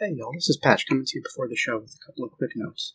[0.00, 2.30] Hey y'all, this is Patch coming to you before the show with a couple of
[2.30, 2.94] quick notes.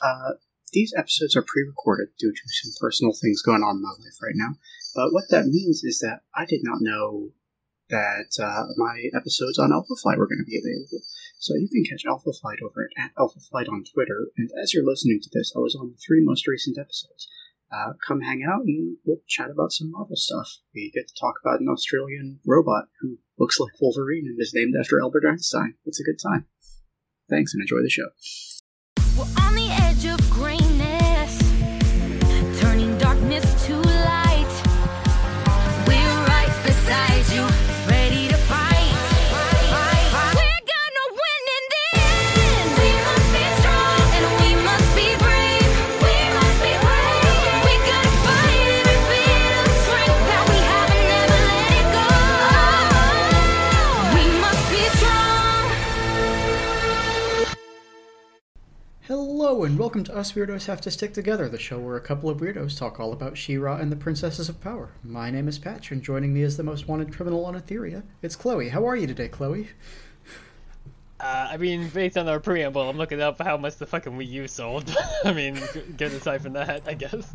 [0.00, 0.38] Uh,
[0.72, 4.38] these episodes are pre-recorded due to some personal things going on in my life right
[4.38, 4.54] now,
[4.94, 7.30] but what that means is that I did not know
[7.90, 11.02] that uh, my episodes on Alphabet Flight were going to be available.
[11.40, 14.86] So you can catch Alphabet Flight over at Alphabet Flight on Twitter, and as you're
[14.86, 17.26] listening to this, I was on the three most recent episodes.
[17.72, 20.58] Uh, come hang out and we'll chat about some Marvel stuff.
[20.74, 24.74] We get to talk about an Australian robot who looks like Wolverine and is named
[24.78, 25.74] after Albert Einstein.
[25.84, 26.46] It's a good time.
[27.28, 28.10] Thanks and enjoy the show.
[59.64, 62.28] Hello and welcome to Us Weirdos Have to Stick Together, the show where a couple
[62.28, 64.90] of weirdos talk all about She-Ra and the Princesses of Power.
[65.02, 68.02] My name is Patch, and joining me is the most wanted criminal on Etheria.
[68.20, 68.68] It's Chloe.
[68.68, 69.70] How are you today, Chloe?
[71.18, 74.28] Uh, I mean, based on our preamble, I'm looking up how much the fucking Wii
[74.32, 74.94] U sold.
[75.24, 75.58] I mean,
[75.96, 77.34] good aside from that, I guess.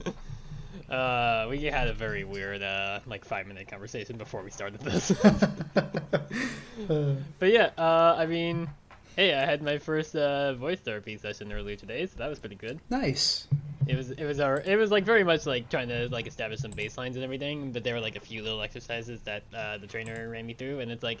[0.90, 5.10] uh, we had a very weird, uh, like five minute conversation before we started this.
[6.88, 8.70] but yeah, uh, I mean,
[9.16, 12.56] hey, I had my first uh, voice therapy session earlier today, so that was pretty
[12.56, 12.80] good.
[12.90, 13.46] Nice.
[13.86, 16.60] It was it was our it was like very much like trying to like establish
[16.60, 19.86] some baselines and everything, but there were like a few little exercises that uh, the
[19.86, 21.18] trainer ran me through, and it's like,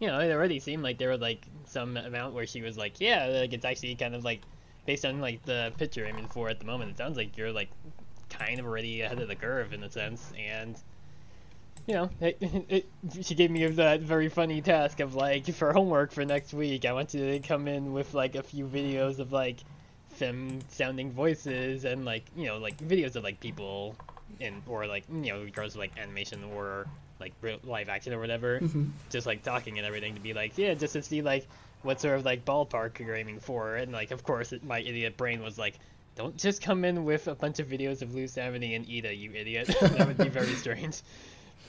[0.00, 3.00] you know, it already seemed like there was like some amount where she was like,
[3.00, 4.42] yeah, like it's actually kind of like
[4.84, 7.52] based on like the picture I'm in for at the moment, it sounds like you're
[7.52, 7.70] like
[8.28, 10.76] kind of already ahead of the curve in a sense, and
[11.86, 12.38] you know, it,
[12.68, 12.86] it,
[13.22, 16.92] she gave me that very funny task of like for homework for next week, I
[16.92, 19.58] want you to come in with like a few videos of like
[20.10, 23.96] femme sounding voices and like you know like videos of like people
[24.40, 26.86] in or like you know regardless of like animation or
[27.18, 28.84] like real live action or whatever mm-hmm.
[29.10, 31.46] just like talking and everything to be like yeah just to see like
[31.82, 35.16] what sort of like ballpark you're aiming for and like of course it, my idiot
[35.16, 35.78] brain was like
[36.14, 39.32] don't just come in with a bunch of videos of Luz Amity and Eda, you
[39.32, 39.74] idiot.
[39.80, 41.00] that would be very strange.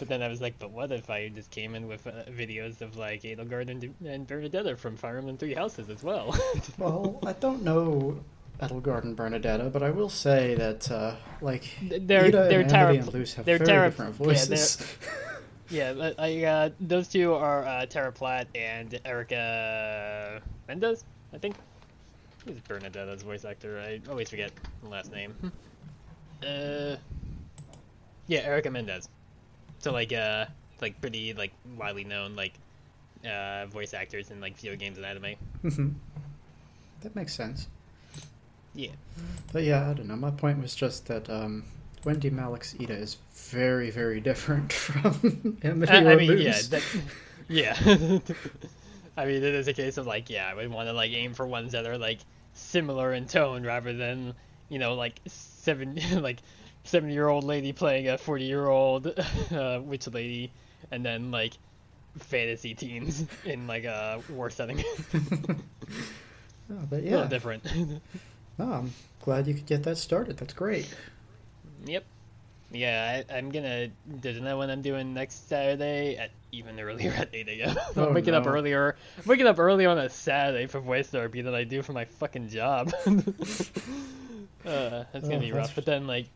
[0.03, 2.81] But then I was like, but what if I just came in with uh, videos
[2.81, 6.35] of like Edelgard and, and Bernadetta from Fire Emblem Three Houses as well?
[6.77, 8.19] Well, I don't know
[8.61, 12.95] Edelgard and Bernadetta, but I will say that, uh, like, They're- Eda they're and Tara-
[12.95, 14.85] and Luz have they're very Tara- different yeah, voices.
[15.69, 21.55] Yeah, but I uh, those two are uh, Tara Platt and Erica Mendez, I think.
[22.45, 23.79] Who's Bernadetta's voice actor?
[23.79, 24.51] I always forget
[24.83, 25.33] the last name.
[26.45, 26.97] uh,
[28.27, 29.07] yeah, Erica Mendez.
[29.83, 30.45] So like, uh,
[30.81, 32.53] like pretty like widely known like
[33.29, 35.35] uh, voice actors in like video games and anime.
[35.61, 35.93] Mhm.
[37.01, 37.67] that makes sense.
[38.73, 38.91] Yeah.
[39.51, 40.15] But yeah, I don't know.
[40.15, 41.65] My point was just that um,
[42.05, 46.83] Wendy Malick's Eda is very, very different from Amity I, I mean, yeah, that,
[47.49, 47.75] yeah.
[49.17, 51.33] I mean, it is a case of like, yeah, I would want to like aim
[51.33, 52.19] for ones that are like
[52.53, 54.33] similar in tone rather than
[54.69, 56.39] you know like seven like
[56.83, 59.07] seventy year old lady playing a forty year old
[59.51, 60.51] uh, witch lady,
[60.91, 61.53] and then like
[62.19, 64.83] fantasy teens in like a war setting.
[66.71, 67.63] Oh, but A little yeah, different.
[68.57, 70.37] oh, I'm glad you could get that started.
[70.37, 70.87] That's great.
[71.85, 72.05] Yep.
[72.71, 73.89] Yeah, I, I'm gonna.
[74.07, 77.75] There's another one I'm doing next Saturday at even earlier at 8 a.m.
[77.97, 78.95] Oh, I'm waking up earlier.
[79.17, 82.05] I'm waking up early on a Saturday for voice therapy than I do for my
[82.05, 82.93] fucking job.
[83.05, 85.67] uh, that's gonna Oh, be rough.
[85.67, 86.27] that's- But then like,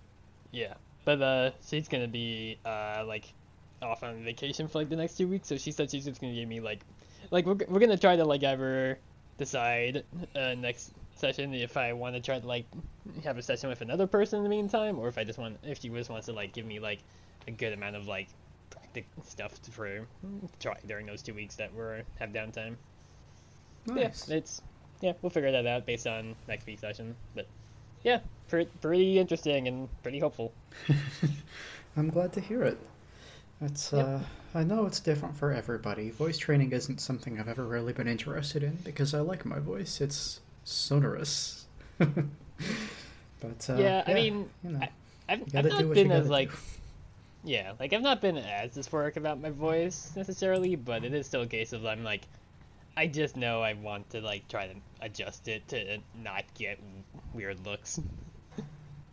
[0.51, 0.73] yeah.
[1.05, 3.25] But uh, she's gonna be uh like
[3.81, 5.47] off on vacation for like the next two weeks.
[5.47, 6.81] So she said she's just gonna give me like,
[7.31, 8.97] like we're we're gonna try to like ever
[9.37, 10.03] decide
[10.35, 12.65] uh, next session if I want to try to like
[13.23, 15.81] have a session with another person in the meantime, or if I just want if
[15.81, 16.99] she just wants to like give me like
[17.47, 18.27] a good amount of like
[18.69, 20.07] practic stuff to, for
[20.59, 22.75] try during those two weeks that we're have downtime.
[23.85, 24.27] Nice.
[24.27, 24.61] Yeah, it's
[25.01, 27.15] yeah, we'll figure that out based on next week's session.
[27.35, 27.47] But
[28.07, 30.53] yeah, pre- pretty interesting and pretty hopeful.
[31.97, 32.77] I'm glad to hear it.
[33.61, 34.05] It's Yep.
[34.05, 34.19] uh,
[34.53, 36.09] I know it's different for everybody.
[36.11, 39.99] Voice training isn't something I've ever really been interested in because I like my voice.
[39.99, 41.65] It's sonorous.
[41.97, 44.89] but uh, yeah, I mean, you know, I,
[45.29, 46.57] I've, you I've not do what you been as like do.
[47.43, 51.41] yeah, like I've not been as dysphoric about my voice necessarily, but it is still
[51.41, 52.23] a case of I'm like,
[52.97, 56.79] I just know I want to like try to adjust it to not get
[57.31, 57.99] weird looks.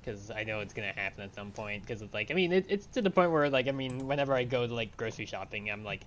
[0.01, 1.83] Because I know it's gonna happen at some point.
[1.83, 4.33] Because it's like, I mean, it, it's to the point where like, I mean, whenever
[4.33, 6.01] I go to like grocery shopping, I'm like,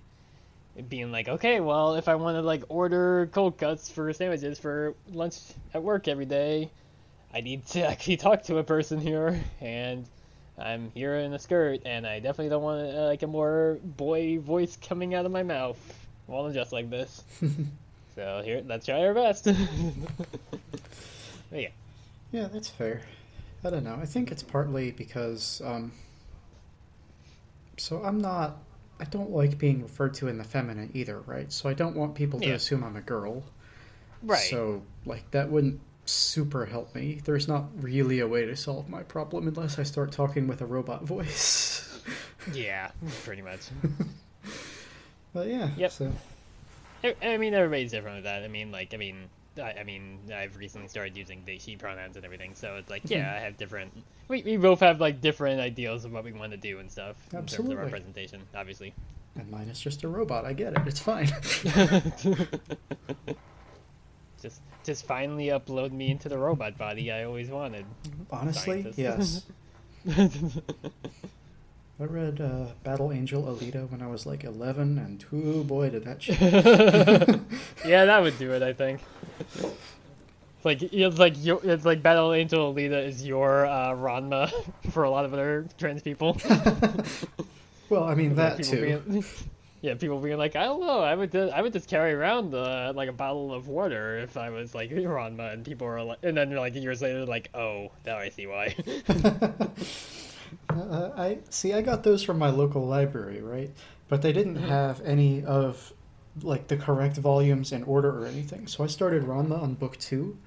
[0.88, 4.94] being like, okay, well, if I want to like order cold cuts for sandwiches for
[5.12, 5.38] lunch
[5.72, 6.72] at work every day,
[7.32, 10.04] I need to actually talk to a person here, and
[10.58, 14.40] I'm here in a skirt, and I definitely don't want uh, like a more boy
[14.40, 17.22] voice coming out of my mouth I'm dressed like this.
[18.14, 19.48] so here, let's try our best.
[21.50, 21.68] Yeah.
[22.30, 23.00] Yeah, that's fair.
[23.64, 23.98] I don't know.
[24.00, 25.92] I think it's partly because, um,
[27.78, 28.58] so I'm not,
[29.00, 31.50] I don't like being referred to in the feminine either, right?
[31.50, 32.54] So I don't want people to Yeah.
[32.54, 33.44] assume I'm a girl.
[34.22, 34.38] Right.
[34.50, 37.20] So, like, that wouldn't super help me.
[37.24, 40.66] There's not really a way to solve my problem unless I start talking with a
[40.66, 42.00] robot voice.
[42.52, 42.90] Yeah,
[43.24, 43.60] pretty much.
[45.38, 45.90] But yeah, Yep.
[45.92, 46.12] so,
[47.04, 48.42] I, I mean, everybody's different with that.
[48.42, 52.16] I mean, like, I mean, I, I mean, I've recently started using they she pronouns
[52.16, 53.36] and everything, so it's like, yeah, mm-hmm.
[53.36, 53.92] I have different.
[54.28, 57.16] We, we both have like different ideals of what we want to do and stuff
[57.32, 58.94] in terms of our presentation, obviously.
[59.36, 60.44] and mine is just a robot.
[60.44, 60.80] I get it.
[60.86, 61.28] It's fine.
[64.42, 67.86] just, just finally upload me into the robot body I always wanted.
[68.30, 68.98] Honestly, Scientist.
[68.98, 69.46] yes.
[72.00, 76.04] I read uh, Battle Angel Alita when I was like 11, and oh boy, did
[76.04, 76.40] that shit.
[77.84, 78.62] yeah, that would do it.
[78.62, 79.00] I think.
[79.56, 84.52] It's like it's like your, it's like Battle Angel Alita is your uh, Ranma
[84.90, 86.36] for a lot of other trans people.
[87.88, 89.00] well, I mean, that people too.
[89.10, 89.24] Being,
[89.80, 92.54] yeah, people being like, I don't know, I would just, I would just carry around
[92.54, 96.18] uh, like a bottle of water if I was like Ranma, and people are like,
[96.22, 98.76] and then like years later, like, oh, now I see why.
[100.70, 101.72] Uh, I see.
[101.72, 103.70] I got those from my local library, right?
[104.08, 104.68] But they didn't Mm-hmm.
[104.68, 105.92] have any of
[106.42, 108.66] like the correct volumes in order or anything.
[108.66, 110.38] So I started Ranma on book two,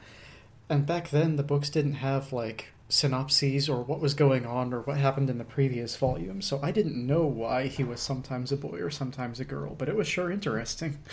[0.70, 4.82] and back then the books didn't have like synopses or what was going on or
[4.82, 6.42] what happened in the previous volume.
[6.42, 9.76] So I didn't know why he was sometimes a boy or sometimes a girl.
[9.76, 11.00] But it was sure interesting.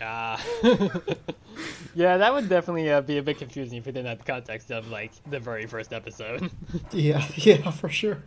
[0.00, 0.40] Ah.
[1.96, 4.70] yeah, that would definitely uh, be a bit confusing if it didn't have the context
[4.70, 6.52] of like the very first episode.
[6.92, 8.22] yeah, yeah, for sure.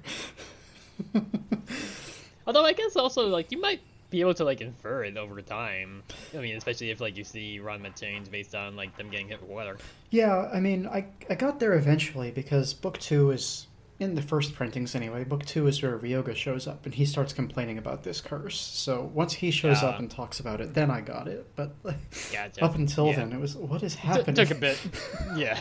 [2.46, 3.80] Although I guess also like you might
[4.12, 6.04] be able to like infer it over time.
[6.38, 9.42] I mean, especially if like you see Ranma change based on like them getting hit
[9.42, 9.78] with water.
[10.12, 13.66] Yeah, I mean, I I got there eventually because book two is
[14.00, 15.24] in the first printings anyway.
[15.24, 18.60] Book two is where Ryoga shows up and he starts complaining about this curse.
[18.60, 21.48] So once he shows up and talks about it, then I got it.
[21.56, 21.98] But like,
[22.32, 22.62] Gotcha.
[22.66, 23.16] up until Yeah.
[23.18, 24.36] then, it was what is T- happening?
[24.36, 24.80] took a bit.
[25.36, 25.60] Yeah.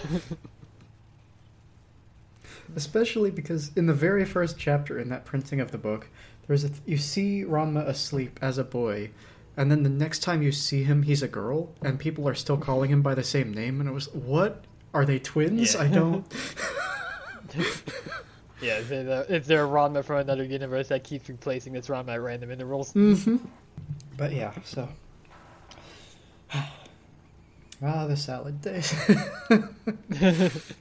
[2.77, 6.09] Especially because in the very first chapter in that printing of the book,
[6.51, 9.11] there's a you see Ranma asleep as a boy.
[9.57, 12.57] And then the next time you see him, he's a girl, and people are still
[12.57, 13.79] calling him by the same name.
[13.79, 14.65] And it was, what?
[14.93, 15.75] Are they twins?
[15.75, 15.83] Yeah.
[15.83, 16.27] I don't.
[18.61, 21.87] yeah, is there, a, is there a Ranma from another universe that keeps replacing this
[21.87, 22.95] Ranma at random intervals?
[22.95, 23.37] Mm-hmm.
[24.17, 24.89] But yeah, so.
[26.53, 28.93] ah, the salad days.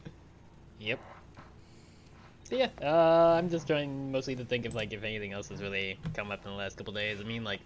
[2.49, 5.61] But yeah, uh, I'm just trying mostly to think of like if anything else has
[5.61, 7.19] really come up in the last couple days.
[7.19, 7.59] I mean, like,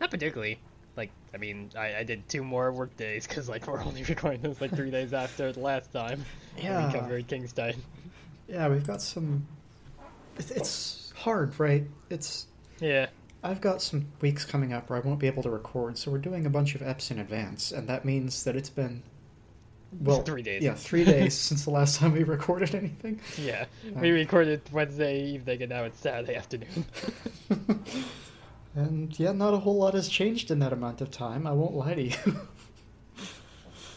[0.00, 0.58] not particularly.
[0.96, 4.40] Like, I mean, I, I did two more work days because like we're only recording
[4.42, 6.24] this like three days after the last time
[6.56, 6.86] Yeah.
[6.86, 7.76] we covered King's Tide.
[8.48, 9.46] yeah, we've got some.
[10.38, 11.84] It's, it's hard, right?
[12.10, 12.46] It's.
[12.80, 13.06] Yeah.
[13.42, 16.18] I've got some weeks coming up where I won't be able to record, so we're
[16.18, 19.02] doing a bunch of EPs in advance, and that means that it's been.
[20.00, 20.62] Well, Three days.
[20.62, 23.20] Yeah, three days since the last time we recorded anything.
[23.38, 23.66] Yeah.
[23.94, 26.84] We recorded Wednesday evening and now it's Saturday afternoon.
[28.76, 31.46] And yeah, not a whole lot has changed in that amount of time.
[31.46, 32.14] I won't lie to you.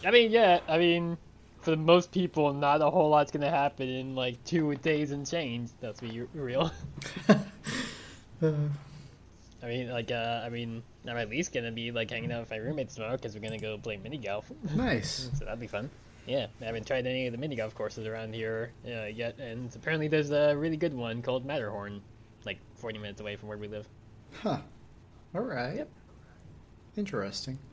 [0.06, 1.18] I mean, yeah, I mean,
[1.60, 5.68] for most people, not a whole lot's gonna happen in like two days and change.
[5.82, 6.72] That's be real.
[8.42, 8.52] Uh,
[9.62, 12.50] I mean, like, uh, I mean, I'm at least gonna be like hanging out with
[12.50, 14.50] my roommates tomorrow because we're gonna go play mini golf.
[14.74, 15.30] nice.
[15.38, 15.90] so that'd be fun.
[16.26, 19.74] Yeah, I haven't tried any of the mini golf courses around here uh, yet, and
[19.74, 22.02] apparently there's a really good one called Matterhorn,
[22.44, 23.88] like 40 minutes away from where we live.
[24.42, 24.58] Huh.
[25.34, 25.76] All right.
[25.76, 25.88] Yep.
[26.96, 27.58] Interesting.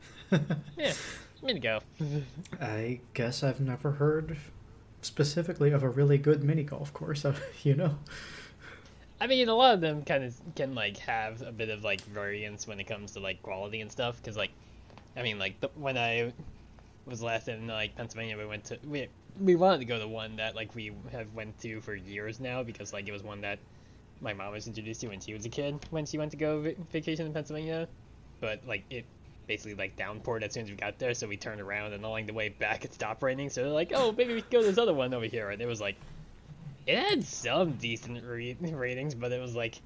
[0.77, 0.93] Yeah,
[1.41, 1.85] mini golf.
[2.61, 4.37] I guess I've never heard
[5.01, 7.25] specifically of a really good mini golf course.
[7.63, 7.97] You know.
[9.19, 12.01] I mean, a lot of them kind of can like have a bit of like
[12.01, 14.17] variance when it comes to like quality and stuff.
[14.17, 14.51] Because like,
[15.15, 16.33] I mean, like the, when I
[17.05, 19.07] was last in like Pennsylvania, we went to we
[19.39, 22.63] we wanted to go to one that like we have went to for years now
[22.63, 23.59] because like it was one that
[24.21, 26.61] my mom was introduced to when she was a kid when she went to go
[26.61, 27.87] va- vacation in Pennsylvania,
[28.39, 29.05] but like it
[29.47, 32.25] basically like downpoured as soon as we got there, so we turned around and along
[32.25, 33.49] the way back it stopped raining.
[33.49, 35.61] So they're like, oh, maybe we could go to this other one over here, and
[35.61, 35.95] it was like
[36.87, 39.79] it had some decent re- ratings, but it was like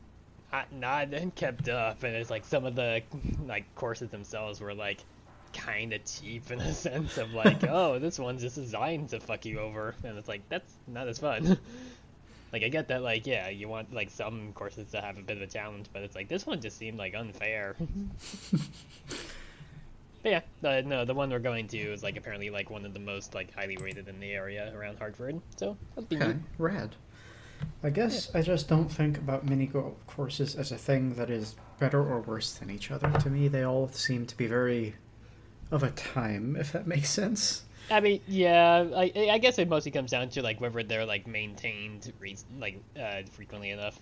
[0.52, 3.02] not not kept up, and it's like some of the
[3.46, 5.00] like courses themselves were like
[5.54, 9.46] kind of cheap in a sense of like, oh, this one's just designed to fuck
[9.46, 11.58] you over, and it's like that's not as fun.
[12.54, 15.38] like I get that, like yeah, you want like some courses to have a bit
[15.38, 17.76] of a challenge, but it's like this one just seemed like unfair.
[20.24, 22.94] But yeah, the, no, the one we're going to is like apparently like one of
[22.94, 26.40] the most like highly rated in the area around Hartford, so that'd be Okay, neat.
[26.58, 26.96] rad.
[27.84, 31.56] I guess I just don't think about mini golf courses as a thing that is
[31.80, 33.12] better or worse than each other.
[33.14, 34.96] To me, they all seem to be very
[35.72, 37.66] of a time, if that makes sense.
[37.92, 41.28] I mean, yeah, I, I guess it mostly comes down to like whether they're like
[41.28, 44.00] maintained re- like uh, frequently enough.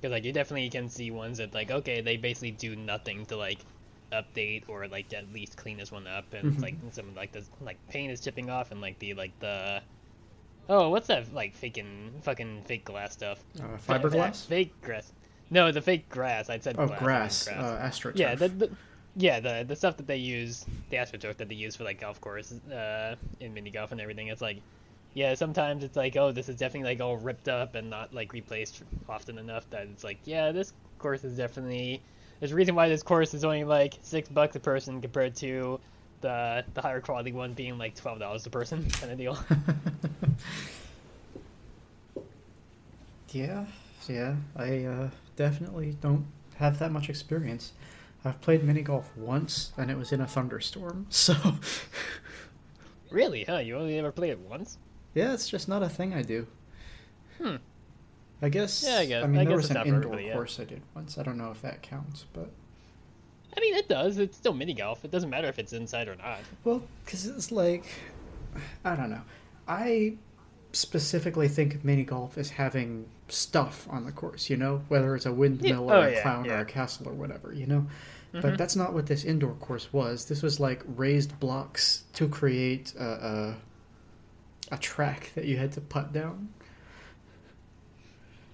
[0.00, 3.36] Because like you definitely can see ones that like okay they basically do nothing to
[3.36, 3.66] like
[4.12, 7.44] update or like at least clean this one up and it's like some like the
[7.60, 9.82] like paint is chipping off and like the like the
[10.68, 14.46] oh what's that like faking fucking fake glass stuff Uh, Fa- fiberglass?
[14.46, 15.12] fake grass
[15.50, 17.48] no the fake grass I said Oh, glass, grass.
[17.48, 18.18] I meant Uh, astroturf.
[18.18, 18.70] yeah, the, the
[19.16, 22.20] yeah the the stuff that they use, the astroturf that they use for like golf
[22.20, 24.28] course, uh, in mini golf and everything.
[24.28, 24.62] It's like,
[25.14, 28.32] yeah, sometimes it's like, oh, this is definitely like all ripped up and not like
[28.32, 32.04] replaced often enough that it's like, yeah, this course is definitely.
[32.40, 35.80] There's a reason why this course is only like six bucks a person compared to
[36.20, 39.38] the the higher quality one being like twelve dollars a person kind of deal.
[43.30, 43.66] Yeah,
[44.08, 44.36] yeah.
[44.56, 46.24] I uh, definitely don't
[46.56, 47.72] have that much experience.
[48.24, 51.06] I've played mini golf once, and it was in a thunderstorm.
[51.10, 51.34] So,
[53.10, 53.44] really?
[53.44, 53.58] Huh?
[53.58, 54.78] You only ever played it once?
[55.14, 56.46] yeah, it's just not a thing I do.
[57.40, 57.56] Hmm.
[58.40, 58.84] I guess.
[58.86, 60.32] Yeah, I guess- I mean, I there was an indoor everybody, yeah.
[60.34, 61.18] course I did once.
[61.18, 62.50] I don't know if that counts, but
[63.56, 64.18] I mean, it does.
[64.18, 65.04] It's still mini golf.
[65.04, 66.38] It doesn't matter if it's inside or not.
[66.64, 67.84] well, because it's like,
[68.84, 69.22] I don't know.
[69.66, 70.16] I
[70.72, 74.48] specifically think of mini golf as having stuff on the course.
[74.50, 77.14] You know, whether it's a windmill Oh, or a yeah, clown or a castle or
[77.14, 77.52] whatever.
[77.52, 77.86] You know.
[78.34, 78.42] Mhm.
[78.42, 80.26] But that's not what this indoor course was.
[80.26, 83.56] This was like raised blocks to create a,
[84.70, 86.50] a, a track that you had to putt down.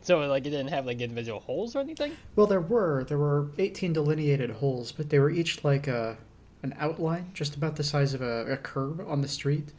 [0.05, 2.17] So like it didn't have like individual holes or anything.
[2.37, 6.17] Well, there were there were 18 delineated holes, but they were each like a
[6.63, 9.73] an outline, just about the size of a, a curb on the street,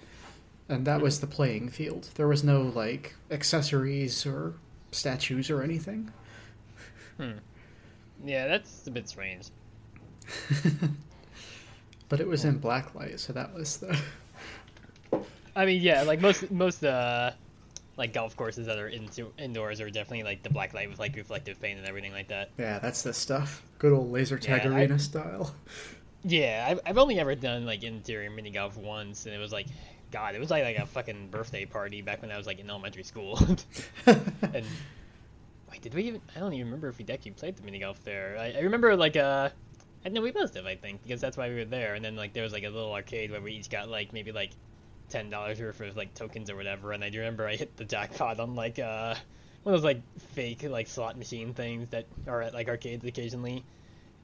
[0.70, 2.10] and that was the playing field.
[2.16, 4.56] There was no like accessories or
[4.92, 6.12] statues or anything.
[7.18, 7.38] Hmm.
[8.24, 9.48] Yeah, that's a bit strange.
[12.08, 13.98] But it was in blacklight, so that was the.
[15.56, 17.32] I mean, yeah, like most most uh
[17.98, 21.16] like golf courses that are into indoors are definitely like the black light with like
[21.16, 22.50] reflective paint and everything like that.
[22.58, 23.64] Yeah, that's the stuff.
[23.80, 25.56] Good old laser tag Yeah, I- arena style.
[26.28, 29.68] Yeah, I've, I've only ever done like interior mini golf once, and it was like,
[30.10, 32.68] God, it was like like a fucking birthday party back when I was like in
[32.68, 33.38] elementary school.
[34.08, 34.66] and
[35.72, 36.22] wait, did we even?
[36.36, 38.38] I don't even remember if we actually played the mini golf there.
[38.40, 39.50] I, I remember like uh,
[40.04, 41.94] I know we must have, I think, because that's why we were there.
[41.94, 44.32] And then like there was like a little arcade where we each got like maybe
[44.32, 44.50] like
[45.10, 46.92] ten dollars worth of like tokens or whatever.
[46.92, 49.16] And I do remember I hit the jackpot on like uh
[49.64, 50.02] one of those like
[50.34, 53.64] fake like slot machine things that are at like arcades occasionally.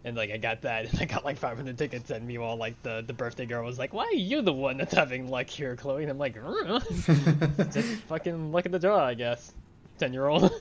[0.03, 3.03] And like I got that, and I got like 500 tickets, and meanwhile, like the
[3.05, 6.01] the birthday girl was like, "Why are you the one that's having luck here, Chloe?"
[6.01, 6.79] And I'm like, "Uh,
[7.71, 9.53] "Just fucking luck of the draw, I guess."
[9.99, 10.51] Ten year old.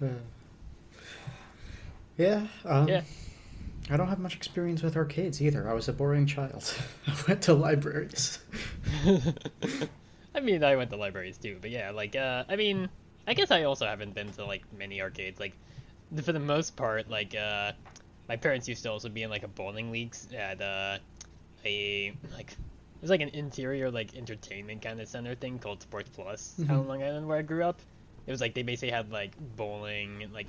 [2.16, 2.46] yeah.
[2.64, 3.02] Um, Yeah.
[3.90, 5.68] I don't have much experience with arcades either.
[5.68, 6.74] I was a boring child.
[7.06, 8.38] I went to libraries.
[10.34, 12.88] I mean, I went to libraries too, but yeah, like, uh, I mean,
[13.26, 15.38] I guess I also haven't been to like many arcades.
[15.38, 15.52] Like,
[16.22, 17.72] for the most part, like, uh,
[18.28, 20.98] my parents used to also be in like a bowling leagues at uh,
[21.64, 26.10] a like it was like an interior like entertainment kind of center thing called Sports
[26.14, 27.80] Plus out on Long Island where I grew up.
[28.26, 30.46] It was like they basically had like bowling and like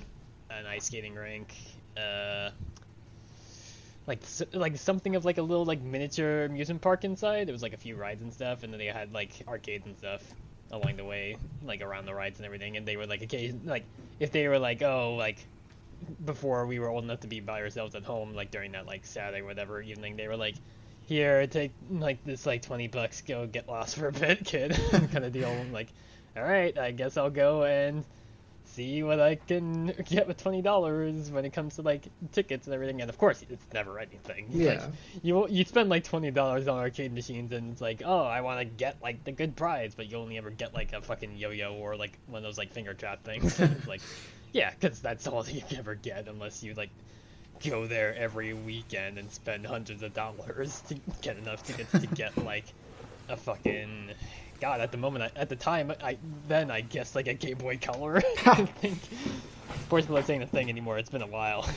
[0.50, 1.54] an ice skating rink,
[1.96, 2.50] uh,
[4.06, 4.20] like
[4.52, 7.48] like something of like a little like miniature amusement park inside.
[7.48, 9.96] There was like a few rides and stuff, and then they had like arcades and
[9.96, 10.22] stuff
[10.70, 12.76] along the way, like around the rides and everything.
[12.76, 13.84] And they were like occasion like
[14.20, 15.44] if they were like oh like
[16.24, 19.04] before we were old enough to be by ourselves at home, like during that like
[19.06, 20.54] Saturday whatever evening, they were like.
[21.08, 23.20] Here, take like this like twenty bucks.
[23.20, 24.76] Go get lost for a bit, kid.
[24.90, 25.48] kind of deal.
[25.48, 25.86] I'm like,
[26.36, 28.04] all right, I guess I'll go and
[28.76, 32.74] see what I can get with twenty dollars when it comes to like tickets and
[32.74, 33.00] everything.
[33.00, 34.46] And of course, it's never anything.
[34.66, 34.88] Like, Yeah.
[35.22, 38.60] you you spend like twenty dollars on arcade machines, and it's like, oh, I want
[38.60, 41.74] to get like the good prize, but you only ever get like a fucking yo-yo
[41.74, 43.58] or like one of those like finger trap things.
[43.60, 44.02] it's like,
[44.52, 46.90] yeah, because that's all you can ever get unless you like
[47.68, 52.36] go there every weekend and spend hundreds of dollars to get enough tickets to get
[52.44, 52.66] like
[53.28, 54.10] a fucking
[54.60, 54.80] God.
[54.80, 56.16] At the moment, I, at the time, I
[56.48, 58.22] then I guess like a Game Boy Color.
[58.46, 58.98] I think.
[60.10, 60.98] Not saying a thing anymore.
[60.98, 61.68] It's been a while.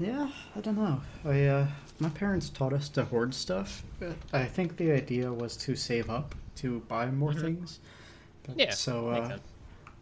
[0.00, 1.00] Yeah, I don't know.
[1.24, 1.66] I uh,
[2.00, 3.84] my parents taught us to hoard stuff.
[4.32, 7.40] I think the idea was to save up to buy more Mhm.
[7.40, 7.78] things.
[8.44, 8.70] But, yeah.
[8.70, 9.38] So uh,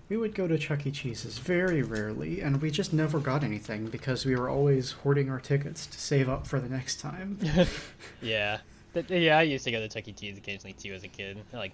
[0.08, 0.90] we would go to Chuck E.
[0.90, 5.40] Cheese's very rarely, and we just never got anything because we were always hoarding our
[5.40, 7.38] tickets to save up for the next time.
[8.22, 8.58] yeah.
[8.92, 10.12] That, yeah, I used to go to Chuck E.
[10.12, 11.38] Cheese occasionally too as a kid.
[11.52, 11.72] Like,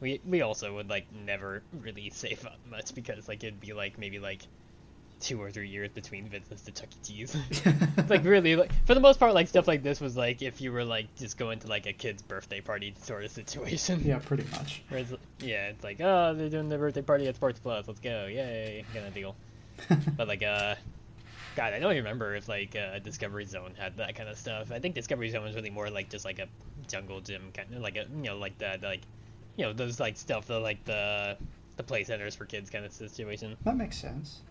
[0.00, 3.98] we we also would like never really save up much because like it'd be like
[3.98, 4.42] maybe like
[5.20, 7.06] two or three years between visits to Chuck E.
[7.06, 7.36] Cheese.
[8.08, 10.72] like really, like for the most part, like stuff like this was like if you
[10.72, 14.02] were like just going to like a kid's birthday party sort of situation.
[14.04, 14.82] yeah, pretty much.
[14.88, 18.00] Where it's, yeah, it's like oh they're doing their birthday party at Sports Plus, let's
[18.00, 19.34] go, yay, kind of deal.
[20.16, 20.74] but like uh.
[21.58, 24.70] God, I don't even remember if like uh, Discovery Zone had that kind of stuff.
[24.70, 26.46] I think Discovery Zone was really more like just like a
[26.86, 29.00] jungle gym kind of like a you know like that like
[29.56, 31.36] you know those like stuff the like the
[31.76, 33.56] the play centers for kids kind of situation.
[33.64, 34.42] That makes sense.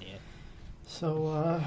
[0.00, 0.16] Yeah.
[0.86, 1.60] So, uh,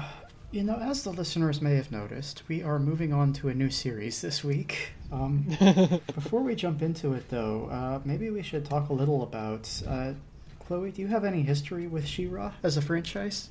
[0.50, 3.70] you know, as the listeners may have noticed, we are moving on to a new
[3.70, 4.94] series this week.
[5.12, 5.44] Um,
[6.12, 9.80] before we jump into it, though, uh, maybe we should talk a little about.
[9.86, 10.14] Uh,
[10.58, 13.48] Chloe, do you have any history with She-Ra as a franchise?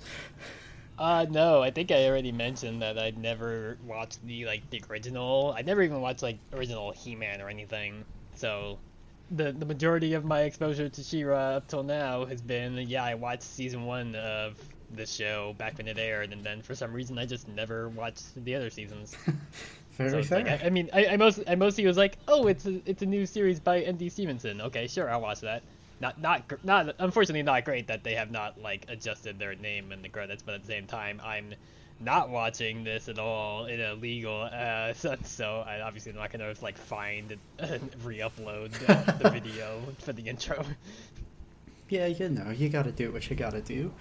[1.00, 5.56] Uh, no, I think I already mentioned that I'd never watched the like the original.
[5.58, 8.03] I never even watched like original He-Man or anything.
[8.36, 8.77] So,
[9.32, 13.15] the the majority of my exposure to She-Ra up till now has been yeah, I
[13.15, 14.60] watched season one of
[14.94, 18.44] the show back when it aired, and then for some reason I just never watched
[18.44, 19.15] the other seasons.
[19.91, 22.65] Very So like, I, I mean, I, I most I mostly was like, oh, it's
[22.65, 24.10] a, it's a new series by N.D.
[24.10, 24.60] Stevenson.
[24.62, 25.63] Okay, sure, I'll watch that.
[26.01, 30.01] Not not not unfortunately not great that they have not like adjusted their name in
[30.01, 31.53] the credits, but at the same time, I'm
[32.00, 35.29] not watching this at all in a legal uh, sense.
[35.29, 40.63] So I obviously not gonna like find and re-upload uh, the video for the intro.
[41.89, 43.91] yeah, you know, you gotta do what you gotta do.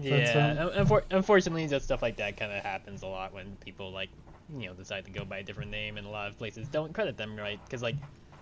[0.00, 3.56] Yeah, um, un- unfor- unfortunately, just stuff like that kind of happens a lot when
[3.64, 4.10] people like,
[4.54, 6.92] you know, decide to go by a different name, and a lot of places don't
[6.92, 7.58] credit them right.
[7.64, 7.96] Because like,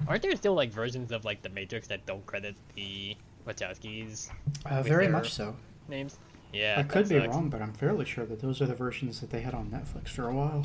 [0.09, 4.31] aren't there still like versions of like the Matrix that don't credit the Wachowskis
[4.65, 5.57] Uh, very much so.
[5.89, 6.19] names?
[6.53, 7.29] Yeah, I could be sucks.
[7.29, 10.09] wrong, but I'm fairly sure that those are the versions that they had on Netflix
[10.09, 10.65] for a while.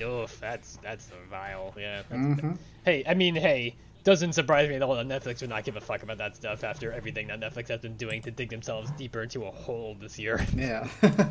[0.00, 1.72] Oof, that's that's vile.
[1.78, 2.02] Yeah.
[2.08, 2.52] That's, hmm
[2.84, 5.80] Hey, I mean, hey, doesn't surprise me at all that Netflix would not give a
[5.80, 9.22] fuck about that stuff after everything that Netflix has been doing to dig themselves deeper
[9.22, 10.44] into a hole this year.
[10.54, 10.86] Yeah.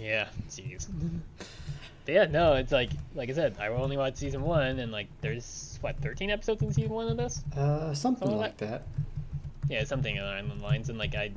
[0.00, 0.86] Yeah, jeez.
[2.08, 5.08] But yeah, no, it's like like I said, I only watched season one, and like
[5.20, 7.44] there's what 13 episodes in season one of this.
[7.54, 8.84] uh, something Oh, like that.
[9.68, 11.32] Yeah, something along the lines, and like I,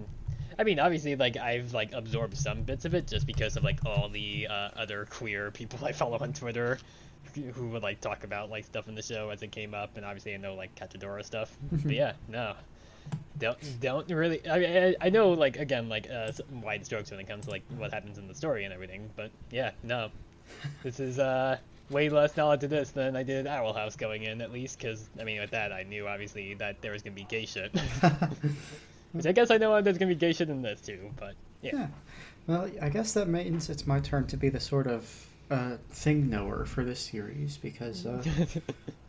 [0.58, 3.84] I mean, obviously, like I've like absorbed some bits of it just because of like
[3.86, 6.78] all the uh, other queer people I follow on Twitter,
[7.54, 10.06] who would like talk about like stuff in the show as it came up, and
[10.06, 11.54] obviously I know like Catradora stuff.
[11.70, 12.54] but yeah, no.
[13.40, 14.48] Don't don't really.
[14.48, 14.56] I,
[14.92, 16.32] I I know like again like uh,
[16.64, 19.32] wide strokes when it comes to like what happens in the story and everything, but
[19.50, 20.12] yeah, no,
[20.84, 21.58] this is uh
[21.90, 25.10] way less knowledge to this than I did Owl House going in at least because
[25.20, 27.72] I mean with that I knew obviously that there was gonna be gay shit,
[29.12, 31.72] which I guess I know there's gonna be gay shit in this too, but yeah.
[31.74, 31.88] Yeah.
[32.48, 36.30] Well, I guess that means it's my turn to be the sort of uh, thing
[36.30, 38.24] knower for this series because uh,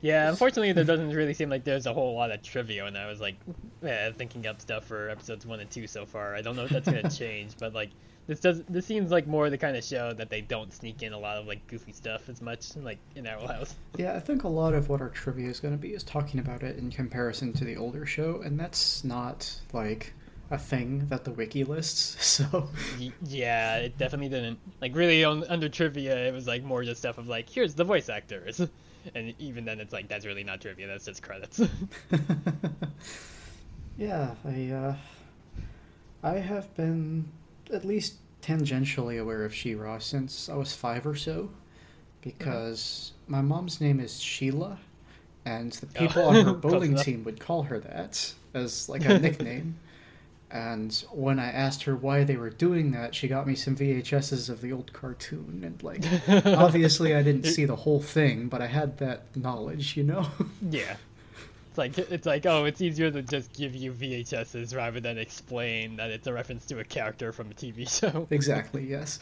[0.00, 3.08] Yeah, unfortunately, there doesn't really seem like there's a whole lot of trivia, and I
[3.08, 3.36] was like,
[3.82, 6.36] eh, thinking up stuff for episodes one and two so far.
[6.36, 7.90] I don't know if that's gonna change, but like,
[8.28, 11.12] this does this seems like more the kind of show that they don't sneak in
[11.12, 13.74] a lot of like goofy stuff as much like in Owl House.
[13.96, 16.38] yeah, I think a lot of what our trivia is going to be is talking
[16.38, 20.12] about it in comparison to the older show, and that's not like
[20.50, 22.16] a thing that the wiki lists.
[22.38, 22.68] So
[23.24, 26.28] yeah, it definitely didn't like really on under trivia.
[26.28, 28.60] It was like more just stuff of like, here's the voice actors,
[29.14, 30.86] and even then, it's like that's really not trivia.
[30.86, 31.60] That's just credits.
[33.98, 34.94] yeah, I uh,
[36.22, 37.28] I have been
[37.72, 41.50] at least tangentially aware of She-Ra since I was five or so,
[42.22, 44.78] because my mom's name is Sheila,
[45.44, 49.76] and the people on her bowling team would call her that as like a nickname.
[50.50, 54.48] And when I asked her why they were doing that, she got me some VHSs
[54.48, 56.04] of the old cartoon, and like
[56.46, 60.26] obviously I didn't see the whole thing, but I had that knowledge, you know.
[60.70, 60.96] Yeah.
[61.68, 65.96] It's like it's like oh, it's easier to just give you VHSs rather than explain
[65.96, 68.26] that it's a reference to a character from a TV show.
[68.30, 68.84] exactly.
[68.88, 69.20] Yes.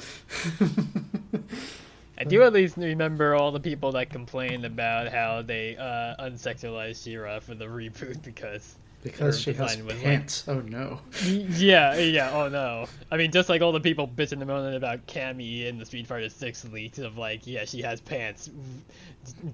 [2.19, 7.05] I do at least remember all the people that complained about how they uh, unsexualized
[7.05, 10.45] She-Ra for the reboot because Because she has design was, like- pants.
[10.49, 10.99] Oh no.
[11.25, 12.31] Yeah, yeah.
[12.33, 12.87] Oh no.
[13.11, 16.09] I mean, just like all the people bitching and moaning about Cammy in the Street
[16.09, 18.51] Fighter Six leaks of like, yeah, she has pants.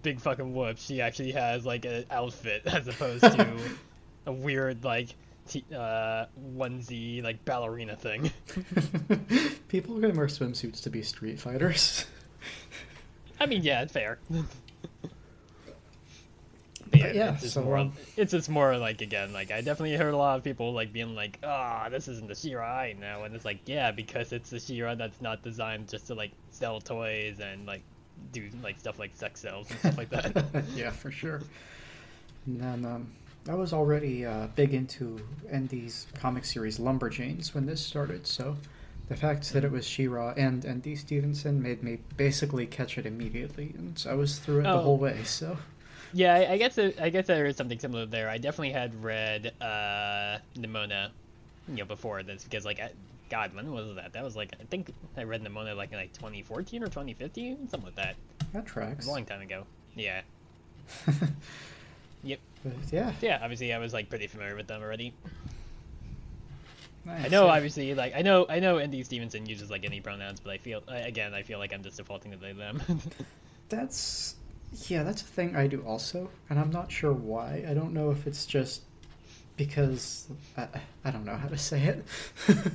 [0.03, 0.79] Big fucking whoop.
[0.79, 3.59] She actually has like an outfit as opposed to
[4.27, 5.11] a weird like
[5.49, 6.25] t- uh,
[6.57, 8.31] onesie like ballerina thing.
[9.69, 12.07] People are gonna wear swimsuits to be street fighters.
[13.39, 14.19] I mean, yeah, it's fair.
[16.93, 17.91] But yeah, it's so, more.
[18.17, 21.15] It's just more like again, like I definitely heard a lot of people like being
[21.15, 24.61] like, "Ah, this isn't the She-Ra I know," and it's like, yeah, because it's the
[24.61, 27.83] She-Ra that's not designed just to like sell toys and like
[28.33, 30.65] do like stuff like sex sales and stuff like that.
[30.77, 31.41] yeah, for sure.
[32.47, 33.13] And then um,
[33.49, 35.21] I was already uh, big into
[35.53, 38.57] ND's comic series Lumberjanes when this started, so
[39.09, 43.75] the fact that it was She-Ra and ND Stevenson made me basically catch it immediately,
[43.77, 44.83] and so I was through it the Oh.
[44.83, 45.23] whole way.
[45.25, 45.57] So
[46.13, 48.29] yeah, I, I guess it, I guess there is something similar there.
[48.29, 51.11] I definitely had read uh, Nimona,
[51.69, 52.91] you know, before this because like, I,
[53.31, 54.13] God, when was that?
[54.13, 57.87] That was like I think I read Nimona like in like 2014 or 2015, something
[57.87, 58.17] like that.
[58.53, 59.07] that tracks.
[59.07, 59.65] a long time ago.
[59.95, 60.23] Yeah.
[62.25, 62.39] Yep.
[62.65, 65.13] But yeah, Yeah, obviously I was like pretty familiar with them already.
[67.05, 67.25] nice.
[67.25, 67.53] I know yeah.
[67.53, 70.83] obviously like I know I know ND Stevenson uses like any pronouns, but I feel
[70.87, 72.81] again I feel like I'm just defaulting to they them.
[73.69, 74.37] That's
[74.89, 77.65] yeah, that's a thing I do also, and I'm not sure why.
[77.69, 78.83] I don't know if it's just
[79.57, 80.67] because I,
[81.05, 82.05] I don't know how to say it.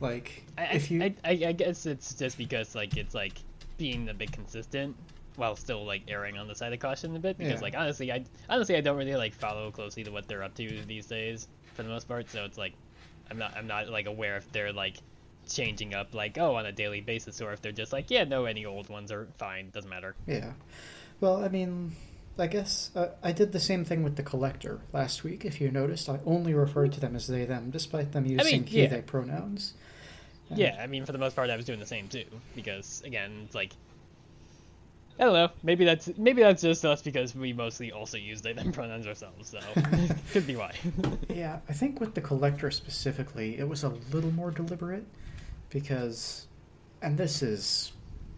[0.00, 3.34] like I, if you I, I, I guess it's just because like it's like
[3.76, 4.96] being a bit consistent
[5.36, 7.60] while still like erring on the side of caution a bit because Yeah.
[7.60, 10.82] like honestly I honestly I don't really like follow closely to what they're up to
[10.86, 12.72] these days for the most part so it's like
[13.30, 14.96] I'm not I'm not like aware if they're like
[15.48, 18.44] changing up like oh on a daily basis or if they're just like yeah no
[18.44, 20.52] any old ones are fine doesn't matter yeah,
[21.20, 21.92] well, I mean,
[22.38, 25.44] I guess uh, I did the same thing with the collector last week.
[25.44, 28.82] If you noticed, I only referred to them as they them, despite them using he
[28.82, 28.88] yeah.
[28.88, 29.74] they pronouns.
[30.48, 32.24] And- Yeah, I mean, for the most part, I was doing the same too.
[32.54, 33.72] Because again, it's like,
[35.18, 35.50] I don't know.
[35.62, 39.50] Maybe that's maybe that's just us because we mostly also use they them pronouns ourselves.
[39.50, 39.60] So
[40.32, 40.74] could be why.
[41.28, 45.04] Yeah, I think with the collector specifically, it was a little more deliberate
[45.68, 46.46] because,
[47.02, 47.92] and this is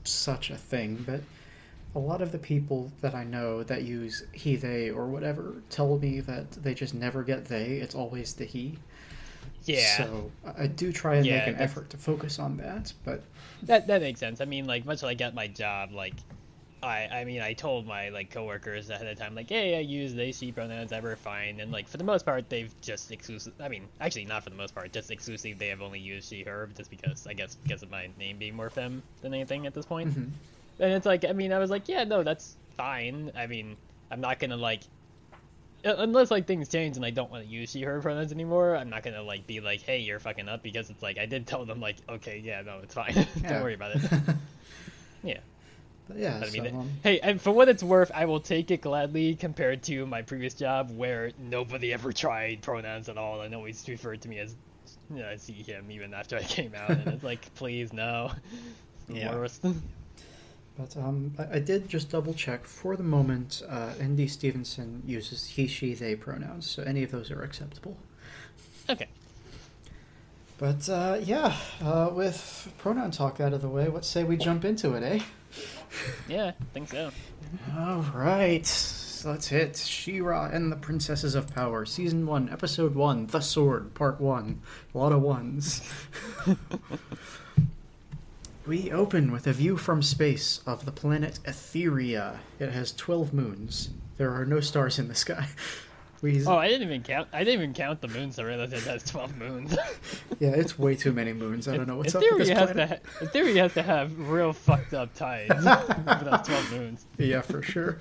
[0.05, 1.21] such a thing, but
[1.94, 5.98] a lot of the people that I know that use he, they, or whatever tell
[5.98, 8.78] me that they just never get they, it's always the he.
[9.64, 12.92] yeah, So I do try and Yeah, make an that's- effort to focus on that,
[13.05, 13.22] but
[13.64, 14.40] that that makes sense.
[14.40, 16.14] I mean, like much like at my job, like.
[16.85, 20.14] I, I mean I told my like coworkers ahead of time like hey I use
[20.14, 23.68] they she pronouns ever fine and like for the most part they've just exclusive I
[23.68, 26.68] mean actually not for the most part just exclusively they have only used she her
[26.76, 29.87] just because I guess because of my name being more femme than anything at this
[29.87, 30.31] point mhm.
[30.78, 33.30] And it's like, I mean, I was like, yeah, no, that's fine.
[33.37, 33.76] I mean,
[34.11, 34.82] I'm not gonna like,
[35.85, 38.76] unless like things change and I don't want to use she/her pronouns anymore.
[38.76, 41.46] I'm not gonna like be like, hey, you're fucking up because it's like I did
[41.46, 43.14] tell them like, okay, yeah, no, it's fine.
[43.42, 43.48] Yeah.
[43.48, 44.02] don't worry about it.
[45.24, 45.38] Yeah,
[46.08, 48.40] but yeah, but I mean, so, um, hey, and for what it's worth, I will
[48.40, 53.42] take it gladly compared to my previous job where nobody ever tried pronouns at all
[53.42, 54.56] and always referred to me as.
[55.11, 58.32] You know, I see him even after I came out, and it's like, please no.
[58.96, 59.37] It's the Yeah.
[59.37, 59.64] worst.
[60.83, 62.64] But um, I, I did just double check.
[62.66, 67.31] For the moment, uh, ND Stevenson uses he, she, they pronouns, so any of those
[67.31, 67.97] are acceptable.
[68.90, 69.07] okay.
[70.59, 74.64] But uh, yeah, uh, with pronoun talk out of the way, let's say we jump
[74.64, 75.21] into it, eh?
[76.29, 77.11] Yeah, I think so.
[77.77, 79.77] All right, so that's it.
[79.77, 84.61] She-Ra and the Princesses of Power, Season 1, Episode 1, The Sword, Part 1.
[84.95, 85.83] A lot of ones.
[88.66, 92.38] we open with a view from space of the planet Etheria.
[92.59, 93.90] It has 12 moons.
[94.18, 95.48] There are no stars in the sky.
[96.22, 97.27] We, Oh, I didn't even count.
[97.33, 98.38] I didn't even count the moons.
[98.38, 99.77] I realized it has twelve moons.
[100.38, 101.66] yeah, it's way too many moons.
[101.66, 102.75] I don't know what's in up with this it has to.
[102.75, 103.03] planet.
[103.18, 105.51] Ha- in has to have real fucked up tides.
[105.57, 107.07] if it twelve moons.
[107.18, 107.98] Yeah, for sure.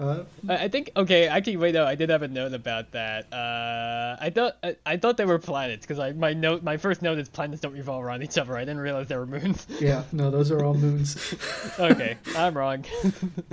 [0.00, 0.92] Uh, I, think.
[0.96, 1.74] Okay, actually, wait.
[1.74, 3.32] No, I did have a note about that.
[3.32, 4.56] Uh, I thought.
[4.62, 6.62] I, I thought they were planets because I my note.
[6.62, 8.56] My first note is planets don't revolve around each other.
[8.56, 9.66] I didn't realize they were moons.
[9.80, 11.34] yeah, no, those are all moons.
[11.78, 12.84] okay, I'm wrong.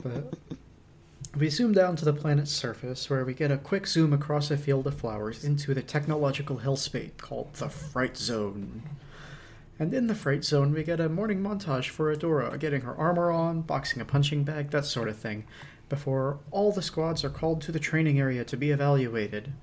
[0.03, 0.35] But
[1.35, 4.57] we zoom down to the planet's surface, where we get a quick zoom across a
[4.57, 8.83] field of flowers into the technological hellspace called the Fright Zone.
[9.77, 13.31] And in the Fright Zone, we get a morning montage for Adora getting her armor
[13.31, 15.45] on, boxing a punching bag, that sort of thing,
[15.89, 19.53] before all the squads are called to the training area to be evaluated.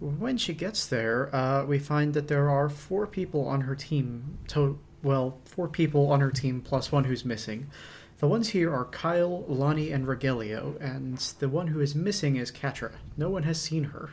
[0.00, 4.38] When she gets there, uh, we find that there are four people on her team.
[4.48, 7.68] To- well, four people on her team plus one who's missing.
[8.18, 12.50] The ones here are Kyle, Lonnie, and Rogelio, and the one who is missing is
[12.50, 12.92] Catra.
[13.16, 14.10] No one has seen her.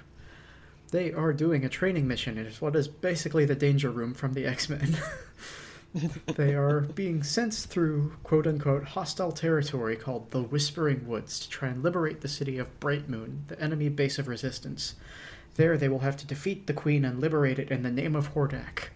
[0.92, 4.46] They are doing a training mission in what is basically the danger room from the
[4.46, 4.98] X Men.
[6.36, 11.70] they are being sent through quote unquote hostile territory called the Whispering Woods to try
[11.70, 14.96] and liberate the city of Bright Moon, the enemy base of resistance.
[15.56, 18.34] There they will have to defeat the Queen and liberate it in the name of
[18.34, 18.90] Hordak.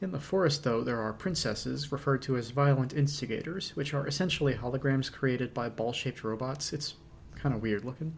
[0.00, 4.54] In the forest, though, there are princesses, referred to as violent instigators, which are essentially
[4.54, 6.72] holograms created by ball shaped robots.
[6.72, 6.94] It's
[7.36, 8.16] kind of weird looking.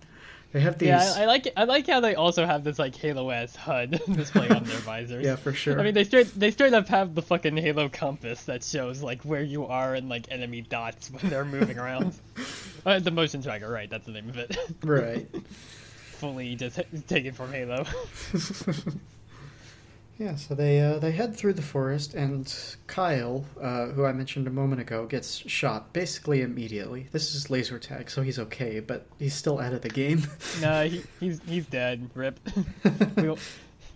[0.53, 0.89] They have these.
[0.89, 4.01] Yeah, I, I like I like how they also have this like Halo S HUD
[4.13, 5.25] display on their visors.
[5.25, 5.79] Yeah, for sure.
[5.79, 9.23] I mean, they straight they straight up have the fucking Halo compass that shows like
[9.23, 12.15] where you are and like enemy dots when they're moving around.
[12.87, 13.91] uh, the motion tracker, right?
[13.91, 14.57] That's the name of it.
[14.83, 15.29] Right.
[16.19, 17.85] Fully just taken from Halo.
[20.19, 22.53] Yeah, so they uh, they head through the forest, and
[22.87, 27.09] Kyle, uh, who I mentioned a moment ago, gets shot basically immediately.
[27.13, 30.27] This is laser tag, so he's okay, but he's still out of the game.
[30.63, 32.09] nah, he, he's he's dead.
[32.15, 32.41] Rip.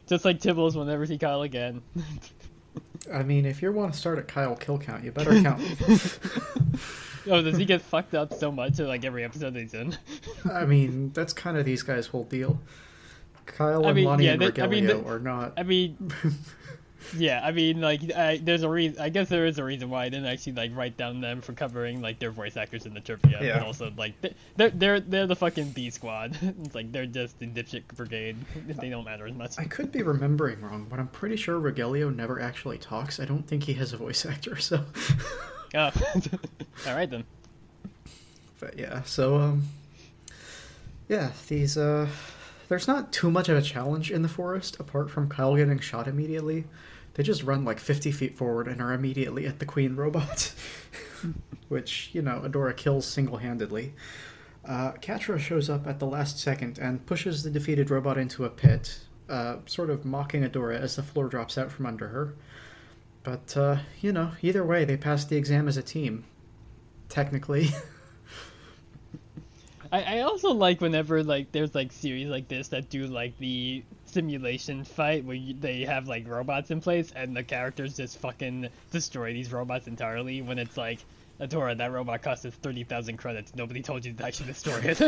[0.09, 1.81] Just like Tibbles will never see Kyle again.
[3.13, 5.63] I mean, if you want to start at Kyle kill count, you better count.
[7.29, 9.97] Oh, does he get fucked up so much in like every episode that he's in?
[10.53, 12.59] I mean, that's kind of these guys' whole deal.
[13.47, 15.55] Kyle I and mean, Lonnie yeah, and they- I mean, they- are not.
[15.57, 15.97] I mean,
[17.17, 19.01] yeah, I mean, like, I, there's a reason.
[19.01, 21.53] I guess there is a reason why I didn't actually like write down them for
[21.53, 23.59] covering like their voice actors in the trivia, Yeah.
[23.59, 26.37] but also like they- they're they're they're the fucking B squad.
[26.43, 28.37] it's like they're just the dipshit brigade.
[28.67, 29.59] They don't matter as much.
[29.59, 33.19] I could be remembering wrong, but I'm pretty sure Rogelio never actually talks.
[33.19, 34.85] I don't think he has a voice actor, so.
[35.73, 35.89] Oh,
[36.89, 37.23] all right then.
[38.59, 39.63] But yeah, so um
[41.09, 42.09] yeah, these uh
[42.71, 46.07] there's not too much of a challenge in the forest apart from Kyle getting shot
[46.07, 46.67] immediately.
[47.15, 50.55] They just run like 50 feet forward and are immediately at the queen robot,
[51.69, 53.93] which, you know, Adora kills single-handedly.
[54.65, 58.51] Uh, Catra shows up at the last second and pushes the defeated robot into a
[58.51, 62.35] pit, uh, sort of mocking Adora as the floor drops out from under her.
[63.25, 66.25] But, uh, you know, either way, they pass the exam as a team.
[67.09, 67.71] Technically.
[69.93, 73.83] I, I also like whenever like there's like series like this that do like the
[74.07, 78.69] simulation fight where you, they have like robots in place and the characters just fucking
[78.91, 81.01] destroy these robots entirely when it's like
[81.41, 83.55] Adora, that robot cost us 30,000 credits.
[83.55, 85.01] Nobody told you to actually destroy it.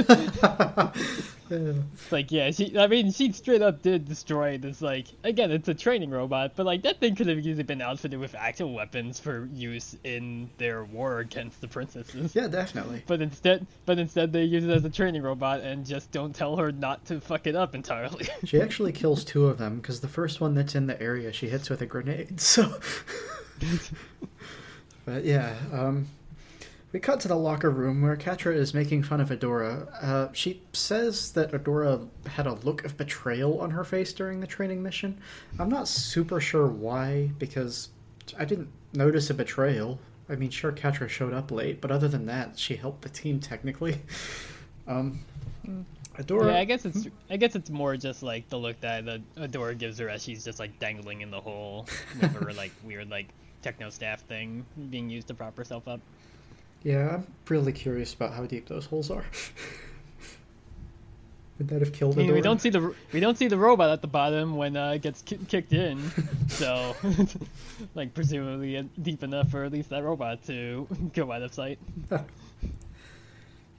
[1.51, 5.68] It's like, yeah, she, I mean, she straight up did destroy this, like, again, it's
[5.68, 9.21] a training robot, but, like, that thing could have easily been outfitted with actual weapons
[9.21, 12.35] for use in their war against the princesses.
[12.35, 13.03] yeah, definitely.
[13.07, 16.57] But instead, but instead they use it as a training robot and just don't tell
[16.57, 18.29] her not to fuck it up entirely.
[18.45, 21.49] She actually kills two of them because the first one that's in the area she
[21.49, 22.40] hits with a grenade.
[22.40, 22.79] So,
[25.05, 26.09] but yeah, um,
[26.92, 29.88] we cut to the locker room where Catra is making fun of Adora.
[30.02, 34.46] Uh, she says that Adora had a look of betrayal on her face during the
[34.46, 35.18] training mission.
[35.59, 37.88] I'm not super sure why because
[38.38, 39.98] I didn't notice a betrayal.
[40.28, 43.40] I mean, sure, Catra showed up late, but other than that, she helped the team
[43.40, 44.00] technically.
[44.88, 45.20] Um,
[46.18, 46.46] Adora.
[46.50, 49.78] yeah, I guess it's, I guess it's more just like the look that the Adora
[49.78, 51.87] gives her as she's just like dangling in the hole
[52.20, 53.28] with her like weird like
[53.62, 56.00] techno staff thing being used to prop herself up.
[56.83, 59.25] Yeah, I'm really curious about how deep those holes are.
[61.59, 63.90] Would that have killed I mean, we don't see the we don't see the robot
[63.90, 66.01] at the bottom when uh, it gets ki- kicked in,
[66.49, 66.97] so
[67.95, 71.79] like presumably deep enough for at least that robot to go out of sight.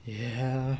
[0.06, 0.76] Yeah.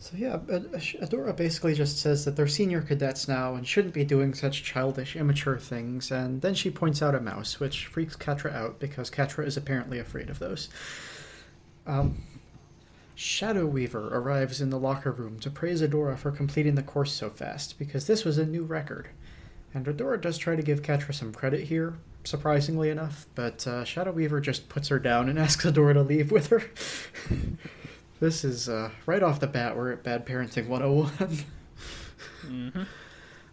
[0.00, 4.32] So yeah, Adora basically just says that they're senior cadets now and shouldn't be doing
[4.32, 8.78] such childish, immature things, and then she points out a mouse, which freaks Catra out
[8.78, 10.68] because Catra is apparently afraid of those.
[11.88, 12.22] Um,
[13.16, 17.30] Shadow Weaver arrives in the locker room to praise Adora for completing the course so
[17.30, 19.08] fast, because this was a new record.
[19.74, 24.12] And Adora does try to give Catra some credit here, surprisingly enough, but uh, Shadow
[24.12, 26.62] Weaver just puts her down and asks Adora to leave with her.
[28.20, 31.44] this is uh, right off the bat, we're at Bad Parenting 101.
[32.42, 32.82] hmm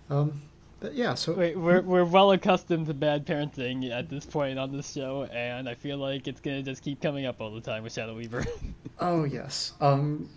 [0.08, 0.44] um,
[0.94, 4.92] yeah, so Wait, we're we're well accustomed to bad parenting at this point on this
[4.92, 7.94] show, and I feel like it's gonna just keep coming up all the time with
[7.94, 8.46] Shadow Weaver.
[8.98, 9.74] Oh yes.
[9.82, 10.30] Um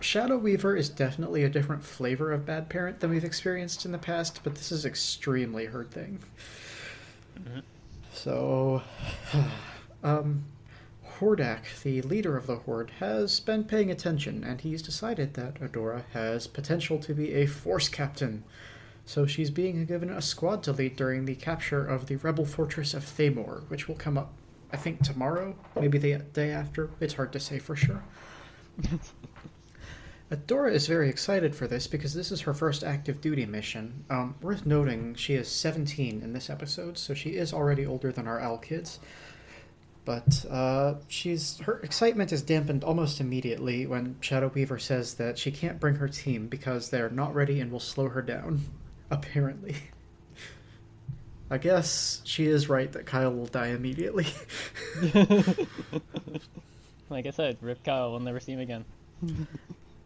[0.00, 3.98] Shadow Weaver is definitely a different flavor of bad parent than we've experienced in the
[3.98, 6.20] past, but this is extremely her thing.
[8.14, 8.82] So
[10.02, 10.44] um
[11.22, 16.02] Hordak, the leader of the Horde, has been paying attention, and he's decided that Adora
[16.14, 18.42] has potential to be a force captain.
[19.04, 22.94] So she's being given a squad to lead during the capture of the rebel fortress
[22.94, 24.32] of Thaymor, which will come up
[24.72, 26.88] I think tomorrow, maybe the day after.
[26.98, 28.02] It's hard to say for sure.
[30.30, 34.04] Adora is very excited for this because this is her first active duty mission.
[34.08, 38.26] Um, worth noting, she is 17 in this episode, so she is already older than
[38.26, 38.98] our owl kids.
[40.06, 45.52] But uh, she's her excitement is dampened almost immediately when Shadow Weaver says that she
[45.52, 48.62] can't bring her team because they're not ready and will slow her down.
[49.12, 49.76] Apparently.
[51.50, 54.26] I guess she is right that Kyle will die immediately.
[57.10, 58.86] Like I said, Rip Kyle, we'll never see him again.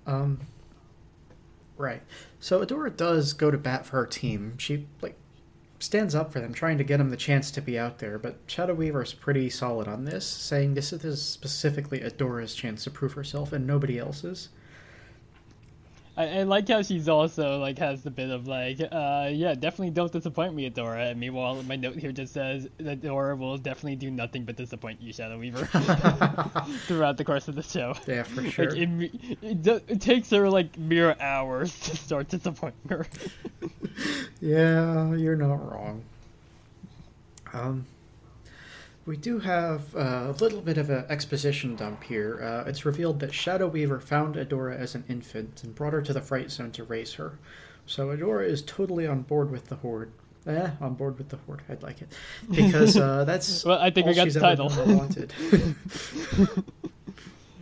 [0.09, 0.41] Um,
[1.77, 2.03] right.
[2.41, 4.59] So Adora does go to bat for her team.
[4.59, 5.17] She like
[5.79, 8.19] stands up for them, trying to get them the chance to be out there.
[8.19, 12.91] But Shadow Weaver is pretty solid on this, saying this is specifically Adora's chance to
[12.91, 14.49] prove herself and nobody else's.
[16.17, 19.91] I, I like how she's also like has the bit of like, uh, yeah, definitely
[19.91, 21.11] don't disappoint me, Adora.
[21.11, 25.01] And meanwhile, my note here just says that Adora will definitely do nothing but disappoint
[25.03, 25.67] you, Shadow Weaver,
[26.87, 27.95] throughout the course of the show.
[28.07, 28.71] Yeah, for sure.
[28.71, 33.07] Like it, it, it takes her like mere hours to start disappointing her.
[34.41, 36.03] Yeah, you're not wrong.
[37.55, 37.87] Um,
[39.07, 42.43] we do have a little bit of an exposition dump here.
[42.43, 46.13] Uh, it's revealed that Shadow Weaver found Adora as an infant and brought her to
[46.13, 47.39] the Fright Zone to raise her.
[47.87, 50.11] So Adora is totally on board with the Horde.
[50.47, 51.63] Eh, on board with the Horde.
[51.69, 52.09] I'd like it
[52.51, 54.69] because uh, that's Well, I think we got she's the title.
[54.69, 55.33] wanted.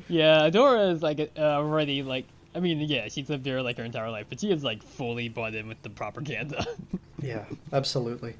[0.08, 2.26] yeah, Adora is like uh, already like.
[2.54, 5.28] I mean, yeah, she's lived here like her entire life, but she is like fully
[5.28, 6.64] bought in with the propaganda.
[7.22, 8.34] yeah, absolutely.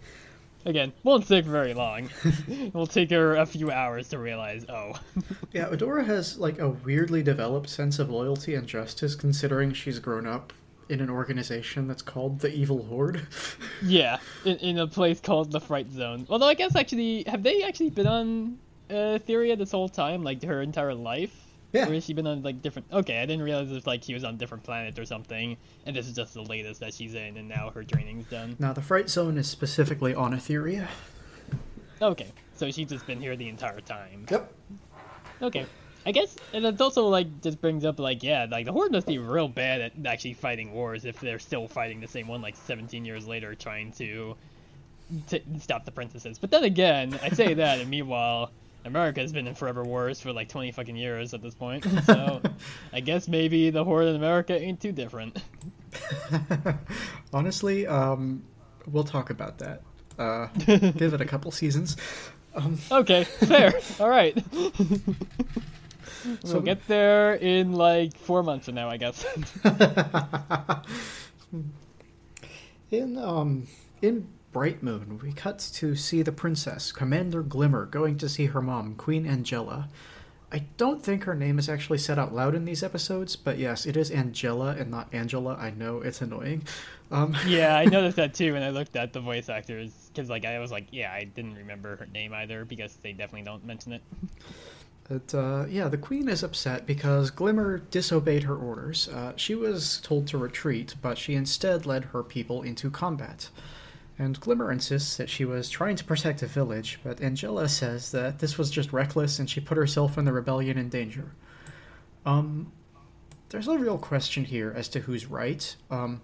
[0.67, 2.09] Again, won't take very long.
[2.49, 4.95] it will take her a few hours to realize, oh,
[5.53, 10.27] Yeah, Adora has like a weirdly developed sense of loyalty and justice, considering she's grown
[10.27, 10.53] up
[10.89, 13.27] in an organization that's called the Evil Horde.
[13.83, 16.27] yeah, in, in a place called the Fright Zone.
[16.31, 18.59] Although I guess actually, have they actually been on
[18.91, 21.44] uh, Theria this whole time, like her entire life?
[21.75, 21.89] Yeah.
[21.89, 22.87] Or has she been on like different?
[22.93, 26.07] Okay, I didn't realize if like she was on different planets or something, and this
[26.07, 28.55] is just the latest that she's in, and now her training's done.
[28.61, 30.87] Now, the Fright Zone is specifically on Etheria.
[32.01, 34.25] Okay, so she's just been here the entire time.
[34.31, 34.53] Yep.
[35.43, 35.67] Okay.
[36.07, 39.09] I guess, and it's also like just brings up like yeah, like the Horde must
[39.09, 42.57] be real bad at actually fighting wars if they're still fighting the same one like
[42.57, 44.37] 17 years later, trying to
[45.29, 46.39] to stop the princesses.
[46.39, 48.53] But then again, I say that, and meanwhile,
[48.85, 51.87] America's been in forever wars for like 20 fucking years at this point.
[52.07, 52.43] So
[52.93, 55.43] I guess maybe the Horde in America ain't too different.
[57.33, 58.43] Honestly, um,
[58.87, 59.83] we'll talk about that.
[60.19, 61.97] Uh, give it a couple seasons.
[62.55, 63.73] Um, Okay, fair.
[64.01, 64.37] All right.
[66.43, 69.25] So- we'll get there in like four months from now, I guess.
[72.91, 73.67] in um,
[74.03, 78.63] in Bright Moon, we cut to see the princess, Commander Glimmer, going to see her
[78.63, 79.89] mom, Queen Angella.
[80.53, 83.85] I don't think her name is actually said out loud in these episodes, but yes,
[83.85, 85.57] it is Angella and not Angela.
[85.57, 86.63] I know it's annoying.
[87.11, 90.45] Um, yeah, I noticed that too when I looked at the voice actors because like
[90.45, 93.93] I was like, yeah, I didn't remember her name either because they definitely don't mention
[93.93, 94.03] it.
[95.09, 99.09] But uh, yeah, the queen is upset because Glimmer disobeyed her orders.
[99.09, 103.49] Uh, she was told to retreat, but she instead led her people into combat.
[104.19, 108.39] And Glimmer insists that she was trying to protect the village, but Angella says that
[108.39, 111.33] this was just reckless and she put herself and the rebellion in danger.
[112.25, 112.71] Um,
[113.49, 115.75] there's a real question here as to who's right.
[115.91, 116.21] Um,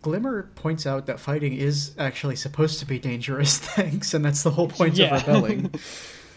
[0.00, 4.50] Glimmer points out that fighting is actually supposed to be dangerous things, and that's the
[4.50, 5.16] whole point Yeah.
[5.16, 5.74] of rebelling.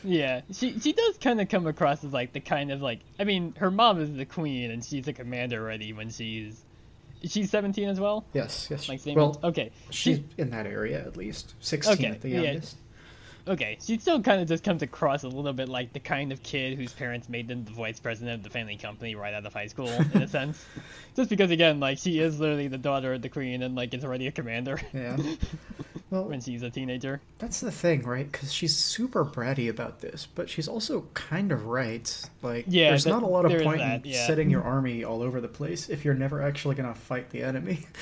[0.03, 3.23] Yeah, she she does kind of come across as like the kind of like I
[3.23, 6.59] mean, her mom is the queen and she's a commander already when she's
[7.23, 8.25] she's 17 as well.
[8.33, 8.87] yes, yes.
[8.89, 9.15] Like same.
[9.15, 11.53] well, okay, She's she in that area at least.
[11.59, 12.41] 16 Okay, at the yeah.
[12.41, 12.77] youngest.
[13.47, 13.77] okay.
[13.83, 16.77] She still kind of just comes across a little bit like the kind of kid
[16.77, 19.67] whose parents made them the vice president of the family company right out of high
[19.67, 20.63] school, in a sense.
[21.15, 24.03] Just because again, like she is literally the daughter of the queen and like is
[24.05, 25.17] already a commander Yeah.
[26.11, 27.21] Well, when she's a teenager.
[27.39, 28.29] that's the thing, right?
[28.29, 32.21] Because she's super bratty about this, but she's also kind of right.
[32.41, 34.27] Like, Yeah, there's that- not a lot of point that, in yeah.
[34.27, 37.41] setting your army all over the place if you're never actually going to fight the
[37.43, 37.85] enemy.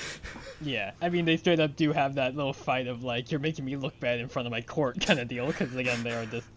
[0.61, 3.63] Yeah, I mean they straight up do have that little fight of like you're making
[3.63, 6.25] me look bad in front of my court kind of deal because again they are
[6.25, 6.47] just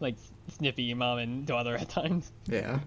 [0.00, 0.14] like
[0.56, 2.32] snippy mom and daughter at times.
[2.46, 2.78] yeah.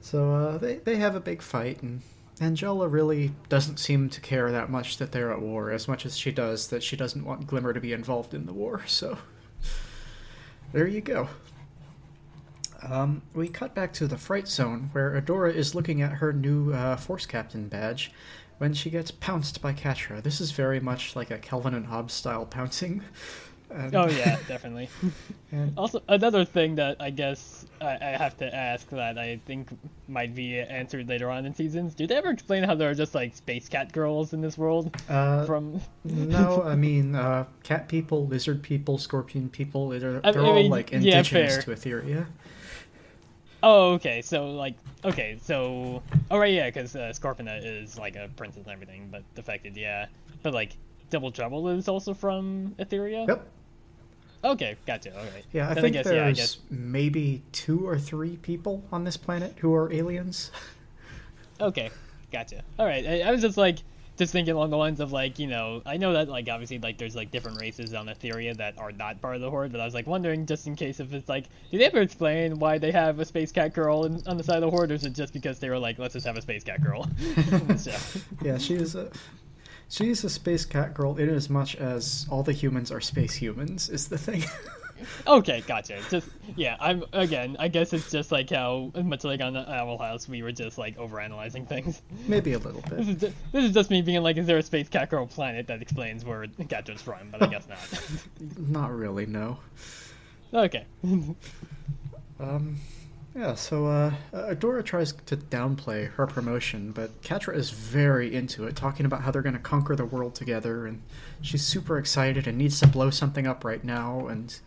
[0.00, 2.00] So uh, they they have a big fight, and
[2.40, 6.18] Angella really doesn't seem to care that much that they're at war, as much as
[6.18, 8.82] she does that she doesn't want Glimmer to be involved in the war.
[8.86, 9.18] So
[10.72, 11.28] there you go.
[12.82, 16.72] Um, we cut back to the Fright Zone, where Adora is looking at her new
[16.72, 18.12] uh, Force Captain badge
[18.58, 20.22] when she gets pounced by Catra.
[20.22, 23.02] This is very much like a Calvin and Hobbes style pouncing.
[23.68, 24.88] And, Oh yeah, definitely.
[25.52, 29.68] and- Also, another thing that I guess I, I have to ask that I think
[30.08, 31.94] might be answered later on in seasons.
[31.94, 34.94] Do they ever explain how there are just like space cat girls in this world?
[35.08, 40.42] uh, From no, I mean, uh, cat people, lizard people, scorpion people, they're, I they're
[40.42, 41.62] mean, all like indigenous fair.
[41.62, 42.26] to Etheria.
[43.62, 48.28] oh, okay, so like okay, so oh right, yeah, because uh, Scorpia is like a
[48.36, 50.06] princess and everything, but defected, yeah.
[50.42, 50.72] But like
[51.10, 53.26] Double Trouble is also from Etheria.
[53.26, 53.48] Yep.
[54.44, 55.16] Okay, gotcha.
[55.16, 55.44] All right.
[55.52, 59.04] Yeah, I Then think guess, there's yeah, I guess maybe two or three people on
[59.04, 60.50] this planet who are aliens.
[61.60, 61.90] Okay,
[62.30, 62.62] gotcha.
[62.78, 63.78] All right, I, I was just like
[64.16, 66.98] just thinking along the lines of like you know I know that like obviously like
[66.98, 69.84] there's like different races on Etheria that are not part of the Horde, but I
[69.84, 72.92] was like wondering just in case if it's like did they ever explain why they
[72.92, 75.12] have a space cat girl in, on the side of the Horde, or is it
[75.12, 77.08] just because they were like let's just have a space cat girl?
[77.76, 77.92] so,
[78.42, 79.10] yeah, she is a
[79.88, 83.34] she is a space cat girl in as much as all the humans are space
[83.34, 83.88] humans.
[83.88, 84.44] Is the thing.
[85.26, 86.00] okay, gotcha.
[86.10, 87.56] Just yeah, I'm again.
[87.58, 90.78] I guess it's just like how much like on the Owl House we were just
[90.78, 92.02] like overanalyzing things.
[92.26, 93.00] maybe a little This bit.
[93.00, 95.66] is, just, this is just me being like, is there a space cat girl planet
[95.68, 97.30] that explains where Catra's from?
[97.30, 97.78] But I guess not.
[98.68, 99.58] Not really, no.
[100.52, 100.84] okay.
[102.38, 102.76] Um,
[103.36, 108.76] yeah, so uh, Adora tries to downplay her promotion, but Catra is very into it,
[108.76, 111.02] talking about how they're going to conquer the world together, and
[111.42, 114.26] she's super excited and needs to blow something up right now.
[114.26, 114.58] And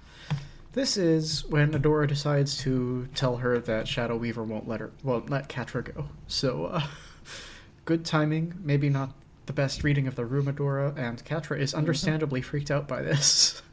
[0.74, 5.32] this is when Adora decides to tell her that Shadow Weaver won't let her won't
[5.32, 6.10] let Catra go.
[6.28, 6.88] So, uh,
[7.86, 8.54] good timing.
[8.62, 9.14] Maybe not
[9.48, 13.64] the best reading of the room, Adora, and Catra is understandably freaked out by this.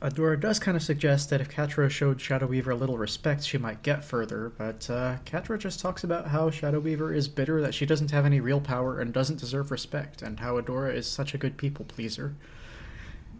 [0.00, 3.58] Adora does kind of suggest that if Catra showed Shadow Weaver a little respect, she
[3.58, 7.74] might get further, but uh, Catra just talks about how Shadow Weaver is bitter that
[7.74, 11.34] she doesn't have any real power and doesn't deserve respect, and how Adora is such
[11.34, 12.36] a good people pleaser.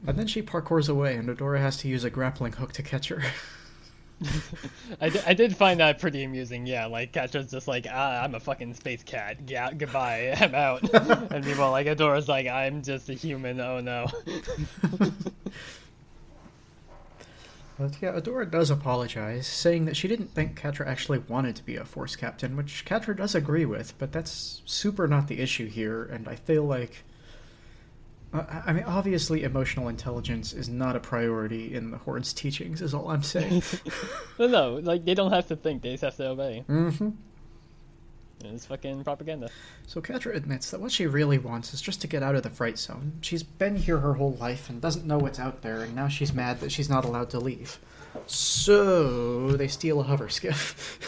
[0.06, 3.08] And then she parkours away, and Adora has to use a grappling hook to catch
[3.08, 3.22] her.
[5.00, 6.66] I, I did find that pretty amusing.
[6.66, 9.38] Yeah, like Catra's just like, ah, I'm a fucking space cat.
[9.46, 10.34] Yeah, goodbye.
[10.40, 10.82] I'm out.
[11.32, 13.60] and meanwhile, like Adora's like, I'm just a human.
[13.60, 14.06] Oh no.
[17.78, 21.76] But yeah, Adora does apologize, saying that she didn't think Catra actually wanted to be
[21.76, 26.02] a Force Captain, which Catra does agree with, but that's super not the issue here,
[26.04, 27.04] and I feel like.
[28.30, 33.08] I mean, obviously, emotional intelligence is not a priority in the Horde's teachings, is all
[33.08, 33.62] I'm saying.
[34.38, 36.64] no, no, like they don't have to think; they just have to obey.
[36.66, 37.10] hmm
[38.44, 39.48] It's fucking propaganda.
[39.86, 42.50] So Catra admits that what she really wants is just to get out of the
[42.50, 43.14] fright zone.
[43.20, 46.32] She's been here her whole life and doesn't know what's out there, and now she's
[46.32, 47.78] mad that she's not allowed to leave.
[48.26, 50.98] So they steal a hover skiff.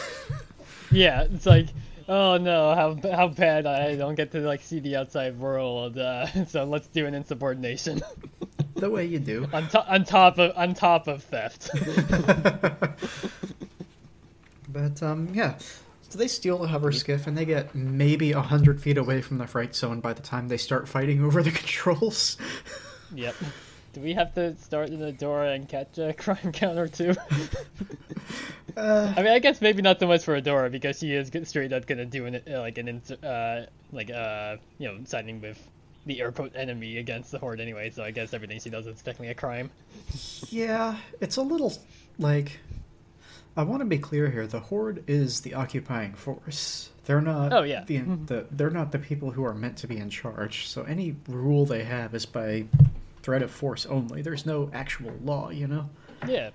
[0.91, 1.67] Yeah, it's like,
[2.09, 5.97] oh no, how how bad I don't get to like see the outside world.
[5.97, 8.01] Uh, so let's do an insubordination
[8.75, 9.47] the way you do.
[9.53, 11.69] on top on top of on top of theft.
[14.69, 15.57] but um, yeah.
[16.11, 19.37] So they steal the hover skiff and they get maybe a hundred feet away from
[19.37, 22.35] the fright zone by the time they start fighting over the controls.
[23.15, 23.33] yep.
[23.93, 27.15] Do we have to start in the door and catch a crime counter too?
[28.77, 31.73] Uh, I mean, I guess maybe not so much for Adora because she is straight
[31.73, 35.61] up gonna do an like an uh like uh you know siding with
[36.05, 37.89] the air quote enemy against the horde anyway.
[37.89, 39.71] So I guess everything she does is technically a crime.
[40.49, 41.73] yeah, it's a little
[42.17, 42.59] like.
[43.57, 44.47] I want to be clear here.
[44.47, 46.89] The Horde is the occupying force.
[47.05, 47.51] They're not.
[47.51, 47.83] Oh, yeah.
[47.85, 50.67] The, the they're not the people who are meant to be in charge.
[50.67, 52.65] So any rule they have is by
[53.23, 54.21] threat of force only.
[54.21, 55.89] There's no actual law, you know.
[56.27, 56.51] Yeah.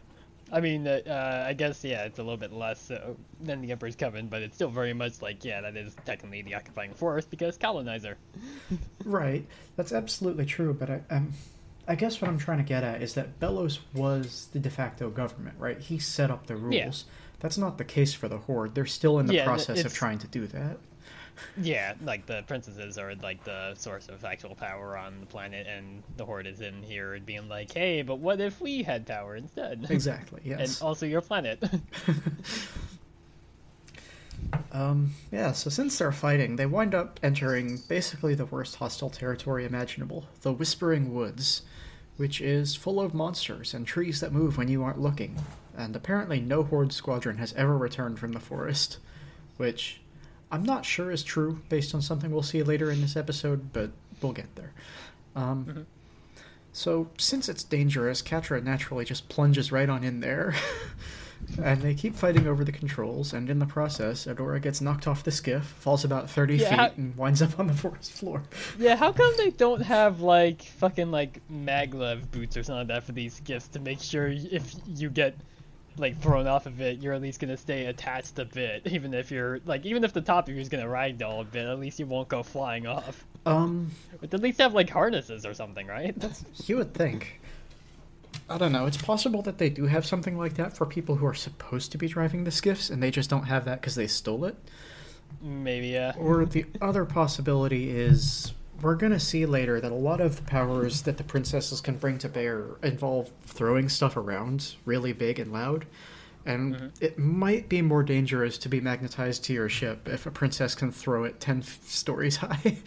[0.52, 3.72] I mean, uh, uh, I guess yeah, it's a little bit less uh, than the
[3.72, 7.24] Emperor's Coven, but it's still very much like yeah, that is technically the occupying force
[7.24, 8.16] because colonizer.
[9.04, 9.44] Right.
[9.76, 10.74] That's absolutely true.
[10.74, 11.32] But I, um,
[11.88, 15.08] I guess what I'm trying to get at is that Belos was the de facto
[15.10, 15.78] government, right?
[15.78, 16.74] He set up the rules.
[17.06, 17.12] Yeah.
[17.40, 18.74] That's not the case for the Horde.
[18.74, 20.78] They're still in the Yeah, process of trying to do that.
[21.60, 26.02] Yeah, like the princesses are like the source of actual power on the planet, and
[26.16, 29.86] the horde is in here being like, hey, but what if we had power instead?
[29.90, 30.40] Exactly.
[30.44, 30.80] Yes.
[30.80, 31.62] and also your planet.
[34.70, 39.64] Um, yeah, so since they're fighting, they wind up entering basically the worst hostile territory
[39.64, 41.62] imaginable the Whispering Woods,
[42.16, 45.36] which is full of monsters and trees that move when you aren't looking.
[45.76, 48.98] And apparently, no Horde squadron has ever returned from the forest,
[49.56, 50.00] which
[50.50, 53.90] I'm not sure is true based on something we'll see later in this episode, but
[54.22, 54.72] we'll get there.
[55.34, 55.86] Um,
[56.72, 60.54] So, since it's dangerous, Catra naturally just plunges right on in there.
[61.62, 65.22] and they keep fighting over the controls, and in the process, Adora gets knocked off
[65.24, 68.42] the skiff, falls about 30 Yeah, feet, how- and winds up on the forest floor.
[68.78, 73.04] Yeah, how come they don't have like fucking like maglev boots or something like that
[73.04, 75.36] for these skiffs to make sure if you get
[75.98, 79.30] like thrown off of it, you're at least gonna stay attached a bit, even if
[79.30, 81.98] you're like even if the top of you is gonna ragdoll a bit, at least
[81.98, 83.24] you won't go flying off.
[83.46, 86.12] Um, But at least have like harnesses or something, right?
[86.18, 87.40] That's you would think.
[88.48, 88.86] I don't know.
[88.86, 91.98] It's possible that they do have something like that for people who are supposed to
[91.98, 94.56] be driving the skiffs, and they just don't have that because they stole it.
[95.40, 96.12] Maybe yeah.
[96.16, 100.42] Or the other possibility is we're going to see later that a lot of the
[100.42, 105.52] powers that the princesses can bring to bear involve throwing stuff around really big and
[105.52, 105.86] loud.
[106.44, 106.86] And mm-hmm.
[107.00, 110.92] it might be more dangerous to be magnetized to your ship if a princess can
[110.92, 112.78] throw it 10 stories high.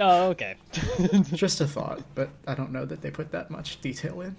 [0.00, 0.56] Oh, okay.
[1.32, 4.36] Just a thought, but I don't know that they put that much detail in.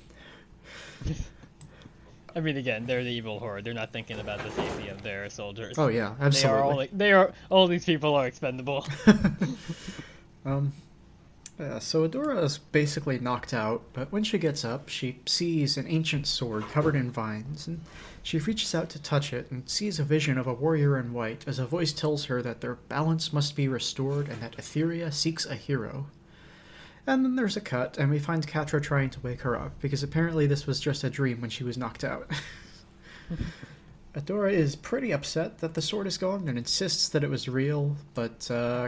[2.35, 3.63] I mean, again, they're the evil horde.
[3.63, 5.77] They're not thinking about the safety of their soldiers.
[5.77, 6.59] Oh, yeah, They absolutely.
[6.59, 8.87] are all like, they are all these people are expendable.
[10.45, 10.73] Um,
[11.59, 15.87] yeah, so Adora is basically knocked out, but when she gets up, she sees an
[15.87, 17.79] ancient sword covered in vines, and
[18.23, 21.43] she reaches out to touch it and sees a vision of a warrior in white
[21.47, 25.45] as a voice tells her that their balance must be restored and that Etheria seeks
[25.45, 26.07] a hero.
[27.05, 30.03] And then there's a cut, and we find Catra trying to wake her up, because
[30.03, 32.31] apparently this was just a dream when she was knocked out.
[34.15, 37.97] Adora is pretty upset that the sword is gone and insists that it was real,
[38.13, 38.87] but uh,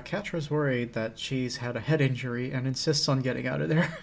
[0.49, 3.97] worried that she's had a head injury and insists on getting out of there.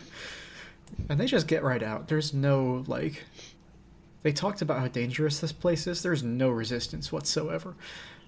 [1.09, 2.09] and they just get right out.
[2.09, 3.25] There's no, like.
[4.23, 6.03] They talked about how dangerous this place is.
[6.03, 7.75] There's no resistance whatsoever.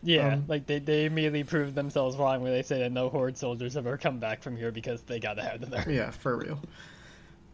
[0.04, 3.36] Yeah, Um, like they, they immediately proved themselves wrong when they say that no horde
[3.38, 5.90] soldiers ever come back from here because they got out of there.
[5.90, 6.60] Yeah, for real.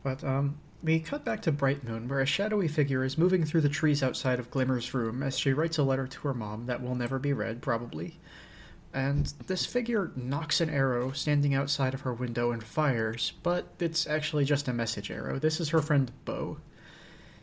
[0.03, 3.61] But um, we cut back to Bright Moon, where a shadowy figure is moving through
[3.61, 6.83] the trees outside of Glimmer's room as she writes a letter to her mom that
[6.83, 8.19] will never be read, probably.
[8.93, 14.07] And this figure knocks an arrow standing outside of her window and fires, but it's
[14.07, 15.39] actually just a message arrow.
[15.39, 16.59] This is her friend Bow.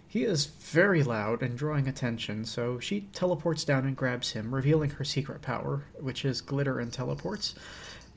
[0.07, 4.91] He is very loud and drawing attention, so she teleports down and grabs him, revealing
[4.91, 7.55] her secret power, which is glitter and teleports.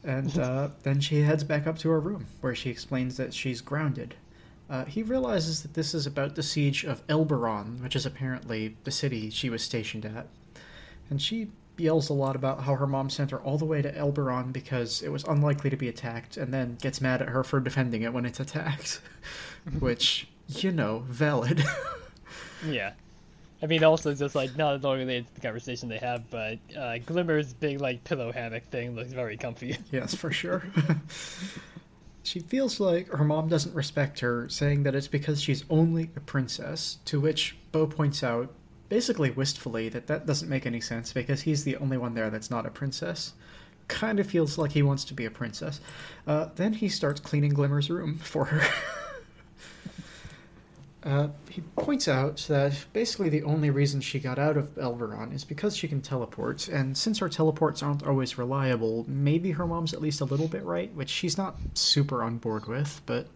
[0.05, 3.61] And uh, then she heads back up to her room, where she explains that she's
[3.61, 4.15] grounded.
[4.71, 8.93] Uh, he realizes that this is about the siege of Elberon, which is apparently the
[8.93, 10.29] city she was stationed at.
[11.11, 13.93] And she yells a lot about how her mom sent her all the way to
[13.93, 17.59] Elberon because it was unlikely to be attacked, and then gets mad at her for
[17.59, 19.01] defending it when it's attacked.
[19.81, 21.65] which, you know, valid.
[22.67, 22.93] Yeah.
[23.63, 26.99] I mean, also just like not all related to the conversation they have, but uh,
[26.99, 29.77] Glimmer's big like pillow hammock thing looks very comfy.
[29.91, 30.65] Yes, for sure.
[32.23, 36.21] she feels like her mom doesn't respect her, saying that it's because she's only a
[36.21, 38.51] princess, to which Bow points out,
[38.89, 42.51] basically wistfully, that that doesn't make any sense because he's the only one there that's
[42.51, 43.35] not a princess.
[43.89, 45.81] Kind of feels like he wants to be a princess.
[46.27, 48.63] Uh, then he starts cleaning Glimmer's room for her.
[51.03, 55.45] Uh, he points out that basically the only reason she got out of Elberon is
[55.45, 60.03] because she can teleport, and since her teleports aren't always reliable, maybe her mom's at
[60.03, 63.27] least a little bit right, which she's not super on board with, but.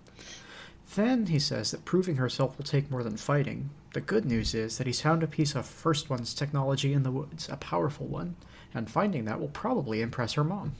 [0.96, 3.70] Then he says that proving herself will take more than fighting.
[3.94, 7.10] The good news is that he's found a piece of First One's technology in the
[7.10, 8.36] woods, a powerful one,
[8.74, 10.72] and finding that will probably impress her mom.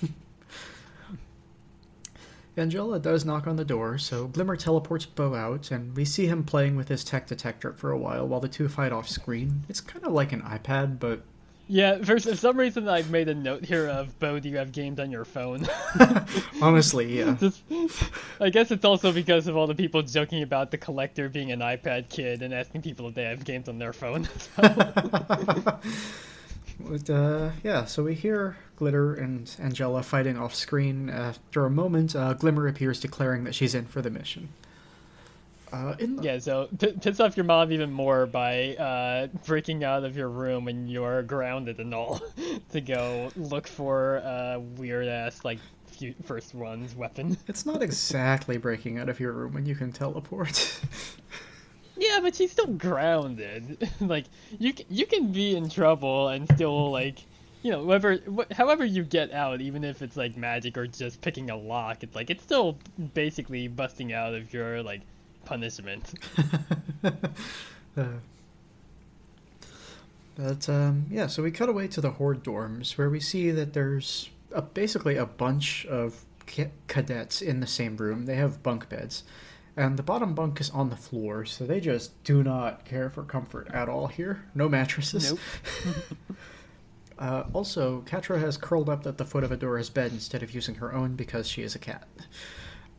[2.60, 6.44] Angella does knock on the door, so Glimmer teleports Bow out, and we see him
[6.44, 9.64] playing with his tech detector for a while while the two fight off screen.
[9.68, 11.22] It's kind of like an iPad, but
[11.68, 14.38] Yeah, for some reason I've made a note here of Bow.
[14.38, 15.66] Do you have games on your phone?
[16.62, 17.36] honestly, yeah.
[17.40, 17.62] Just,
[18.40, 21.60] I guess it's also because of all the people joking about the collector being an
[21.60, 24.28] iPad kid and asking people if they have games on their phone.
[24.56, 25.82] But,
[27.10, 31.10] uh, yeah, so we hear Glimmer and Angella fighting off screen.
[31.10, 34.48] After a moment, uh, Glimmer appears declaring that she's in for the mission.
[35.72, 39.84] Uh, in the, yeah, so p- piss off your mom even more by uh, breaking
[39.84, 42.20] out of your room when you're grounded and all
[42.70, 45.60] to go look for a weird ass like
[46.24, 47.36] first ones weapon.
[47.46, 50.80] It's not exactly breaking out of your room when you can teleport.
[52.00, 53.86] Yeah, but she's still grounded.
[54.00, 54.24] like
[54.58, 57.18] you, you can be in trouble and still like,
[57.62, 61.20] you know, whatever, wh- however you get out, even if it's like magic or just
[61.20, 62.78] picking a lock, it's like it's still
[63.12, 65.02] basically busting out of your like
[65.44, 66.14] punishment.
[67.96, 68.04] Uh,
[70.36, 73.72] but um, yeah, so we cut away to the horde dorms where we see that
[73.72, 78.26] there's a, basically a bunch of ca- cadets in the same room.
[78.26, 79.24] They have bunk beds,
[79.76, 83.22] And the bottom bunk is on the floor, so they just do not care for
[83.22, 84.44] comfort at all here.
[84.54, 85.32] No mattresses.
[85.32, 85.98] Nope.
[87.20, 90.76] Uh, also, Catra has curled up at the foot of Adora's bed instead of using
[90.76, 92.08] her own because she is a cat.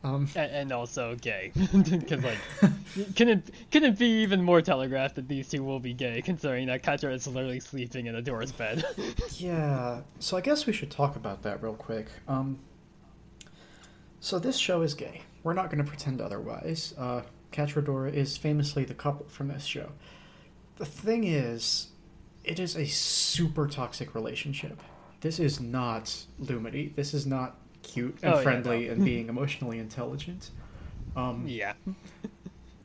[0.04, 2.38] Um, and, and also gay, because like,
[3.16, 6.82] can it couldn't be even more telegraphed that these two will be gay, considering that
[6.82, 8.84] Catra is literally sleeping in Adora's bed.
[9.36, 12.06] yeah, so I guess we should talk about that real quick.
[12.26, 12.58] Um,
[14.20, 15.22] so this show is gay.
[15.42, 16.94] We're not going to pretend otherwise.
[16.96, 17.22] Uh,
[17.52, 19.90] Catradora is famously the couple from this show.
[20.76, 21.88] The thing is,
[22.44, 24.80] it is a super toxic relationship.
[25.20, 26.94] This is not Lumity.
[26.94, 28.92] This is not cute and Oh, yeah, friendly no.
[28.92, 30.50] and being emotionally intelligent.
[31.16, 31.74] Um, yeah.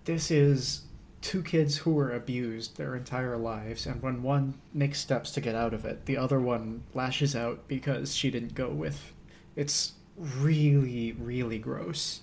[0.06, 0.82] this is
[1.22, 5.56] two kids who were abused their entire lives, and when one makes steps to get
[5.56, 9.14] out of it, the other one lashes out because she didn't go with.
[9.56, 12.22] It's really, really gross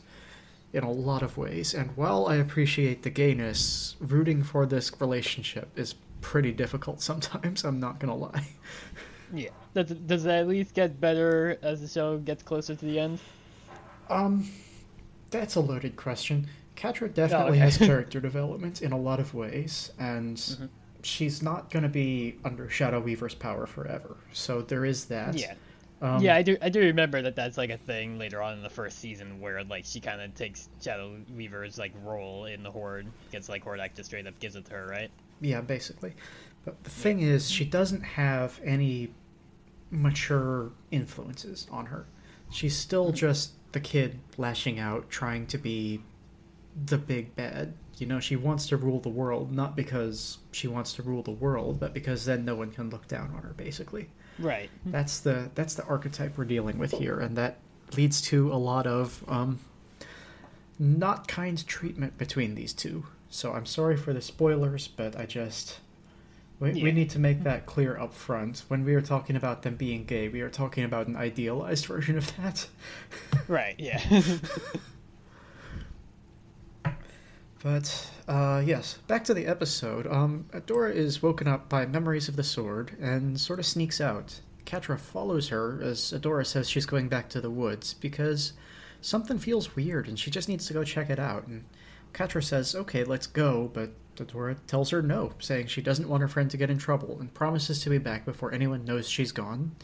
[0.74, 1.72] in a lot of ways.
[1.72, 7.80] And while I appreciate the gayness, rooting for this relationship is pretty difficult sometimes, I'm
[7.80, 8.46] not gonna lie.
[9.32, 9.50] Yeah.
[9.74, 12.98] Does it, does it at least get better as the show gets closer to the
[13.00, 13.18] end?
[14.08, 14.48] Um,
[15.30, 16.48] that's a loaded question.
[16.76, 17.58] Catra definitely okay.
[17.58, 20.70] has character development in a lot of ways, and
[21.02, 24.16] she's not going to be under Shadow Weaver's power forever.
[24.32, 25.36] So there is that.
[25.36, 25.54] Yeah.
[26.04, 26.58] Um, yeah, I do.
[26.60, 29.64] I do remember that that's like a thing later on in the first season where
[29.64, 33.94] like she kind of takes Shadow Weaver's like role in the Horde, gets like Hordak
[33.94, 35.10] just straight up gives it to her, right?
[35.40, 36.12] Yeah, basically.
[36.66, 39.14] But the thing is, she doesn't have any
[39.90, 42.04] mature influences on her.
[42.50, 46.02] She's still just the kid lashing out, trying to be
[46.84, 47.72] the big bad.
[47.96, 51.30] You know, she wants to rule the world, not because she wants to rule the
[51.30, 54.10] world, but because then no one can look down on her, basically.
[54.38, 54.70] Right.
[54.86, 57.58] That's the that's the archetype we're dealing with here, and that
[57.96, 59.60] leads to a lot of um,
[60.78, 63.06] not kind treatment between these two.
[63.30, 65.78] So I'm sorry for the spoilers, but I just
[66.60, 68.64] we, we need to make that clear up front.
[68.68, 72.16] When we are talking about them being gay, we are talking about an idealized version
[72.16, 72.66] of that.
[73.48, 73.74] Right.
[73.78, 74.00] Yeah.
[77.64, 80.06] But uh, yes, back to the episode.
[80.06, 84.40] Um, Adora is woken up by memories of the sword and sort of sneaks out.
[84.66, 88.52] Catra follows her as Adora says she's going back to the woods because
[89.00, 91.46] something feels weird and she just needs to go check it out.
[91.46, 91.64] And
[92.12, 96.28] Catra says, "Okay, let's go," but Adora tells her no, saying she doesn't want her
[96.28, 99.74] friend to get in trouble and promises to be back before anyone knows she's gone.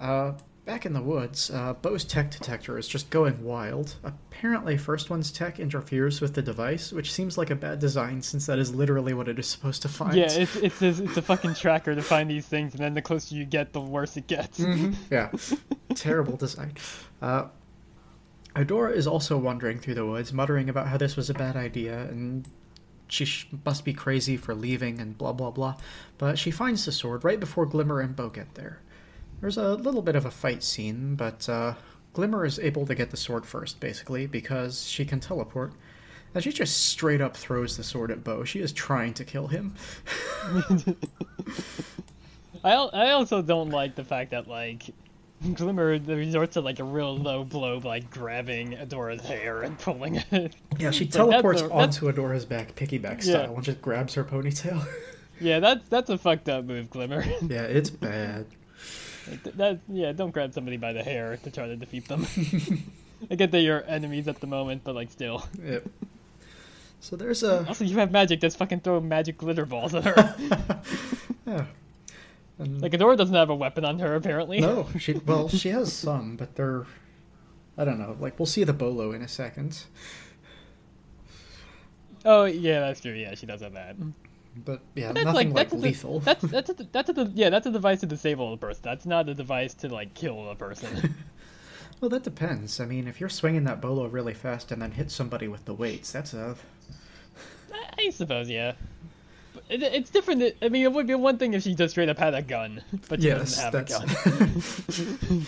[0.00, 0.32] Uh,
[0.66, 3.94] back in the woods, uh, Bow's tech detector is just going wild.
[4.04, 8.44] Apparently, First One's tech interferes with the device, which seems like a bad design since
[8.46, 10.14] that is literally what it is supposed to find.
[10.14, 10.30] yeah.
[10.30, 13.34] It's it's a, it's a fucking tracker to find these things, and then the closer
[13.34, 14.58] you get, the worse it gets.
[15.10, 15.30] yeah.
[15.94, 16.74] Terrible design.
[17.22, 17.46] Uh,
[18.56, 22.02] Adora is also wandering through the woods, muttering about how this was a bad idea
[22.02, 22.48] and
[23.08, 25.76] she sh- must be crazy for leaving and blah blah blah.
[26.18, 28.80] But she finds the sword right before Glimmer and Bow get there.
[29.40, 31.74] There's a little bit of a fight scene, but uh,
[32.14, 35.72] Glimmer is able to get the sword first, basically, because she can teleport.
[36.34, 38.44] And she just straight up throws the sword at Bow.
[38.44, 39.74] She is trying to kill him.
[42.64, 44.82] I I also don't like the fact that like
[45.54, 50.54] Glimmer resorts to like a real low blow, like grabbing Adora's hair and pulling it.
[50.78, 53.32] Yeah, she It's like, that's teleports a- that's- onto Adora's back, piggyback Yeah.
[53.44, 54.86] style, and just grabs her ponytail.
[55.38, 57.22] Yeah, that's that's a fucked up move, Glimmer.
[57.42, 58.46] yeah, it's bad.
[59.56, 62.26] That yeah, don't grab somebody by the hair to try to defeat them.
[63.30, 65.46] I get that you're enemies at the moment, but like still.
[65.62, 65.88] Yep.
[67.00, 68.40] So there's a Also, you have magic.
[68.40, 70.34] Just fucking throw magic glitter balls at her.
[71.46, 71.64] yeah.
[72.58, 74.60] And like Adora doesn't have a weapon on her apparently.
[74.60, 76.86] no, she well she has some, but they're
[77.76, 78.16] I don't know.
[78.18, 79.84] Like we'll see the bolo in a second,
[82.24, 83.12] Oh yeah, that's true.
[83.12, 83.96] Yeah, she does have that.
[83.98, 84.12] Mm.
[84.64, 86.20] But yeah, That's nothing like, that's a- lethal.
[86.20, 88.82] that's that's a, that's a, yeah, that's a device to disable a person.
[88.84, 91.14] That's not a device to like kill a person.
[91.98, 92.78] Well, that depends.
[92.78, 95.72] I mean, if you're swinging that bolo really fast and then hit somebody with the
[95.72, 96.54] weights, that's a
[97.72, 98.72] I, I suppose, yeah.
[99.70, 100.42] It, it's different.
[100.60, 102.82] I mean, it would be one thing if she just straight up had a gun,
[103.08, 104.26] but she yes, doesn't have that's.
[104.26, 105.46] a gun.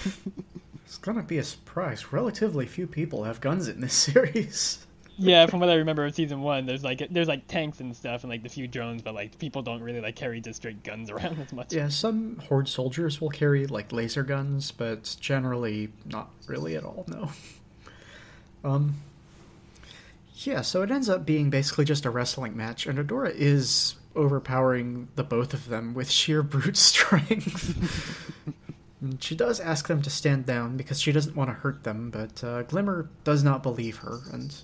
[0.87, 2.15] it's gonna be a surprise.
[2.15, 4.87] Relatively few people have guns in this series.
[5.19, 8.23] Yeah, from what I remember of season one, there's like there's like tanks and stuff
[8.23, 11.11] and like the few drones, but like people don't really like carry just straight guns
[11.11, 11.73] around as much.
[11.73, 17.05] Yeah, some horde soldiers will carry like laser guns, but generally not really at all.
[17.09, 17.31] No.
[18.65, 18.95] Um.
[20.35, 25.07] Yeah, so it ends up being basically just a wrestling match, and Adora is overpowering
[25.15, 28.33] the both of them with sheer brute strength.
[29.21, 32.43] She does ask them to stand down because she doesn't want to hurt them, but
[32.43, 34.55] uh, Glimmer does not believe her, and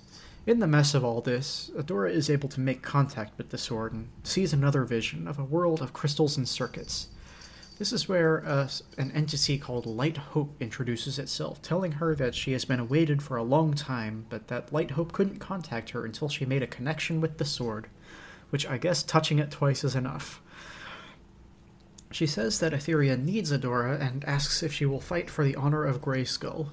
[0.45, 3.93] In the mess of all this, Adora is able to make contact with the sword
[3.93, 7.07] and sees another vision of a world of crystals and circuits.
[7.79, 8.69] This is where uh,
[8.99, 13.37] an entity called Light Hope introduces itself, telling her that she has been awaited for
[13.37, 17.19] a long time, but that Light Hope couldn't contact her until she made a connection
[17.21, 17.87] with the sword,
[18.51, 20.41] which I guess touching it twice is enough.
[22.11, 25.83] She says that Etheria needs Adora and asks if she will fight for the honor
[25.83, 26.69] of Grayskull.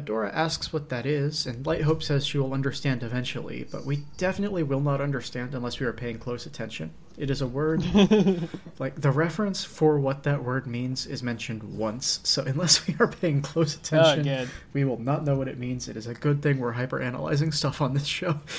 [0.00, 4.04] Adora asks what that is, and Light Hope says she will understand eventually, but we
[4.16, 6.92] definitely will not understand unless we are paying close attention.
[7.16, 7.82] It is a word.
[8.78, 13.08] like, the reference for what that word means is mentioned once, so unless we are
[13.08, 14.48] paying close attention, good.
[14.72, 15.88] we will not know what it means.
[15.88, 18.38] It is a good thing we're hyper analyzing stuff on this show.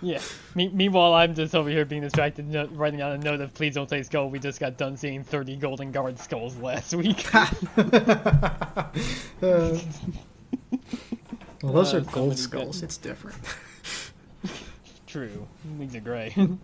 [0.00, 0.20] Yeah.
[0.54, 3.74] Me- meanwhile, I'm just over here being distracted, no- writing out a note of "Please
[3.74, 7.26] don't say skull." We just got done seeing 30 Golden Guard skulls last week.
[9.40, 9.78] Uh,
[11.62, 12.80] well, those Uh, are gold skulls.
[12.80, 13.36] bit- It's different.
[15.06, 15.46] True.
[15.78, 16.34] These are gray.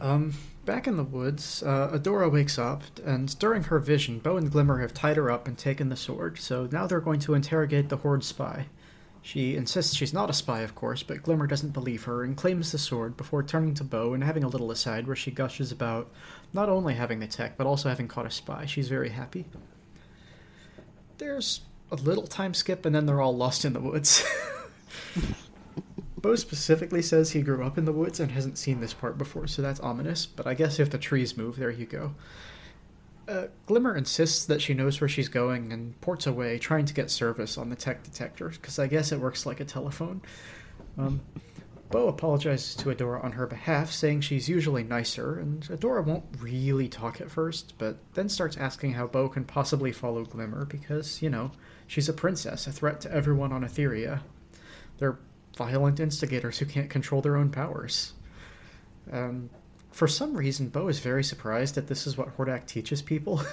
[0.00, 0.34] Um,
[0.66, 4.80] back in the woods, uh, Adora wakes up, and during her vision, Bow and Glimmer
[4.80, 7.98] have tied her up and taken the sword, so now they're going to interrogate the
[7.98, 8.66] Horde spy.
[9.22, 12.72] She insists she's not a spy, of course, but Glimmer doesn't believe her and claims
[12.72, 16.10] the sword before turning to Bow and having a little aside where she gushes about
[16.52, 18.66] not only having the tech, but also having caught a spy.
[18.66, 19.46] She's very happy.
[21.18, 21.60] There's
[21.90, 24.24] a little time skip, and then they're all lost in the woods.
[26.24, 29.46] Bow specifically says he grew up in the woods and hasn't seen this part before,
[29.46, 32.14] so that's ominous, but I guess if the trees move, there you go.
[33.28, 37.10] Uh, Glimmer insists that she knows where she's going and ports away, trying to get
[37.10, 40.22] service on the tech detector, because I guess it works like a telephone.
[40.96, 41.20] Um,
[41.90, 46.88] Bow apologizes to Adora on her behalf, saying she's usually nicer, and Adora won't really
[46.88, 51.28] talk at first, but then starts asking how Bow can possibly follow Glimmer, because, you
[51.28, 51.52] know,
[51.86, 54.20] she's a princess, a threat to everyone on Etheria.
[54.98, 55.18] They're
[55.56, 58.12] violent instigators who can't control their own powers.
[59.12, 59.50] Um,
[59.90, 63.42] for some reason, Bow is very surprised that this is what Hordak teaches people.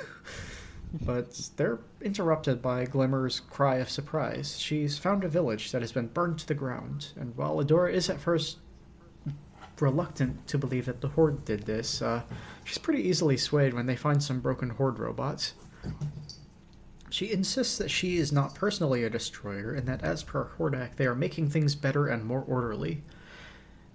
[0.94, 4.60] but they're interrupted by Glimmer's cry of surprise.
[4.60, 8.10] She's found a village that has been burned to the ground, and while Adora is
[8.10, 8.58] at first
[9.80, 12.22] reluctant to believe that the Horde did this, uh,
[12.64, 15.54] she's pretty easily swayed when they find some broken Horde robots.
[17.12, 21.06] She insists that she is not personally a destroyer, and that as per Hordak, they
[21.06, 23.04] are making things better and more orderly.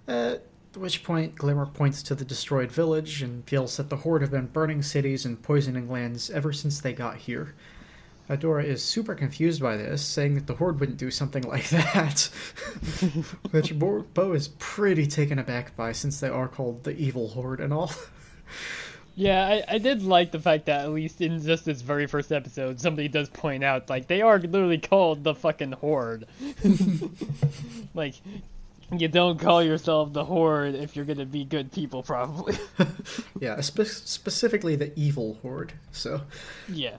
[0.07, 0.45] At
[0.75, 4.45] which point, Glimmer points to the destroyed village and feels that the Horde have been
[4.45, 7.55] burning cities and poisoning lands ever since they got here.
[8.29, 12.21] Adora is super confused by this, saying that the Horde wouldn't do something like that.
[13.51, 17.73] which Bow, is pretty taken aback by, since they are called the Evil Horde and
[17.73, 17.91] all.
[19.17, 22.31] Yeah, I, I did like the fact that at least in just this very first
[22.31, 26.27] episode, somebody does point out like they are literally called the fucking horde.
[27.95, 28.13] like,
[28.95, 32.59] you don't call yourself the horde if you're gonna be good people, probably.
[33.39, 35.73] yeah, spe- specifically the Evil Horde.
[35.91, 36.21] So,
[36.69, 36.97] yeah.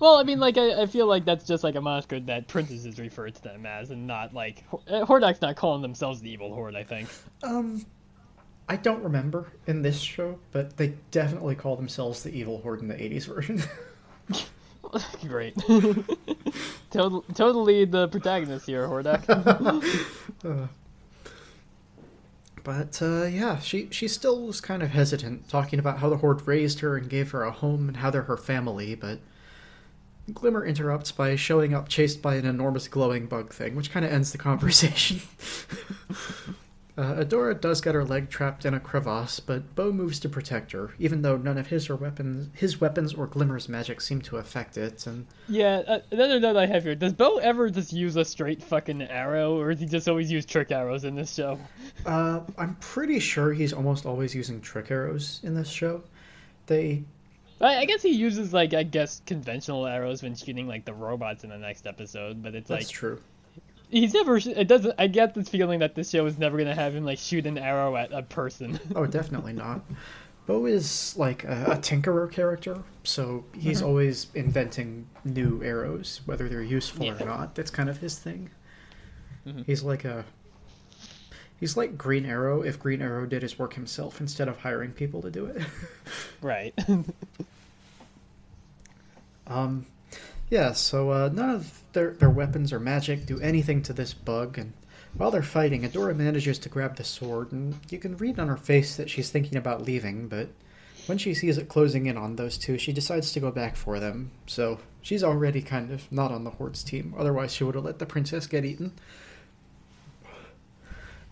[0.00, 2.98] Well, I mean, like I, I feel like that's just like a moniker that princesses
[2.98, 6.74] refer to them as, and not like uh, Hordak's not calling themselves the evil horde.
[6.74, 7.10] I think.
[7.42, 7.84] um,
[8.70, 12.86] I don't remember in this show, but they definitely call themselves the Evil Horde in
[12.86, 13.64] the 80s version.
[15.26, 15.56] Great.
[16.92, 19.26] Total, totally the protagonist here, Hordak.
[22.62, 26.46] But uh, yeah, she she still was kind of hesitant, talking about how the Horde
[26.46, 28.94] raised her and gave her a home and how they're her family.
[28.94, 29.18] But
[30.32, 34.12] Glimmer interrupts by showing up chased by an enormous glowing bug thing, which kind of
[34.12, 35.22] ends the conversation.
[37.00, 40.72] Uh, Adora does get her leg trapped in a crevasse, but Bow moves to protect
[40.72, 44.36] her, even though none of his or weapons his weapons or Glimmer's magic seem to
[44.36, 45.06] affect it.
[45.06, 48.62] And yeah, uh, another note I have here: Does Bow ever just use a straight
[48.62, 51.58] fucking arrow, or does he just always use trick arrows in this show?
[52.04, 56.02] uh, I'm pretty sure he's almost always using trick arrows in this show.
[56.66, 57.04] They
[57.60, 61.44] I, I guess he uses like I guess conventional arrows when shooting like the robots
[61.44, 63.20] in the next episode, but it's that's like true.
[63.90, 64.36] He's never.
[64.36, 64.94] It doesn't.
[64.98, 67.58] I get this feeling that this show is never gonna have him like shoot an
[67.58, 68.78] arrow at a person.
[68.94, 69.82] Oh, definitely not.
[70.46, 76.62] Bow is like a, a tinkerer character, so he's always inventing new arrows, whether they're
[76.62, 77.22] useful Yeah.
[77.22, 77.54] or not.
[77.54, 78.50] That's kind of his thing.
[79.46, 79.64] Mhm.
[79.66, 80.24] He's like a
[81.58, 85.20] he's like Green Arrow if Green Arrow did his work himself instead of hiring people
[85.22, 85.62] to do it.
[86.42, 86.74] right.
[89.46, 89.86] um,
[90.50, 90.72] yeah.
[90.72, 94.72] So uh, none of their their weapons or magic do anything to this bug, and
[95.14, 98.56] while they're fighting, Adora manages to grab the sword, and you can read on her
[98.56, 100.48] face that she's thinking about leaving, but
[101.06, 103.98] when she sees it closing in on those two, she decides to go back for
[103.98, 104.30] them.
[104.46, 107.14] So she's already kind of not on the Horde's team.
[107.18, 108.92] Otherwise, she would have let the princess get eaten.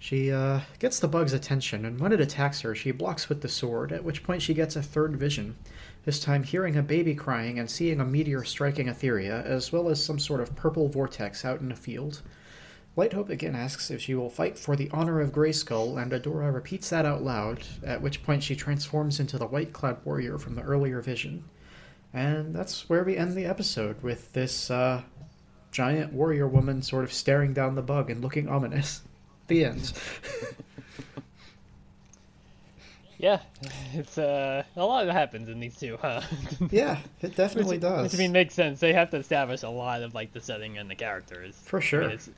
[0.01, 3.49] She uh, gets the bug's attention, and when it attacks her, she blocks with the
[3.49, 5.57] sword, at which point she gets a third vision,
[6.09, 10.03] this time hearing a baby crying and seeing a meteor striking Etheria, as well as
[10.03, 12.23] some sort of purple vortex out in a field.
[12.97, 16.51] Light Hope again asks if she will fight for the honor of Grayskull, and Adora
[16.51, 20.55] repeats that out loud, at which point she transforms into the white clad warrior from
[20.55, 21.45] the earlier vision.
[22.15, 25.03] And that's where we end the episode, with this uh,
[25.73, 29.03] giant warrior woman sort of staring down the bug and looking ominous.
[29.49, 29.93] The end.
[33.19, 33.41] Yeah,
[33.93, 36.23] it's uh, a lot that happens in these two, huh?
[36.71, 38.05] yeah, it definitely which, does.
[38.05, 38.81] Which I mean makes sense.
[38.81, 41.61] They have to establish a lot of like the setting and the characters.
[41.65, 42.01] For I sure.
[42.03, 42.31] mean, it's,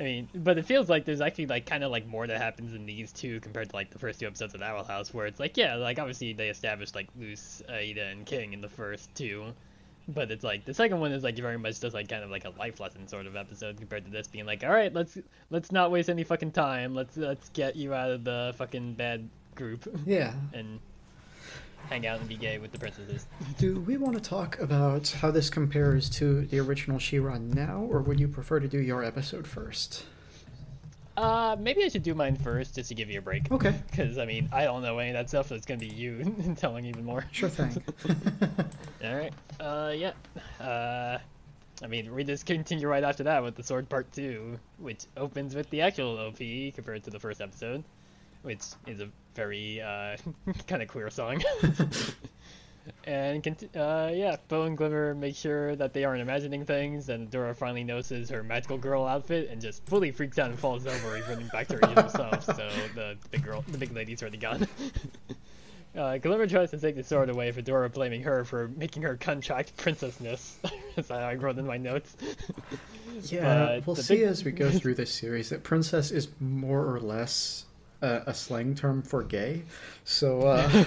[0.00, 2.72] I mean, but it feels like there's actually like kind of like more that happens
[2.72, 5.40] in these two compared to like the first two episodes of Owl House, where it's
[5.40, 9.52] like yeah, like obviously they established like Luz, Eda, and King in the first two,
[10.08, 12.46] but it's like the second one is like very much just like kind of like
[12.46, 15.18] a life lesson sort of episode compared to this being like all right, let's
[15.50, 19.28] let's not waste any fucking time, let's let's get you out of the fucking bad
[19.58, 20.32] group yeah.
[20.54, 20.80] and
[21.90, 23.26] hang out and be gay with the princesses.
[23.58, 28.00] Do we want to talk about how this compares to the original She-Ra now, or
[28.00, 30.04] would you prefer to do your episode first?
[31.16, 33.50] Uh, maybe I should do mine first just to give you a break.
[33.50, 35.88] Okay, Because I mean, I don't know any of that stuff, so it's gonna be
[35.88, 37.24] you telling even more.
[37.32, 37.82] sure thing.
[39.04, 39.32] All right.
[39.58, 40.12] Uh, yeah.
[40.64, 41.18] Uh,
[41.82, 45.54] I mean, we just continue right after that with the sword part two, which opens
[45.56, 46.38] with the actual OP
[46.74, 47.82] compared to the first episode,
[48.48, 50.16] which is a very uh
[50.66, 51.42] kind of queer song.
[53.04, 57.30] and conti- uh, yeah, Bow and Glimmer make sure that they aren't imagining things, and
[57.30, 61.20] Dora finally notices her magical girl outfit and just fully freaks out and falls over,
[61.28, 62.46] running back to her usual self.
[62.56, 64.66] So the big girl, the big lady's already gone.
[65.96, 69.16] Uh, Glimmer tries to take the sword away, for Dora blaming her for making her
[69.16, 70.58] contract princessness.
[70.96, 72.16] That's how I wrote in my notes.
[73.24, 76.86] Yeah, But we'll see big- as we go through this series that princess is more
[76.94, 77.64] or less
[78.02, 79.62] uh, a slang term for gay.
[80.04, 80.68] So uh,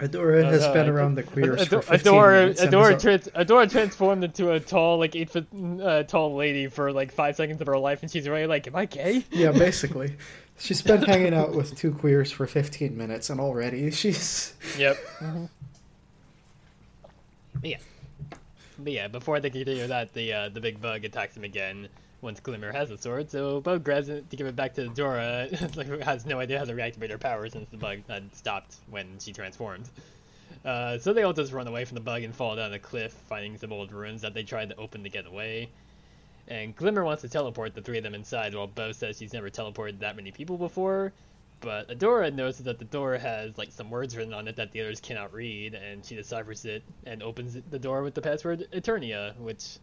[0.00, 2.60] Adora has no, been around the think- queers Ado- for 15 Adora, minutes.
[2.62, 5.46] Adora, is- trans- Adora transformed into a tall, like eight foot
[5.82, 8.74] uh, tall lady for like five seconds of her life, and she's already like, "Am
[8.76, 10.16] I gay?" yeah, basically.
[10.58, 14.54] She's been hanging out with two queers for 15 minutes, and already she's.
[14.78, 14.96] Yep.
[17.60, 17.78] But yeah.
[18.78, 21.88] But yeah, before they continue that, the uh, the big bug attacks him again
[22.24, 23.30] once Glimmer has the sword.
[23.30, 25.46] So Bow grabs it to give it back to Dora,
[25.86, 29.06] who has no idea how to reactivate her power since the bug had stopped when
[29.20, 29.88] she transformed.
[30.64, 33.12] Uh, so they all just run away from the bug and fall down a cliff,
[33.28, 35.68] finding some old ruins that they tried to open to get away.
[36.48, 39.50] And Glimmer wants to teleport the three of them inside, while Bow says she's never
[39.50, 41.12] teleported that many people before.
[41.60, 44.80] But Adora notices that the door has like some words written on it that the
[44.80, 49.36] others cannot read, and she deciphers it and opens the door with the password Eternia,
[49.38, 49.78] which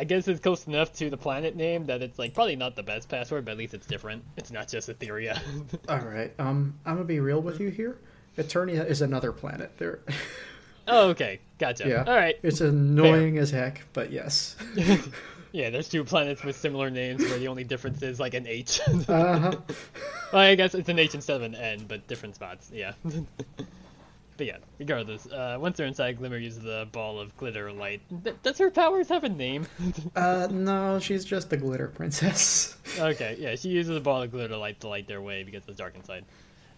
[0.00, 2.82] I guess it's close enough to the planet name that it's like probably not the
[2.82, 4.24] best password, but at least it's different.
[4.38, 5.38] It's not just Etheria.
[5.90, 7.98] Alright, um, I'm gonna be real with you here.
[8.38, 9.76] Eternia is another planet.
[9.76, 9.98] There.
[10.88, 11.86] oh, okay, gotcha.
[11.86, 12.04] Yeah.
[12.06, 12.36] All right.
[12.42, 14.56] It's annoying as heck, but yes.
[15.52, 18.80] Yeah, there's two planets with similar names where the only difference is like an H.
[19.06, 19.52] Uh huh.
[20.32, 22.70] Well, I guess it's an H instead of an N, but different spots.
[22.72, 22.92] Yeah.
[24.40, 28.00] But yeah, regardless, uh, once they're inside, Glimmer uses the ball of glitter light.
[28.24, 29.66] Th- does her powers have a name?
[30.16, 32.74] Uh, no, she's just the glitter princess.
[32.98, 35.76] okay, yeah, she uses a ball of glitter light to light their way because it's
[35.76, 36.24] dark inside.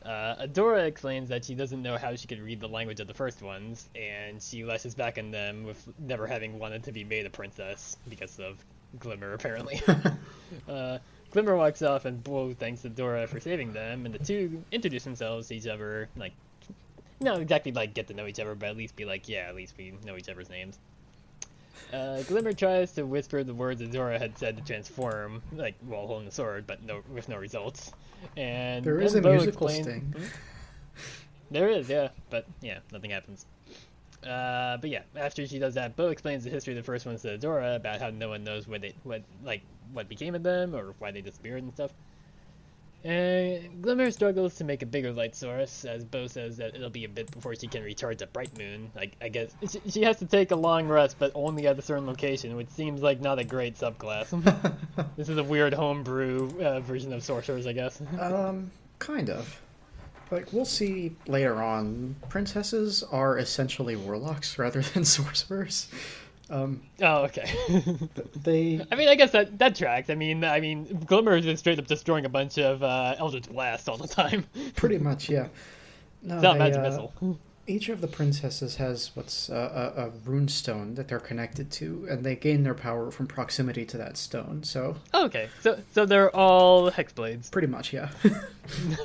[0.05, 3.15] Uh, Adora explains that she doesn't know how she could read the language of the
[3.15, 7.27] first ones, and she lashes back on them with never having wanted to be made
[7.27, 8.57] a princess because of
[8.99, 9.81] Glimmer, apparently.
[10.69, 10.99] uh,
[11.31, 15.47] Glimmer walks off, and Bow thanks Adora for saving them, and the two introduce themselves
[15.47, 16.33] to each other, like,
[17.23, 19.55] not exactly like get to know each other, but at least be like, yeah, at
[19.55, 20.79] least we know each other's names.
[21.93, 26.27] Uh, Glimmer tries to whisper the words Adora had said to transform, like while holding
[26.27, 27.93] the sword, but no, with no results.
[28.37, 30.15] And There is a musical explains- sting.
[31.51, 33.45] There is, yeah, but yeah, nothing happens.
[34.27, 37.23] Uh, but yeah, after she does that, Bow explains the history of the first ones
[37.23, 39.61] to Adora about how no one knows what they, what like
[39.93, 41.91] what became of them or why they disappeared and stuff.
[43.05, 47.05] And Glimmer struggles to make a bigger light source, as Bow says that it'll be
[47.05, 48.93] a bit before she can recharge a bright moon.
[48.95, 51.83] Like I guess she, she has to take a long rest, but only at a
[51.83, 54.31] certain location, which seems like not a great subclass.
[55.17, 58.01] this is a weird homebrew uh, version of sorcerers, I guess.
[58.21, 59.61] Um, kind of.
[60.31, 65.89] Like, we'll see later on, princesses are essentially warlocks rather than sorcerers.
[66.53, 67.51] Um, oh, okay.
[68.43, 68.87] they.
[68.93, 70.11] I mean, I guess that that tracks.
[70.11, 73.49] I mean, I mean, Glimmer is just straight up destroying a bunch of uh, Eldritch
[73.49, 74.47] Blast all the time.
[74.77, 75.49] Pretty much, yeah.
[76.23, 77.39] No, It's not they, magic uh, missile.
[77.65, 82.07] Each of the princesses has what's uh, a, a rune stone that they're connected to,
[82.11, 84.65] and they gain their power from proximity to that stone.
[84.65, 87.53] So, Okay, so so they're all hexblades.
[87.53, 88.11] pretty much, yeah.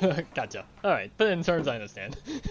[0.34, 0.64] gotcha.
[0.82, 2.16] All right, but in terms I understand.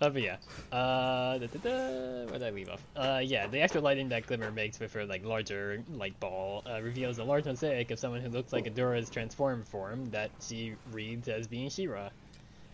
[0.00, 0.36] uh, but yeah,
[0.70, 2.82] uh, da, da, da, where did I leave off?
[2.94, 6.82] Uh, yeah, the extra lighting that Glimmer makes with her like larger light ball uh,
[6.82, 11.28] reveals a large mosaic of someone who looks like Adora's transformed form that she reads
[11.28, 12.10] as being She-Ra.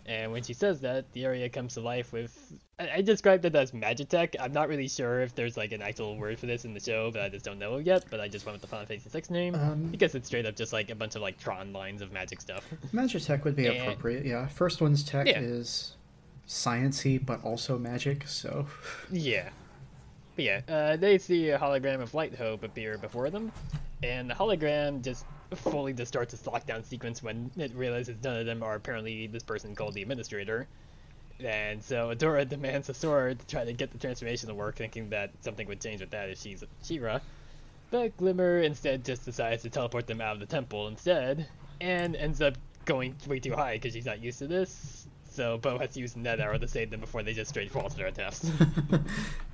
[0.09, 2.35] And when she says that, the area comes to life with.
[2.81, 4.35] I, I described it as Magitech.
[4.41, 7.11] I'm not really sure if there's like an actual word for this in the show,
[7.11, 8.07] but I just don't know yet.
[8.11, 10.57] But I just went with the Final Fantasy VI name Um, because it's straight up
[10.57, 12.65] just like a bunch of like Tron lines of magic stuff.
[12.95, 14.47] Magitech would be And- appropriate, yeah.
[14.49, 15.41] First one's tech Yeah.
[15.41, 15.95] is
[16.47, 18.67] sciency, but also magic, so.
[19.13, 19.51] Yeah.
[20.37, 23.51] But yeah, uh, they see a hologram of Light Hope appear before them,
[24.05, 25.27] and the hologram just
[25.57, 29.43] fully just starts its lockdown sequence when it realizes none of them are apparently this
[29.43, 30.67] person called the Administrator.
[31.41, 35.11] And so Adora demands a sword to try to get the transformation to work, thinking
[35.11, 37.21] that something would change with that if she's She-Ra.
[37.91, 41.47] But Glimmer instead just decides to teleport them out of the temple instead,
[41.81, 45.07] and ends up going way too high because she's not used to this.
[45.31, 47.89] So Bow has to use Net Arrow to save them before they just straight fall
[47.89, 48.51] to their deaths.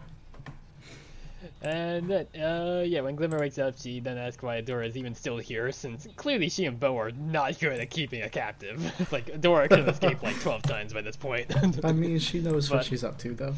[1.64, 5.14] And then, uh, yeah, when Glimmer wakes up, she then asks why Adora is even
[5.14, 8.78] still here, since clearly she and Bow are not good at keeping a captive.
[9.12, 11.50] like, Adora could have escaped like 12 times by this point.
[11.84, 13.54] I mean, she knows what she's up to, though.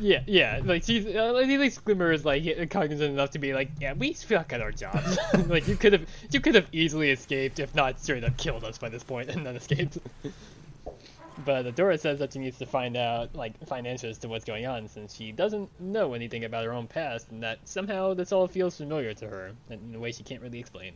[0.00, 3.70] yeah, yeah, like, she's, uh, at least Glimmer is, like, cognizant enough to be like,
[3.78, 5.18] yeah, we suck at our jobs.
[5.46, 8.78] like, you could have, you could have easily escaped, if not straight up killed us
[8.78, 9.98] by this point, and then escaped.
[11.44, 14.66] But Adora says that she needs to find out, like, find answers to what's going
[14.66, 18.46] on, since she doesn't know anything about her own past, and that somehow this all
[18.46, 20.92] feels familiar to her, in a way she can't really explain.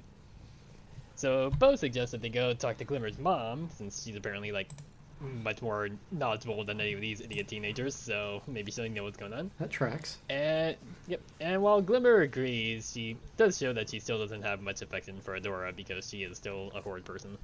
[1.17, 4.69] So Bow suggests that they go talk to Glimmer's mom, since she's apparently, like,
[5.21, 9.33] much more knowledgeable than any of these idiot teenagers, so maybe she'll know what's going
[9.33, 9.51] on.
[9.59, 10.19] That tracks.
[10.29, 10.77] And
[11.09, 15.21] yep, and while Glimmer agrees, she does show that she still doesn't have much affection
[15.21, 17.39] for Adora because she is still a horrid person.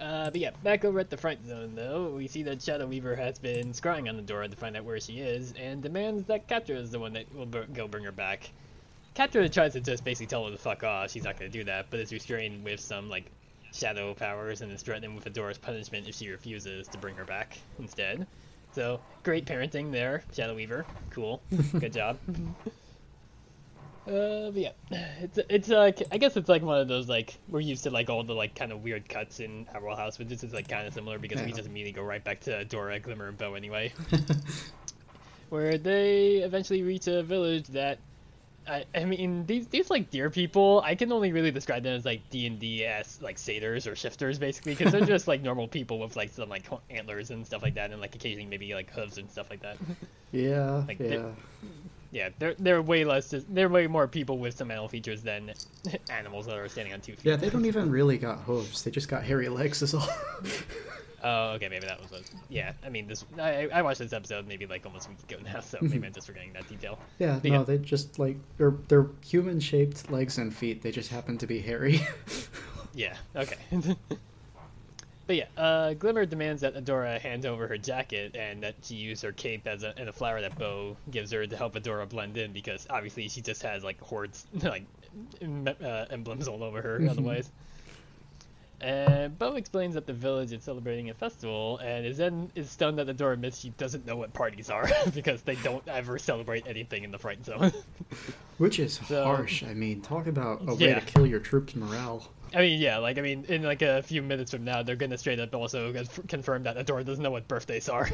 [0.00, 3.14] Uh, but yeah, back over at the fright zone though, we see that Shadow Weaver
[3.16, 6.76] has been scrying on Adora to find out where she is, and demands that Catra
[6.76, 8.50] is the one that will br- go bring her back.
[9.14, 11.86] Catra tries to just basically tell her to fuck off, she's not gonna do that,
[11.90, 13.26] but is restrained with some, like,
[13.74, 17.58] shadow powers and is threatened with Adora's punishment if she refuses to bring her back
[17.78, 18.26] instead.
[18.72, 20.86] So, great parenting there, Shadow Weaver.
[21.10, 21.42] Cool.
[21.78, 22.18] Good job.
[24.10, 24.72] Uh, but yeah,
[25.20, 28.10] it's it's like I guess it's like one of those like we're used to like
[28.10, 30.84] all the like kind of weird cuts in Owl House, but this is like kind
[30.86, 31.56] of similar because we Yeah.
[31.56, 33.92] just immediately go right back to Dora, Glimmer, and Bow anyway.
[35.50, 37.98] Where they eventually reach a village that,
[38.66, 42.04] I I mean these these like deer people I can only really describe them as
[42.04, 45.68] like D and D as like satyrs or shifters basically because they're just like normal
[45.68, 48.90] people with like some like antlers and stuff like that and like occasionally maybe like
[48.90, 49.76] hooves and stuff like that.
[50.32, 51.30] Yeah, Like, yeah.
[52.12, 53.32] Yeah, they're they're way less.
[53.48, 55.52] They're way more people with some animal features than
[56.10, 57.24] animals that are standing on two feet.
[57.24, 58.82] Yeah, they don't even really got hooves.
[58.82, 60.08] They just got hairy legs, is all.
[61.22, 62.22] Oh, okay, maybe that was what.
[62.48, 63.26] Yeah, I mean, this.
[63.38, 66.12] I, I watched this episode maybe like almost a week ago now, so maybe I'm
[66.14, 66.98] just forgetting that detail.
[67.18, 67.62] yeah, But no, yeah.
[67.64, 70.80] they just like they're they're human shaped legs and feet.
[70.80, 72.00] They just happen to be hairy.
[72.94, 73.16] Yeah.
[73.36, 73.56] Okay.
[75.30, 79.22] But yeah, uh, Glimmer demands that Adora hand over her jacket and that she use
[79.22, 82.36] her cape as a, and a flower that Bow gives her to help Adora blend
[82.36, 84.82] in because obviously she just has like hordes like
[85.40, 87.48] em- uh, emblems all over her otherwise.
[88.80, 92.98] And Bow explains that the village is celebrating a festival, and is then is stunned
[92.98, 97.04] that Adora admits she doesn't know what parties are because they don't ever celebrate anything
[97.04, 97.72] in the fright zone.
[98.58, 99.62] Which is So- harsh.
[99.62, 102.32] I mean, talk about a way to kill your troops' morale.
[102.54, 105.18] I mean, yeah, like I mean, in like a few minutes from now, they're gonna
[105.18, 105.92] straight up also
[106.26, 108.08] confirm that Adora doesn't know what birthdays are.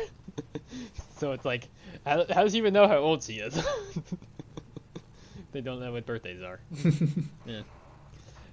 [1.17, 1.69] so it's like,
[2.05, 3.55] how, how does she even know how old she is?
[5.53, 6.61] they don't know what birthdays are.
[7.47, 7.63] yeah.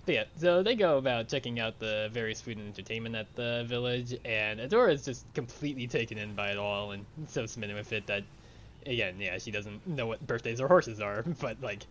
[0.06, 3.66] But yeah, so they go about checking out the various food and entertainment at the
[3.68, 7.92] village, and Adora is just completely taken in by it all and so smitten with
[7.94, 8.24] it that,
[8.86, 11.86] again, yeah, she doesn't know what birthdays or horses are, but like,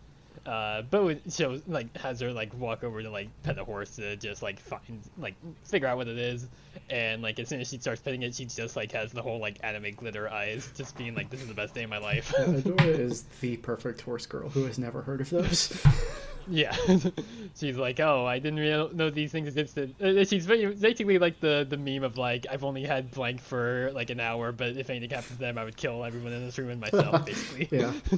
[0.45, 4.15] uh, Bow shows like has her like walk over to like pet a horse to
[4.17, 6.47] just like find like figure out what it is,
[6.89, 9.39] and like as soon as she starts petting it, she just like has the whole
[9.39, 12.31] like anime glitter eyes, just being like, "This is the best day of my life."
[12.37, 15.81] Adora is the perfect horse girl who has never heard of those.
[16.47, 16.75] Yeah,
[17.55, 19.95] she's like, oh, I didn't really know these things existed.
[20.01, 24.09] Uh, She's basically like the the meme of like, I've only had blank for like
[24.09, 26.69] an hour, but if anything happens to them, I would kill everyone in this room
[26.69, 27.77] and myself, basically.
[27.79, 27.93] yeah.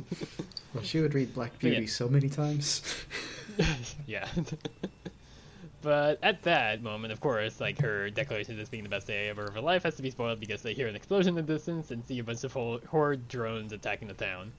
[0.73, 1.69] Well, she would read Black yeah.
[1.69, 2.81] Beauty so many times.
[4.05, 4.27] yeah.
[5.81, 9.29] But at that moment, of course, like her declaration of this being the best day
[9.29, 11.53] ever of her life has to be spoiled because they hear an explosion in the
[11.53, 14.51] distance and see a bunch of hor- horde drones attacking the town.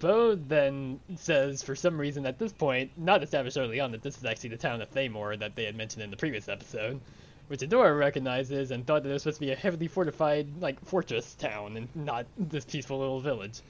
[0.00, 4.18] Bow then says, for some reason at this point, not established early on, that this
[4.18, 7.00] is actually the town of Thaymor that they had mentioned in the previous episode,
[7.48, 10.78] which Adora recognizes and thought that it was supposed to be a heavily fortified, like,
[10.84, 13.60] fortress town and not this peaceful little village.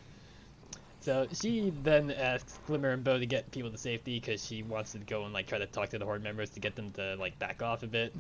[1.01, 4.93] So she then asks Glimmer and Bow to get people to safety because she wants
[4.93, 7.17] to go and like try to talk to the horde members to get them to
[7.17, 8.15] like back off a bit.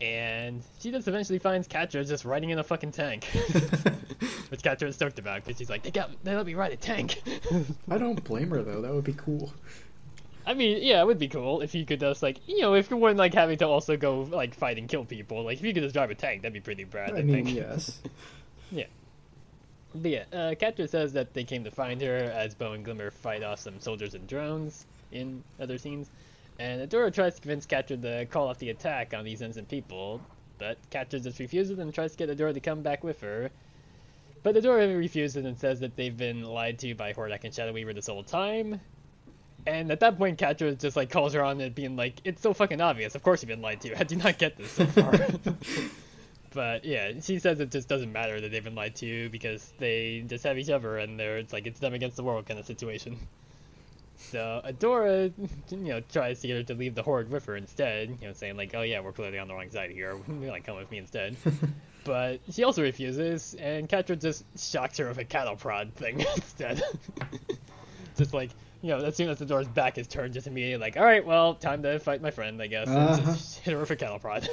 [0.00, 3.24] And she just eventually finds Catra just riding in a fucking tank,
[4.48, 6.76] which Catra is stoked about because she's like, they got they let me ride a
[6.76, 7.22] tank.
[7.90, 8.82] I don't blame her though.
[8.82, 9.52] That would be cool.
[10.46, 12.90] I mean, yeah, it would be cool if you could just like you know if
[12.90, 15.44] you weren't like having to also go like fight and kill people.
[15.44, 17.14] Like if you could just drive a tank, that'd be pretty rad.
[17.14, 17.56] I, I mean, think.
[17.56, 18.00] yes.
[19.94, 23.10] But yeah, uh, Catra says that they came to find her as Bow and Glimmer
[23.10, 26.10] fight off some soldiers and drones in other scenes.
[26.58, 30.20] And Adora tries to convince Catra to call off the attack on these innocent people,
[30.58, 33.50] but Catra just refuses and tries to get Adora to come back with her.
[34.42, 37.92] But Adora refuses and says that they've been lied to by Hordak and Shadow Weaver
[37.92, 38.80] this whole time.
[39.66, 42.52] And at that point, Catra just like calls her on it, being like, "It's so
[42.52, 43.14] fucking obvious.
[43.14, 43.96] Of course you've been lied to.
[43.96, 45.12] How do you not get this so far?"
[46.54, 50.24] But yeah, she says it just doesn't matter that they've been lied to because they
[50.28, 52.64] just have each other and they're it's like it's them against the world kind of
[52.64, 53.18] situation.
[54.16, 55.32] So Adora,
[55.70, 58.32] you know, tries to get her to leave the horde with her instead, you know,
[58.32, 60.16] saying like, "Oh yeah, we're clearly on the wrong side here.
[60.28, 61.36] like, come with me instead."
[62.04, 66.82] but she also refuses, and Catra just shocks her with a cattle prod thing instead.
[68.16, 68.50] just like,
[68.82, 71.54] you know, as soon as Adora's back is turned, just immediately like, "All right, well,
[71.54, 73.32] time to fight my friend, I guess." Uh-huh.
[73.32, 74.48] just hit her with a cattle prod.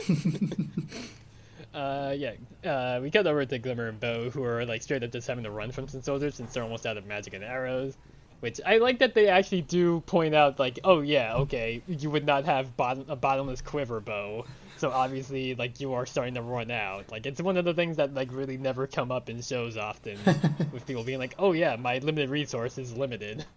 [1.73, 2.33] Uh, yeah,
[2.65, 5.45] uh, we cut over to Glimmer and Bow, who are like straight up just having
[5.45, 7.95] to run from some soldiers since they're almost out of magic and arrows.
[8.41, 12.25] Which I like that they actually do point out, like, oh yeah, okay, you would
[12.25, 14.45] not have bottom- a bottomless quiver bow,
[14.77, 17.11] so obviously, like, you are starting to run out.
[17.11, 20.17] Like, it's one of the things that like really never come up in shows often,
[20.73, 23.45] with people being like, oh yeah, my limited resource is limited.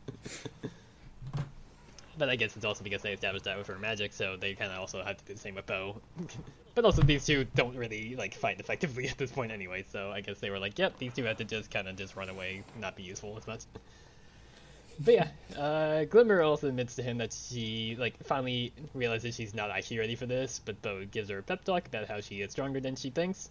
[2.17, 4.71] But I guess it's also because they established that with her magic, so they kind
[4.71, 6.01] of also have to do the same with bow.
[6.77, 10.21] but also, these two don't really like fight effectively at this point anyway, so I
[10.21, 12.63] guess they were like, "Yep, these two have to just kind of just run away,
[12.81, 13.63] not be useful as much."
[15.01, 15.29] But yeah,
[15.59, 20.15] uh, Glimmer also admits to him that she like finally realizes she's not actually ready
[20.15, 22.97] for this, but Bow gives her a pep talk about how she is stronger than
[22.97, 23.51] she thinks,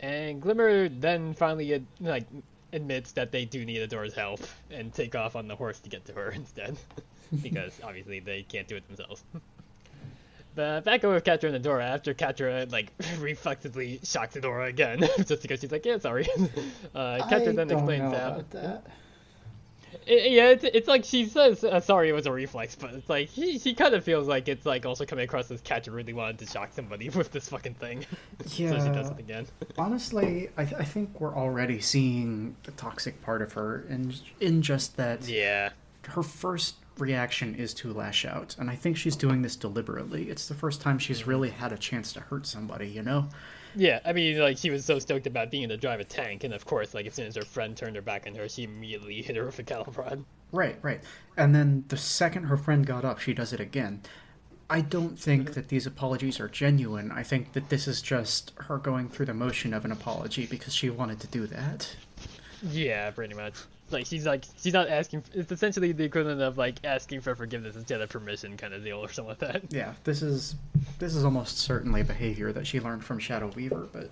[0.00, 2.26] and Glimmer then finally ad- like
[2.72, 6.04] admits that they do need Adora's help and take off on the horse to get
[6.06, 6.76] to her instead,
[7.42, 9.24] because obviously they can't do it themselves.
[10.54, 15.42] But back over with Catra and Adora after Catra like reflexively shocks Adora again, just
[15.42, 16.26] because she's like, yeah, sorry.
[16.94, 18.42] Uh, Catra I then explains how.
[18.50, 18.86] that.
[20.08, 23.08] I- yeah, it's, it's like she says uh, sorry it was a reflex, but it's
[23.08, 26.12] like he, she kind of feels like it's like also coming across as Catra really
[26.12, 28.04] wanted to shock somebody with this fucking thing.
[28.44, 29.10] so she does Yeah.
[29.10, 29.46] it again.
[29.78, 34.62] Honestly, I, th- I think we're already seeing the toxic part of her, and in
[34.62, 35.70] just that Yeah.
[36.08, 40.30] her first reaction is to lash out, and I think she's doing this deliberately.
[40.30, 43.28] It's the first time she's really had a chance to hurt somebody, you know?
[43.76, 46.44] Yeah, I mean, like, she was so stoked about being able to drive a tank,
[46.44, 48.64] and of course, like, as soon as her friend turned her back on her, she
[48.64, 50.24] immediately hit her with a cattle prod.
[50.50, 51.02] Right, right.
[51.36, 54.00] And then the second her friend got up, she does it again.
[54.68, 55.52] I don't think mm-hmm.
[55.52, 57.12] that these apologies are genuine.
[57.12, 60.74] I think that this is just her going through the motion of an apology because
[60.74, 61.94] she wanted to do that.
[62.62, 63.54] Yeah, pretty much.
[63.90, 67.76] Like, she's like, she's not asking, it's essentially the equivalent of, like, asking for forgiveness
[67.76, 69.72] instead of permission kind of deal or something like that.
[69.72, 70.56] Yeah, this is
[70.98, 74.10] this is almost certainly behavior that she learned from Shadow Weaver, but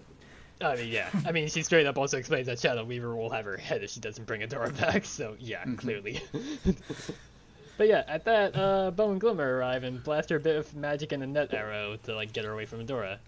[0.61, 1.09] I mean, yeah.
[1.27, 3.91] I mean, she straight up also explains that Shadow Weaver will have her head if
[3.91, 6.22] she doesn't bring Adora back, so yeah, clearly.
[7.77, 10.75] but yeah, at that, uh, Bow and Glimmer arrive and blast her a bit of
[10.77, 13.18] magic and a net arrow to, like, get her away from Adora.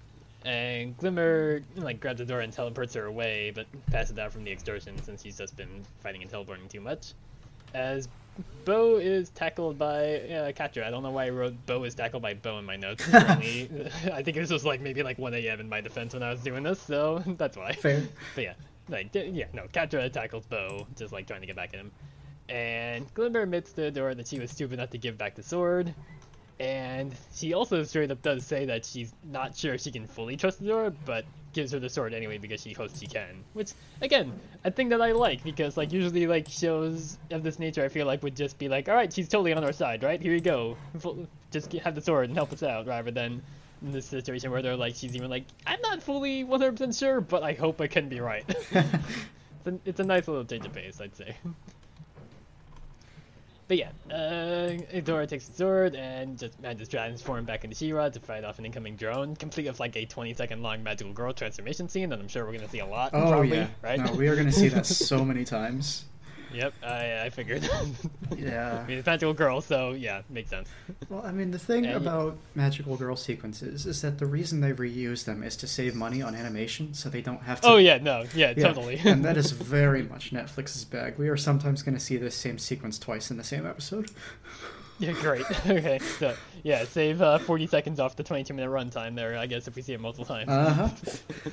[0.47, 4.53] And Glimmer, like, grabs the door and teleports her away, but passes out from the
[4.53, 7.15] extortion since he's just been fighting and teleporting too much.
[7.75, 8.09] As
[8.65, 10.85] Bow is tackled by uh, Catra.
[10.85, 13.05] I don't know why I wrote Bow is tackled by Bow in my notes.
[13.13, 15.61] I think this was like maybe like 1 a.m.
[15.61, 17.73] in my defense when I was doing this, so that's why.
[17.73, 18.03] fair.
[18.37, 18.55] But yeah,
[18.89, 21.91] like yeah, no, Catra tackles Bow, just like trying to get back at him.
[22.49, 25.93] And Glimmer admits to Adora that she was stupid enough to give back the sword.
[26.59, 30.63] And she also straight up does say that she's not sure she can fully trust
[30.63, 33.45] Adora, but gives her the sword anyway because she hopes she can.
[33.53, 34.33] Which, again,
[34.65, 38.07] a thing that I like because like usually like shows of this nature I feel
[38.07, 40.21] like would just be like, all right, she's totally on our side, right?
[40.21, 40.77] Here you go,
[41.51, 43.43] just have the sword and help us out, rather than
[43.83, 47.43] in this situation where they're like, she's even like, I'm not fully 100% sure, but
[47.43, 48.45] I hope I can be right.
[48.71, 51.37] it's, a, it's a nice little change of pace, I'd say.
[53.69, 58.09] But yeah, uh, Adora takes the sword and just manages to transform back into She-Ra
[58.11, 61.33] to fight off an incoming drone, complete with like a 20 second long magical girl
[61.33, 63.11] transformation scene that I'm sure we're gonna see a lot.
[63.13, 63.99] Oh probably, yeah, right?
[63.99, 66.05] No, we are going to see that so many times.
[66.55, 67.69] Yep, I, I figured.
[68.37, 68.81] Yeah.
[68.83, 70.69] I mean, it's magical girl, so yeah, makes sense.
[71.09, 74.73] Well, I mean, the thing you- about magical girl sequences is that the reason they
[74.73, 77.69] reuse them is to save money on animation, so they don't have to.
[77.69, 79.01] Oh yeah, no, yeah, Yeah, totally.
[79.05, 81.19] and that is very much Netflix's bag.
[81.19, 84.11] We are sometimes going to see this same sequence twice in the same episode.
[84.99, 85.45] yeah, great.
[85.67, 89.39] okay, so yeah, save uh, 40 seconds off the 22 minute runtime there.
[89.39, 90.49] I guess if we see it multiple times.
[90.51, 91.51] Uh huh.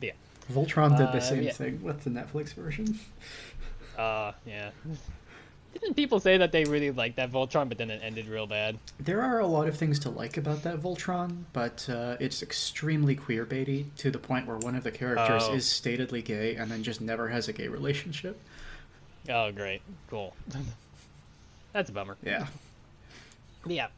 [0.00, 0.12] yeah.
[0.52, 1.52] Voltron did the Uh, same yeah.
[1.52, 2.98] thing with the Netflix version.
[3.98, 4.70] Uh, yeah.
[5.72, 8.78] Didn't people say that they really liked that Voltron, but then it ended real bad?
[9.00, 13.16] There are a lot of things to like about that Voltron, but uh, it's extremely
[13.16, 15.54] queerbaity to the point where one of the characters Oh.
[15.54, 18.40] is statedly gay and then just never has a gay relationship.
[19.28, 20.34] Oh, great, cool.
[21.72, 22.16] That's a bummer.
[22.22, 22.46] Yeah.
[23.66, 23.88] Yeah.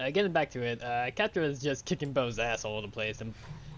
[0.00, 2.92] Uh, getting back to it, uh, Catra is just kicking Bow's ass all over the
[2.92, 3.32] place, and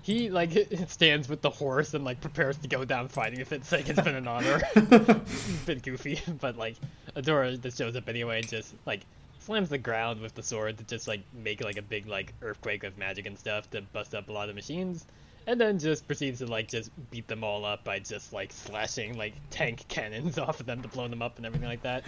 [0.07, 0.53] he like
[0.89, 4.01] stands with the horse and like prepares to go down fighting if it's like it's
[4.01, 4.61] been an honor.
[5.66, 6.77] Bit goofy, but like
[7.16, 9.01] Adora just shows up anyway and just like
[9.41, 12.85] slams the ground with the sword to just like make like a big like earthquake
[12.85, 15.05] of magic and stuff to bust up a lot of machines.
[15.49, 19.19] And then just proceeds to like just beat them all up by just like slashing
[19.19, 22.05] like tank cannons off of them to blow them up and everything like that.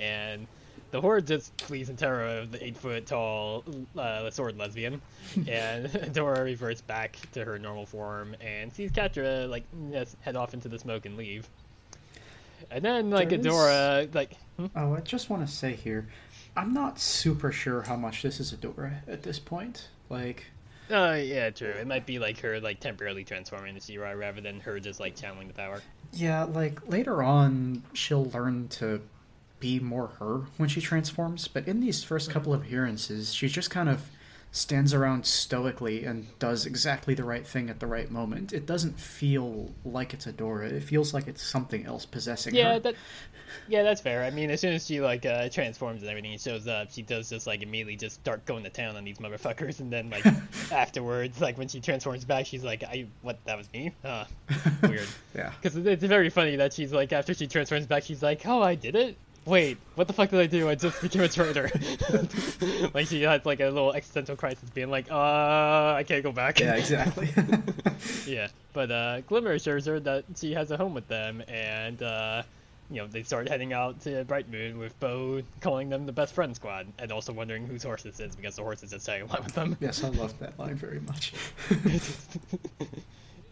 [0.00, 0.48] and
[0.90, 3.64] the horde just flees in terror of the eight foot tall
[3.98, 5.00] uh, sword lesbian,
[5.48, 9.64] and Dora reverts back to her normal form and sees Catra like
[10.20, 11.48] head off into the smoke and leave.
[12.70, 14.66] And then like There is- Adora like hmm?
[14.74, 16.08] Oh, I just want to say here,
[16.56, 19.88] I'm not super sure how much this is Adora at this point.
[20.08, 20.46] Like,
[20.90, 21.68] Oh yeah, true.
[21.68, 25.16] It might be like her like temporarily transforming into She-Ra rather than her just like
[25.16, 25.82] channeling the power.
[26.12, 29.00] yeah, like later on, she'll learn to
[29.60, 33.70] be more her when she transforms, but in these first couple of appearances, she just
[33.70, 34.10] kind of
[34.52, 38.52] stands around stoically and does exactly the right thing at the right moment.
[38.52, 40.70] It doesn't feel like it's Adora.
[40.72, 42.78] It feels like it's something else possessing Yeah, her.
[42.80, 42.94] that.
[43.68, 44.24] Yeah, that's fair.
[44.24, 47.02] I mean, as soon as she like uh, transforms and everything, and shows up, she
[47.02, 50.24] does just like immediately just start going to town on these motherfuckers, and then like
[50.72, 53.38] afterwards, like when she transforms back, she's like, "I what?
[53.44, 53.92] That was me?
[54.04, 54.24] Huh?
[54.82, 55.52] Weird." yeah.
[55.60, 58.74] Because it's very funny that she's like, after she transforms back, she's like, "Oh, I
[58.74, 59.16] did it."
[59.46, 60.68] Wait, what the fuck did I do?
[60.68, 61.70] I just became a traitor.
[62.94, 66.58] like she had like a little existential crisis, being like, "Uh, I can't go back."
[66.58, 67.28] Yeah, exactly.
[68.26, 72.42] Yeah, but uh, Glimmer assures her that she has a home with them, and uh,
[72.90, 76.34] you know they start heading out to Bright Moon with Bow calling them the best
[76.34, 79.28] friend squad, and also wondering whose horse this is because the horse is just hanging
[79.28, 79.76] along with them.
[79.80, 81.32] yes, I love that line very much.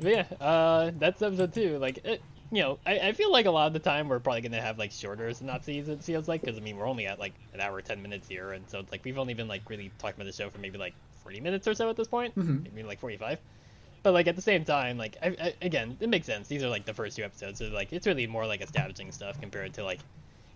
[0.01, 1.79] But yeah, uh, that's episode two.
[1.79, 2.21] Like, it,
[2.55, 4.79] you know, I, I feel like a lot of the time we're probably gonna have
[4.79, 5.89] like shorter synopses.
[5.89, 8.53] It feels like because I mean we're only at like an hour ten minutes here,
[8.53, 10.79] and so it's like we've only been like really talking about the show for maybe
[10.79, 12.63] like forty minutes or so at this point, Mhm.
[12.65, 13.39] maybe like forty five.
[14.03, 16.47] But like at the same time, like I, I, again, it makes sense.
[16.49, 19.41] These are like the first two episodes, so like it's really more like establishing stuff
[19.41, 20.01] compared to like,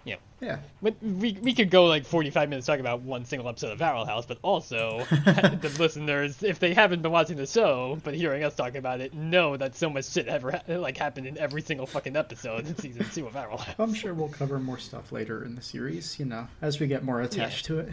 [0.05, 0.59] you know, Yeah.
[0.81, 4.05] but we, we could go like 45 minutes talking about one single episode of Barrel
[4.07, 8.55] House, but also the listeners, if they haven't been watching the show but hearing us
[8.55, 11.87] talking about it, know that so much shit ever ha- like happened in every single
[11.87, 13.75] fucking episode in season two of Barrel House.
[13.79, 17.05] I'm sure we'll cover more stuff later in the series, you know, as we get
[17.05, 17.93] more attached to it.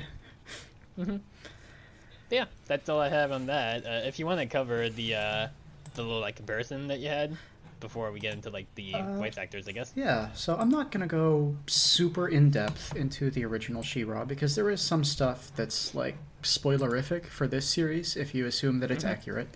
[2.30, 3.86] yeah, that's all I have on that.
[3.86, 5.48] Uh, if you want to cover the uh,
[5.96, 7.36] the little like comparison that you had
[7.80, 9.94] before we get into like the Uh, voice actors, I guess.
[9.96, 14.56] Yeah, so I'm not going to go super in depth into the original She-Ra because
[14.56, 19.04] there is some stuff that's like spoilerific for this series if you assume that it's
[19.04, 19.56] accurate.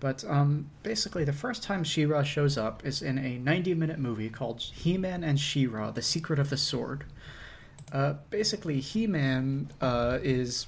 [0.00, 4.60] But um, basically, the first time She-Ra shows up is in a 90-minute movie called
[4.62, 7.04] He-Man and She-Ra: The Secret of the Sword.
[7.90, 10.66] Uh, basically, He-Man uh, is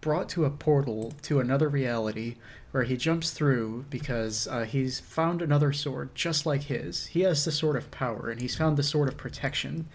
[0.00, 2.34] brought to a portal to another reality
[2.74, 7.06] where he jumps through because uh, he's found another sword just like his.
[7.06, 9.86] He has the sword of power and he's found the sword of protection.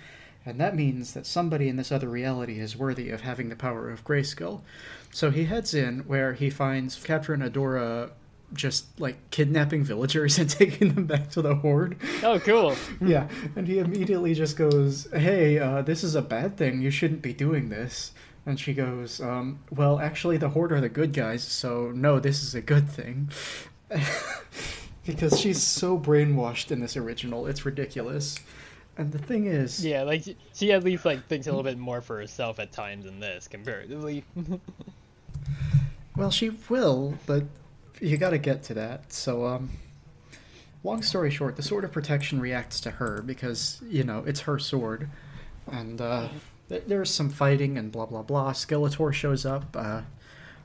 [0.45, 3.89] And that means that somebody in this other reality is worthy of having the power
[3.89, 4.61] of Grayskull.
[5.11, 8.11] So he heads in where he finds and Adora
[8.53, 11.97] just like kidnapping villagers and taking them back to the Horde.
[12.23, 12.77] Oh, cool.
[13.01, 13.27] Yeah,
[13.57, 16.81] and he immediately just goes, "Hey, uh, this is a bad thing.
[16.81, 18.13] You shouldn't be doing this."
[18.49, 22.41] And she goes, um, "Well, actually, the Horde are the good guys, so no, this
[22.41, 23.29] is a good thing."
[25.05, 28.39] because she's so brainwashed in this original, it's ridiculous.
[28.97, 30.23] And the thing is, Yeah, like
[30.55, 33.47] she- at least like thinks a little bit more for herself at times in this
[33.47, 34.23] comparatively.
[36.17, 37.43] Well, she will, but
[38.01, 39.13] you got to get to that.
[39.13, 39.69] So, um,
[40.83, 44.57] long story short, the Sword of Protection reacts to her because you know it's her
[44.59, 45.07] sword,
[45.71, 46.27] and uh,
[46.69, 48.53] there's some fighting and blah blah blah.
[48.53, 49.75] Skeletor shows up.
[49.77, 50.01] Uh,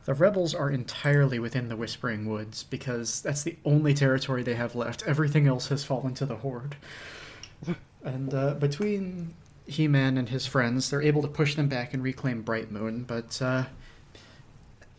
[0.04, 4.74] the rebels are entirely within the Whispering Woods because that's the only territory they have
[4.74, 5.02] left.
[5.06, 6.76] Everything else has fallen to the Horde.
[8.04, 9.34] and uh, between
[9.66, 13.04] He-Man and his friends, they're able to push them back and reclaim Bright Moon.
[13.04, 13.64] But uh,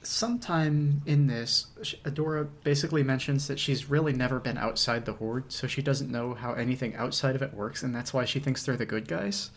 [0.02, 1.68] sometime in this,
[2.03, 6.34] Adora basically mentions that she's really never been outside the Horde, so she doesn't know
[6.34, 9.52] how anything outside of it works, and that's why she thinks they're the good guys.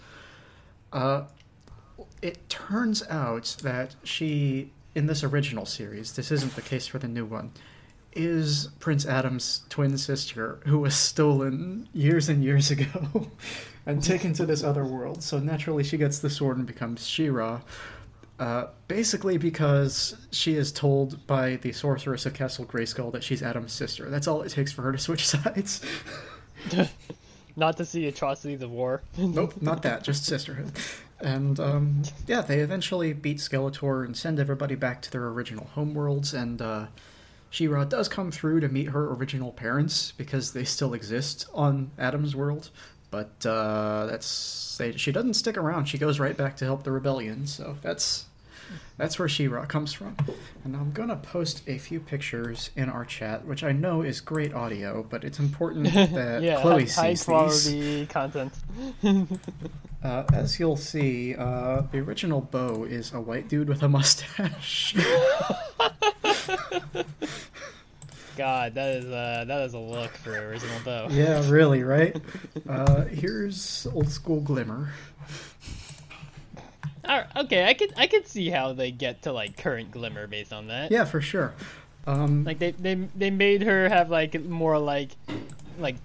[0.93, 1.25] Uh,
[2.23, 7.09] it turns out that she, in this original series, this isn't the case for the
[7.09, 7.53] new one,
[8.13, 13.31] is Prince Adam's twin sister who was stolen years and years ago
[13.87, 15.23] and taken to this other world.
[15.23, 17.61] So naturally, she gets the sword and becomes She-Ra.
[18.39, 23.73] Uh, basically, because she is told by the sorceress of Castle Grayskull that she's Adam's
[23.73, 24.09] sister.
[24.11, 25.85] That's all it takes for her to switch sides.
[27.57, 29.03] Not to see atrocities of war.
[29.17, 30.71] Nope, not that, just sisterhood.
[31.21, 36.33] And um, yeah, they eventually beat Skeletor and send everybody back to their original homeworlds.
[36.33, 36.87] And uh,
[37.51, 42.37] She-Ra does come through to meet her original parents because they still exist on Adam's
[42.37, 42.71] world.
[43.11, 45.87] But uh, that's they, she doesn't stick around.
[45.87, 47.47] She goes right back to help the rebellion.
[47.47, 48.27] So that's
[48.97, 50.17] that's where She-Ra comes from.
[50.65, 54.53] And I'm gonna post a few pictures in our chat, which I know is great
[54.55, 57.25] audio, but it's important that yeah, Chloe high sees these.
[57.25, 58.53] quality content.
[60.01, 64.95] Uh, as you'll see, uh, the original Bow is a white dude with a mustache.
[68.37, 71.09] God, that is uh, that is a look for original Bow.
[71.11, 72.17] yeah, really, right?
[72.69, 74.93] Uh, here's old school Glimmer.
[77.09, 80.53] Alright, okay, I could I could see how they get to like current glimmer based
[80.53, 80.91] on that.
[80.91, 81.55] Yeah, for sure.
[82.07, 85.11] Um, Like they they they made her have like more like
[85.79, 85.97] like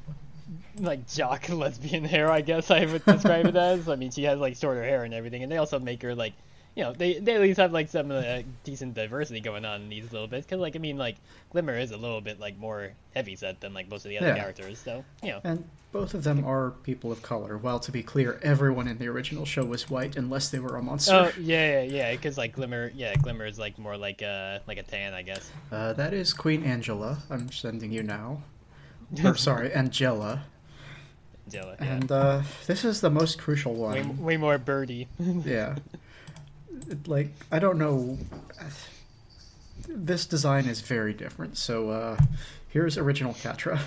[0.80, 3.90] like jock lesbian hair, I guess I would describe it as.
[3.90, 6.34] I mean, she has like shorter hair and everything, and they also make her like,
[6.76, 9.90] you know, they they at least have like some uh, decent diversity going on in
[9.90, 10.48] these little bits.
[10.48, 11.18] Cause like I mean, like
[11.52, 14.28] Glimmer is a little bit like more heavy set than like most of the other
[14.30, 14.38] Yeah.
[14.38, 15.42] characters, so you know.
[15.44, 17.56] and both of them are people of color.
[17.60, 20.82] While to be clear, everyone in the original show was white unless they were a
[20.82, 21.14] monster.
[21.14, 22.12] Oh yeah, yeah, yeah.
[22.14, 25.52] Because like Glimmer, yeah, Glimmer is like more like a like a tan, I guess.
[25.72, 27.20] Uh, that is Queen Angela.
[27.30, 28.42] I'm sending you now.
[29.24, 30.42] Or sorry, Angella.
[31.50, 31.94] Jella, yeah.
[31.94, 33.94] And uh, this is the most crucial one.
[34.18, 35.08] way, way more birdie.
[35.46, 35.76] Yeah.
[36.90, 38.18] It, like, I don't know.
[39.88, 41.58] This design is very different.
[41.58, 42.18] So, uh,
[42.70, 43.80] here's original Catra.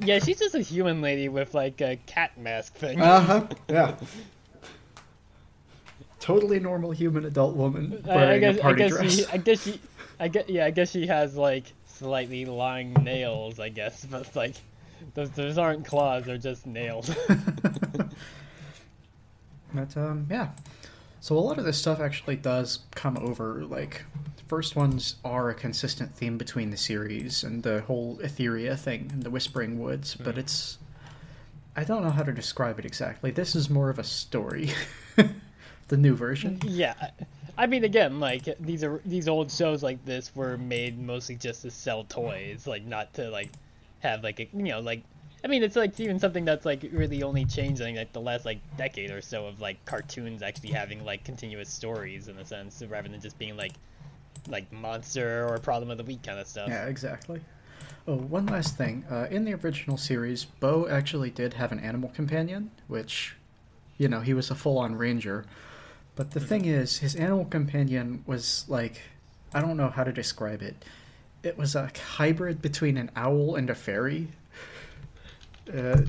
[0.00, 3.00] yeah, she's just a human lady with like a cat mask thing.
[3.00, 3.46] Uh huh.
[3.68, 3.94] Yeah.
[6.20, 9.14] Totally normal human adult woman I, I wearing guess a I party guess dress.
[9.14, 9.80] she I guess she
[10.20, 14.56] I guess yeah I guess she has like slightly long nails I guess but like
[15.14, 17.10] those those aren't claws they're just nails.
[19.74, 20.48] But um, yeah.
[21.20, 23.64] So a lot of this stuff actually does come over.
[23.64, 24.04] Like,
[24.36, 29.10] the first ones are a consistent theme between the series and the whole Etheria thing
[29.12, 30.38] and the Whispering Woods, but Mm.
[30.38, 30.78] it's.
[31.76, 33.30] I don't know how to describe it exactly.
[33.30, 34.70] This is more of a story.
[35.88, 36.60] the new version.
[36.64, 37.10] yeah,
[37.56, 41.62] I mean again like these are these old shows like this were made mostly just
[41.62, 43.50] to sell toys like not to like
[44.00, 45.02] have like a you know like.
[45.44, 48.44] I mean, it's like even something that's like really only changed in like the last
[48.44, 52.82] like decade or so of like cartoons actually having like continuous stories in a sense,
[52.88, 53.72] rather than just being like
[54.48, 56.68] like monster or problem of the week kind of stuff.
[56.68, 57.40] Yeah, exactly.
[58.06, 59.04] Oh, one last thing.
[59.10, 63.36] Uh, in the original series, Bow actually did have an animal companion, which,
[63.98, 65.44] you know, he was a full on ranger.
[66.16, 69.02] But the thing is, his animal companion was like,
[69.52, 70.84] I don't know how to describe it.
[71.42, 74.28] It was a hybrid between an owl and a fairy.
[75.72, 76.02] Uh,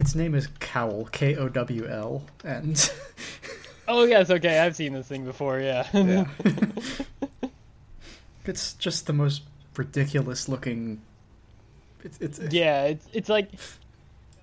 [0.00, 2.90] its name is Cowl, K O W L, and
[3.88, 5.60] Oh yes, okay, I've seen this thing before.
[5.60, 5.86] Yeah.
[5.92, 6.24] yeah,
[8.46, 9.42] it's just the most
[9.76, 11.00] ridiculous looking.
[12.02, 13.50] It's, it's yeah, it's it's like,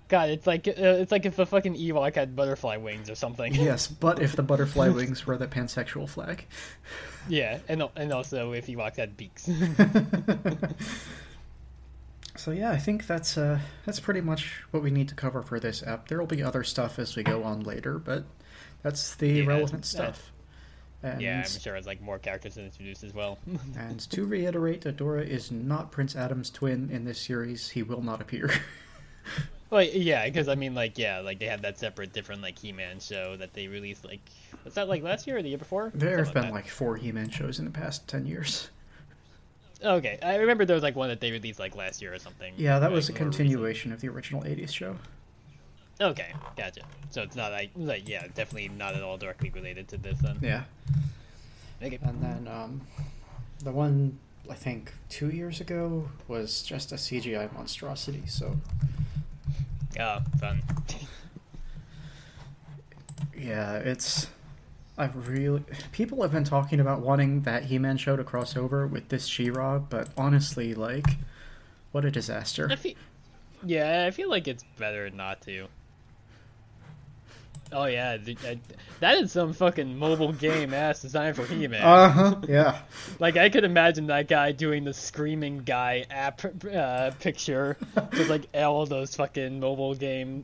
[0.10, 3.54] God, it's like uh, it's like if a fucking Ewok had butterfly wings or something.
[3.62, 6.46] Yes, but if the butterfly wings were the pansexual flag.
[7.28, 9.50] yeah, and and also if Ewoks had beaks.
[12.42, 15.60] So yeah, I think that's uh that's pretty much what we need to cover for
[15.60, 16.08] this app.
[16.08, 18.24] There will be other stuff as we go on later, but
[18.82, 20.32] that's the Yeah, relevant stuff.
[21.04, 23.38] And, yeah, I'm sure it's like more characters introduced as well.
[23.78, 27.70] and to reiterate, Adora is not Prince Adam's twin in this series.
[27.70, 28.50] He will not appear.
[29.70, 33.00] like yeah, because I mean like yeah, like they had that separate different like He-Man
[33.02, 34.28] show that they released like
[34.64, 35.92] was that like last year or the year before?
[35.94, 38.72] there have been like like four He-Man shows in the past ten years.
[39.82, 39.90] That.
[39.96, 42.54] okay, I remember there was like one that they released like last year or something.
[42.58, 43.36] Yeah, that like, was a more recent.
[43.36, 44.96] continuation of the original '80s show.
[46.00, 46.82] Okay, gotcha.
[47.10, 50.38] So it's not like like yeah, definitely not at all directly related to this then.
[50.42, 50.64] Yeah.
[51.84, 52.00] Okay.
[52.02, 52.82] And then um,
[53.64, 54.18] the one
[54.50, 58.24] I think two years ago was just a CGI monstrosity.
[58.28, 58.58] So
[60.00, 60.64] Oh, fun.
[63.38, 64.28] yeah, it's.
[64.98, 69.10] I've really people have been talking about wanting that He-Man show to cross over with
[69.10, 71.06] this She-Ra, but honestly, like,
[71.92, 72.68] what a disaster.
[72.72, 72.94] I feel,
[73.66, 75.68] yeah, I feel like it's better not to.
[77.74, 78.60] Oh yeah, th- I-
[79.00, 81.82] that is some fucking mobile game ass designed for He-Man.
[81.82, 82.36] Uh huh.
[82.48, 82.82] Yeah.
[83.18, 87.78] Like I could imagine that guy doing the screaming guy app uh, picture,
[88.14, 90.44] just like all those fucking mobile game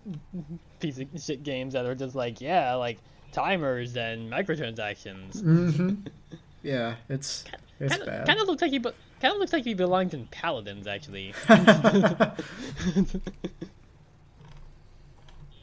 [0.80, 2.98] piece of shit games that are just like yeah, like
[3.38, 5.42] timers and microtransactions.
[5.42, 5.94] Mm-hmm.
[6.64, 7.46] Yeah, it's
[7.80, 8.26] it's Kind of, bad.
[8.28, 8.90] kind of looks like he, be-
[9.22, 11.34] kind of looks like he belongs in Paladins actually.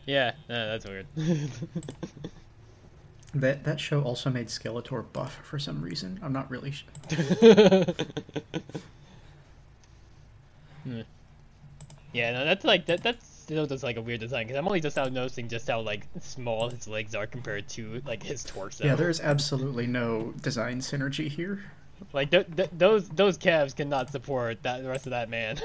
[0.07, 1.07] yeah, uh, that's weird.
[3.35, 6.21] That that show also made Skeletor buff for some reason.
[6.23, 6.71] I'm not really.
[6.71, 6.85] Sh-
[10.85, 11.01] Hmm.
[12.13, 13.03] Yeah, no, that's like that.
[13.03, 15.81] That's still just like a weird design because I'm only just now noticing just how
[15.81, 18.85] like small his legs are compared to like his torso.
[18.85, 21.63] yeah, there's absolutely no design synergy here.
[22.13, 25.59] like th- th- those those calves cannot support that the rest of that man.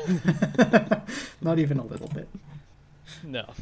[1.42, 2.28] not even a little bit.
[3.24, 3.46] no.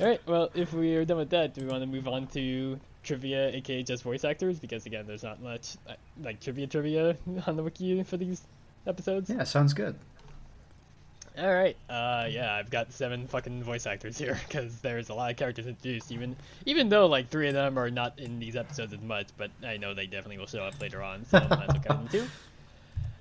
[0.00, 0.20] All right.
[0.26, 3.48] Well, if we are done with that, do we want to move on to trivia,
[3.48, 4.58] aka just voice actors?
[4.58, 7.16] Because again, there's not much uh, like trivia trivia
[7.46, 8.42] on the wiki for these
[8.86, 9.30] episodes.
[9.30, 9.94] Yeah, sounds good.
[11.38, 11.76] All right.
[11.88, 15.66] Uh, yeah, I've got seven fucking voice actors here because there's a lot of characters
[15.66, 16.10] introduced.
[16.10, 16.36] Even
[16.66, 19.76] even though like three of them are not in these episodes as much, but I
[19.76, 21.24] know they definitely will show up later on.
[21.26, 22.26] So might as well count them too.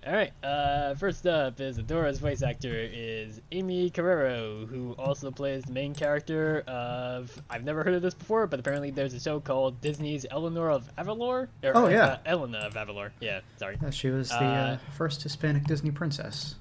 [0.07, 0.31] All right.
[0.41, 5.93] Uh, first up is Adora's voice actor is Aimee Carrero, who also plays the main
[5.93, 10.25] character of I've never heard of this before, but apparently there's a show called Disney's
[10.31, 11.49] Eleanor of Avalor.
[11.61, 12.05] Or, Oh, yeah.
[12.05, 13.09] uh, Elena of Avalor.
[13.19, 13.41] Yeah.
[13.57, 13.77] Sorry.
[13.81, 16.55] Yeah, she was the Uh, uh, first Hispanic Disney princess.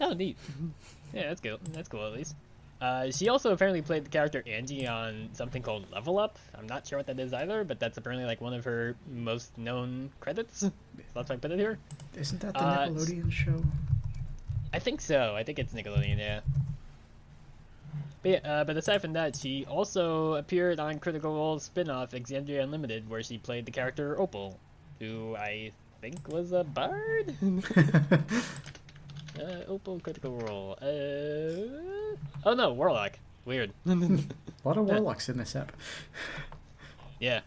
[0.00, 0.36] Oh, neat.
[1.12, 1.58] Yeah, that's cool.
[1.72, 2.34] That's cool at least.
[2.80, 6.38] Uh, she also apparently played the character Angie on something called Level Up.
[6.58, 9.56] I'm not sure what that is either, but that's apparently like one of her most
[9.56, 10.58] known credits.
[10.58, 10.72] So
[11.14, 11.78] that's why I put it here.
[12.14, 13.62] Isn't that the uh, Nickelodeon show?
[14.74, 15.34] I think so.
[15.34, 16.40] I think it's Nickelodeon, yeah.
[18.22, 22.62] But yeah, uh, but aside from that, she also appeared on Critical Role's spin-off Exandria
[22.62, 24.58] Unlimited, where she played the character Opal,
[24.98, 25.70] who I
[26.02, 27.34] think was a bard.
[29.40, 30.78] uh, Opal Critical Role.
[30.80, 32.16] Uh...
[32.44, 33.18] Oh no, Warlock.
[33.44, 33.72] Weird.
[33.86, 33.94] a
[34.64, 35.72] lot of warlocks in this app.
[37.20, 37.40] yeah.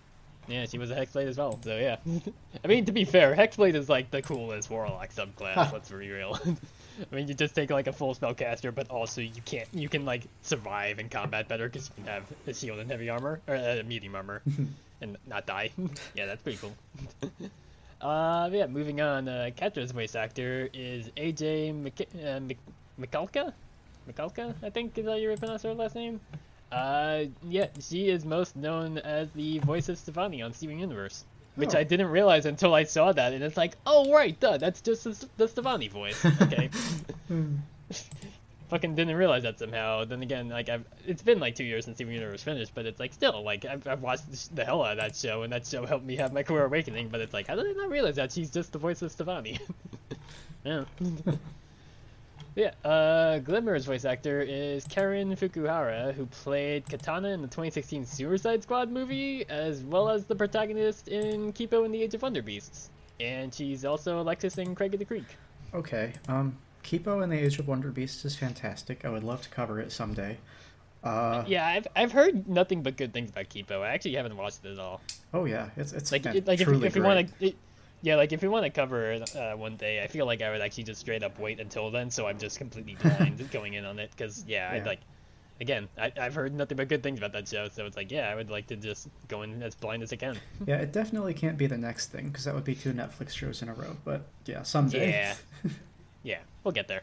[0.48, 1.98] Yeah, she was a Hexblade as well, so yeah.
[2.64, 6.40] I mean, to be fair, Hexblade is like the coolest Warlock subclass, let's be real.
[7.12, 10.06] I mean, you just take like a full spellcaster, but also you can't, you can
[10.06, 13.56] like survive in combat better because you can have a shield and heavy armor, or
[13.56, 14.42] uh, medium armor,
[15.02, 15.70] and not die.
[16.16, 16.74] yeah, that's pretty cool.
[18.02, 22.58] Uh, yeah, moving on, uh, Catra's voice actor is AJ Mc- uh, Mc-
[23.00, 23.54] Mikalka?
[24.10, 26.20] Mikalka, I think is how you would pronounce her last name.
[26.72, 31.76] Uh, yeah, she is most known as the voice of Stevonnie on Steven Universe, which
[31.76, 31.80] Oh.
[31.80, 35.04] I didn't realize until I saw that, and it's like, oh right, duh, that's just
[35.04, 36.24] the, the Stevonnie voice.
[36.42, 36.70] Okay.
[38.70, 40.06] Fucking didn't realize that somehow.
[40.06, 43.00] Then again, like I've, it's been like two years since Steven Universe finished, but it's
[43.00, 45.86] like still like I've, I've watched the, hell out of that show, and that show
[45.86, 47.10] helped me have my career awakening.
[47.10, 49.60] But it's like, how did I not realize that she's just the voice of Stevonnie?
[50.64, 50.86] yeah.
[52.56, 58.64] Yeah, uh, Glimmer's voice actor is Karen Fukuhara, who played Katana in the 2016 Suicide
[58.64, 62.90] Squad movie, as well as the protagonist in Kipo and the Age of Wonder Beasts.
[63.20, 65.38] And she's also Alexis in Craig of the Creek.
[65.74, 66.58] Okay, um,
[66.90, 69.06] Kipo and the Age of Wonder Beasts is fantastic.
[69.06, 70.38] I would love to cover it someday.
[71.04, 73.82] Uh, Yeah, I've, I've heard nothing but good things about Kipo.
[73.84, 75.00] I actually haven't watched it at all.
[75.34, 77.54] oh yeah, it's it's Like, it, like if, if you want to,
[78.02, 80.62] yeah, like if you want to cover uh, one day, I feel like I would
[80.62, 84.00] actually just straight up wait until then, so I'm just completely blind going in on
[84.00, 84.10] it.
[84.10, 85.02] Because yeah, I'd like,
[85.62, 88.30] again, I, I've heard nothing but good things about that show, so it's like, yeah,
[88.30, 90.38] I would like to just go in as blind as I can.
[90.66, 93.62] Yeah, it definitely can't be the next thing because that would be two Netflix shows
[93.62, 93.96] in a row.
[94.04, 95.12] But yeah, someday.
[95.12, 95.36] Yeah.
[96.22, 97.02] Yeah, we'll get there.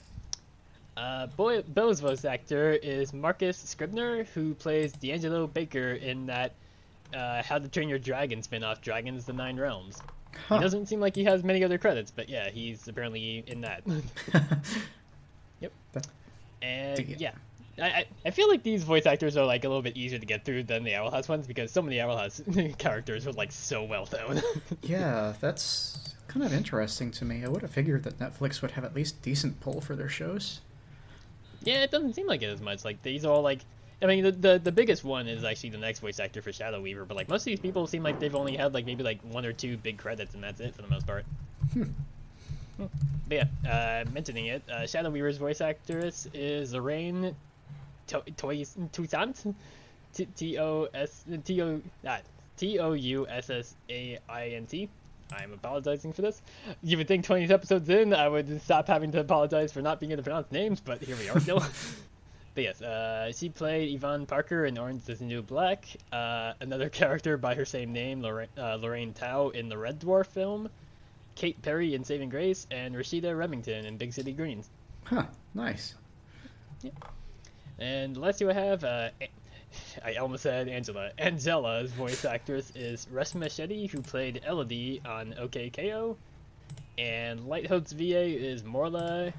[0.96, 6.52] Uh, Boy, Bow's voice actor is Marcus Scribner, who plays D'Angelo Baker in that
[7.14, 10.00] uh, How to Train Your Dragon spin-off, Dragons: The Nine Realms.
[10.48, 10.56] Huh.
[10.56, 13.82] He doesn't seem like he has many other credits, but yeah, he's apparently in that.
[15.60, 15.72] Yep.
[16.62, 17.32] And yeah,
[17.80, 20.26] I, I I feel like these voice actors are like a little bit easier to
[20.26, 22.42] get through than the Owl House ones because so many Owl House
[22.78, 24.42] characters are like so well known.
[24.82, 27.44] yeah, that's kind of interesting to me.
[27.44, 30.60] I would have figured that Netflix would have at least decent pull for their shows.
[31.62, 32.84] Yeah, it doesn't seem like it as much.
[32.84, 33.60] Like these are all like,
[34.02, 36.80] I mean, the, the the biggest one is actually the next voice actor for Shadow
[36.82, 39.20] Weaver, but like most of these people seem like they've only had like maybe like
[39.22, 41.24] one or two big credits, and that's it for the most part.
[41.72, 41.84] Hmm.
[42.76, 42.90] But
[43.30, 47.34] yeah, uh, mentioning it, uh, Shadow Weaver's voice actress is Lorraine
[48.06, 49.56] Toussaint,
[50.12, 52.18] T T O S T O ah,
[52.58, 54.90] T O U S S A I N T.
[55.32, 56.40] I'm apologizing for this.
[56.82, 60.12] You would think 20 episodes in, I would stop having to apologize for not being
[60.12, 61.58] able to pronounce names, but here we are still.
[62.54, 66.88] but yes, uh, she played Yvonne Parker in Orange is the New Black, uh, another
[66.90, 70.68] character by her same name, Lorraine, uh, Lorraine Tao, in the Red Dwarf film,
[71.34, 74.70] Kate Perry in Saving Grace, and Rashida Remington in Big City Greens.
[75.04, 75.24] Huh.
[75.54, 75.94] Nice.
[77.78, 79.10] And the last two I have, uh,
[80.04, 81.10] I almost said Angela.
[81.18, 86.16] Angella's voice actress is Reshma Shetty, who played Elodie on OKKO.
[86.98, 89.32] And Light Hope's VA is Morla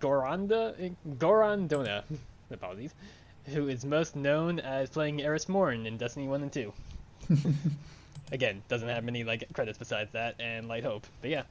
[0.00, 2.02] Goranda, Gorrondona,
[2.50, 2.94] apologies,
[3.46, 6.72] who is most known as playing Eris Morn in Destiny 1 and 2.
[8.32, 11.06] Again, doesn't have many like credits besides that and Light Hope.
[11.20, 11.42] But yeah.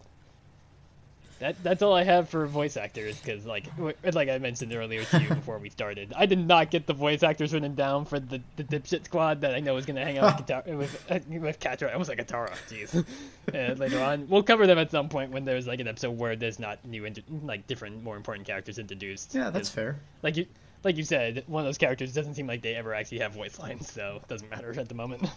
[1.42, 3.66] That, that's all I have for voice actors, because like
[4.14, 7.24] like I mentioned earlier to you before we started, I did not get the voice
[7.24, 10.38] actors written down for the, the dipshit squad that I know is gonna hang out
[10.38, 11.90] with Katara, with uh, with Catra.
[11.90, 13.04] I almost like Katara, jeez.
[13.56, 16.36] and later on, we'll cover them at some point when there's like an episode where
[16.36, 19.34] there's not new, inter- like different, more important characters introduced.
[19.34, 20.00] Yeah, that's fair.
[20.22, 20.46] Like you,
[20.84, 23.58] like you said, one of those characters doesn't seem like they ever actually have voice
[23.58, 25.28] lines, so it doesn't matter at the moment.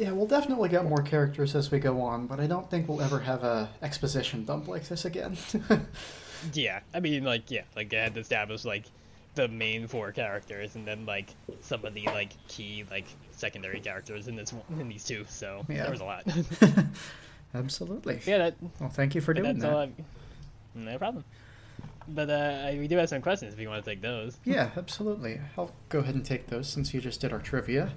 [0.00, 3.02] Yeah, we'll definitely get more characters as we go on, but I don't think we'll
[3.02, 5.36] ever have a exposition dump like this again.
[6.54, 8.84] Yeah, I mean, like, yeah, like I had to establish like
[9.34, 11.28] the main four characters, and then like
[11.60, 15.26] some of the like key like secondary characters in this one, in these two.
[15.28, 15.82] So Yeah.
[15.82, 16.24] there was a lot.
[17.54, 18.20] Absolutely.
[18.24, 19.90] yeah, that Well, thank you for doing that.
[20.74, 21.24] No problem.
[22.08, 24.38] But uh, we do have some questions if you want to take those.
[24.46, 25.42] Yeah, absolutely.
[25.58, 27.92] I'll go ahead and take those since you just did our trivia.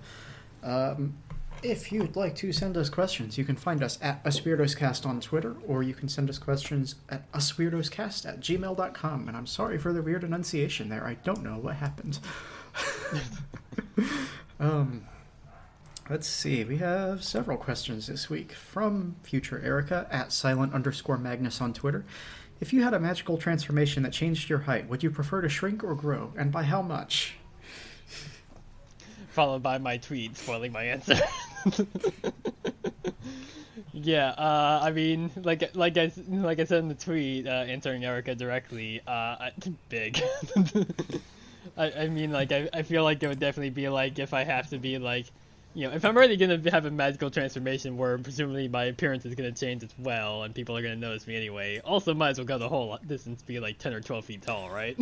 [0.63, 1.13] Um,
[1.63, 5.55] if you'd like to send us questions, you can find us at UsWeirdosCast on Twitter,
[5.67, 9.27] or you can send us questions at usweirdoscast at gmail.com.
[9.27, 11.05] And I'm sorry for the weird enunciation there.
[11.05, 12.19] I don't know what happened.
[14.59, 15.05] um,
[16.09, 16.63] let's see.
[16.63, 22.05] We have several questions this week from future Erica at silent underscore Magnus on Twitter.
[22.59, 25.83] If you had a magical transformation that changed your height, would you prefer to shrink
[25.83, 27.35] or grow, and by how much?
[29.33, 31.15] Followed by my tweet spoiling my answer.
[33.93, 38.05] yeah, uh, I mean, like like I like I said in the tweet, uh, answering
[38.05, 39.51] Erica directly, uh, I-
[39.89, 40.21] big.
[41.77, 44.43] I, I mean, like I, I feel like it would definitely be like if I
[44.43, 45.25] have to be like,
[45.73, 49.33] you know, if I'm already gonna have a magical transformation where presumably my appearance is
[49.33, 51.79] gonna change as well, and people are gonna notice me anyway.
[51.79, 54.69] Also, might as well go the whole distance, be like ten or twelve feet tall,
[54.69, 54.95] right?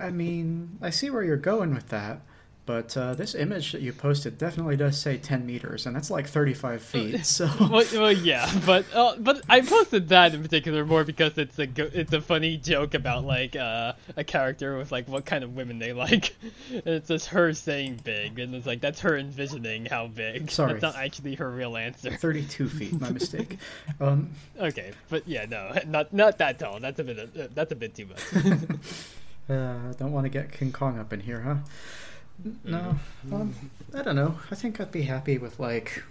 [0.00, 2.20] I mean, I see where you're going with that,
[2.66, 6.26] but uh, this image that you posted definitely does say 10 meters, and that's like
[6.26, 7.46] 35 feet, so.
[7.60, 11.66] well, well, yeah, but uh, but I posted that in particular more because it's a
[11.66, 15.54] go- it's a funny joke about like uh, a character with like what kind of
[15.54, 16.34] women they like.
[16.70, 20.50] And it's just her saying big, and it's like that's her envisioning how big.
[20.50, 20.72] Sorry.
[20.72, 22.10] that's not actually her real answer.
[22.16, 23.58] 32 feet, my mistake.
[24.00, 26.80] Um, Okay, but yeah, no, not not that tall.
[26.80, 28.22] That's a bit uh, that's a bit too much.
[29.50, 31.56] uh, don't want to get King Kong up in here, huh?
[32.64, 32.96] No,
[33.32, 33.54] um,
[33.94, 34.38] I don't know.
[34.50, 36.02] I think I'd be happy with like,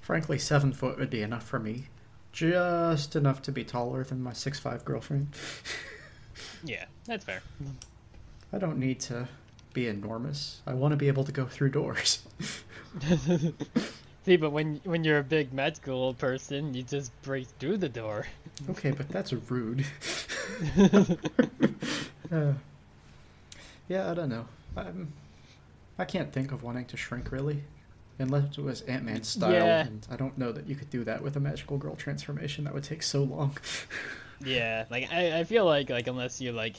[0.00, 1.86] frankly, seven foot would be enough for me.
[2.32, 5.28] Just enough to be taller than my six five girlfriend.
[6.64, 7.42] yeah, that's fair.
[8.52, 9.28] I don't need to
[9.72, 10.60] be enormous.
[10.66, 12.20] I want to be able to go through doors.
[14.24, 18.26] See, but when when you're a big magical person, you just break through the door.
[18.70, 19.86] Okay, but that's rude.
[22.30, 22.52] Uh,
[23.88, 24.44] yeah, I don't know.
[24.76, 25.10] I'm,
[25.98, 27.64] I can't think of wanting to shrink really,
[28.18, 29.52] unless it was Ant Man style.
[29.52, 29.86] Yeah.
[29.86, 32.64] And I don't know that you could do that with a magical girl transformation.
[32.64, 33.56] That would take so long.
[34.44, 36.76] Yeah, like I, I feel like like unless you like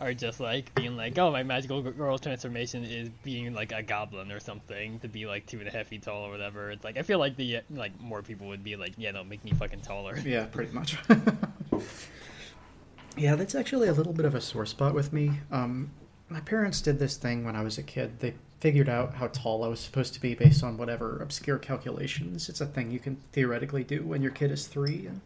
[0.00, 4.32] are just like being like, oh, my magical girl transformation is being like a goblin
[4.32, 6.70] or something to be like two and a half feet tall or whatever.
[6.70, 9.44] It's like I feel like the like more people would be like, yeah, no, make
[9.44, 10.18] me fucking taller.
[10.24, 10.96] yeah, pretty much.
[13.16, 15.32] yeah, that's actually a little bit of a sore spot with me.
[15.50, 15.90] Um,
[16.28, 18.18] my parents did this thing when I was a kid.
[18.20, 22.48] They figured out how tall I was supposed to be based on whatever obscure calculations.
[22.48, 25.06] It's a thing you can theoretically do when your kid is three.
[25.06, 25.20] And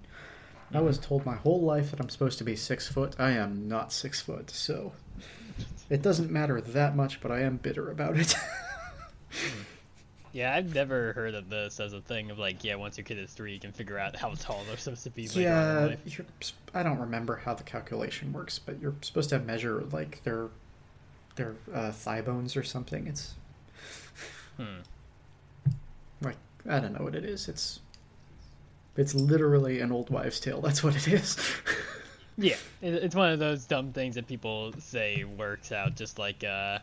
[0.72, 3.16] I was told my whole life that I'm supposed to be six foot.
[3.18, 4.92] I am not six foot, so
[5.88, 7.20] it doesn't matter that much.
[7.20, 8.34] But I am bitter about it.
[10.32, 13.18] Yeah, I've never heard of this as a thing of like, yeah, once your kid
[13.18, 15.26] is three, you can figure out how tall they're supposed to be.
[15.28, 16.24] later on in Yeah,
[16.74, 20.48] I don't remember how the calculation works, but you're supposed to measure like their
[21.38, 23.06] their uh, thigh bones or something.
[23.06, 23.34] It's
[24.58, 24.80] Hmm.
[26.20, 26.36] like
[26.68, 27.48] I don't know what it is.
[27.48, 27.80] It's
[28.96, 30.60] it's literally an old wives' tale.
[30.60, 31.36] That's what it is.
[32.40, 36.78] Yeah, it's one of those dumb things that people say works out, just like uh,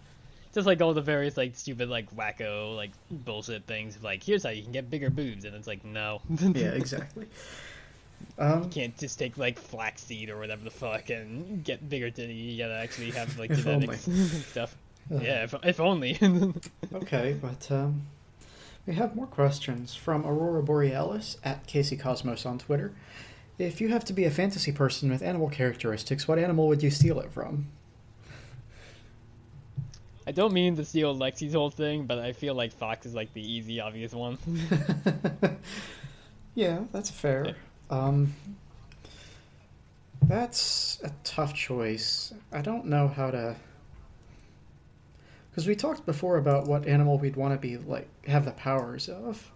[0.53, 3.97] just like all the various like stupid like wacko like bullshit things.
[4.03, 7.27] Like here's how you can get bigger boobs, and it's like no, yeah, exactly.
[8.37, 12.33] Um, you can't just take like flaxseed or whatever the fuck and get bigger titty.
[12.33, 14.75] You gotta actually have like genetics and stuff.
[15.13, 15.21] Ugh.
[15.21, 16.17] Yeah, if, if only.
[16.93, 18.03] Okay, but um,
[18.85, 22.93] we have more questions from Aurora Borealis at Casey Cosmos on Twitter.
[23.57, 26.89] If you have to be a fantasy person with animal characteristics, what animal would you
[26.89, 27.67] steal it from?
[30.27, 33.33] I don't mean to steal Lexi's whole thing, but I feel like Fox is like
[33.33, 34.37] the easy, obvious one.
[36.55, 37.55] yeah, that's fair.
[37.89, 38.33] Um,
[40.23, 42.33] that's a tough choice.
[42.51, 43.55] I don't know how to.
[45.51, 49.07] Because we talked before about what animal we'd want to be like have the powers
[49.07, 49.51] of,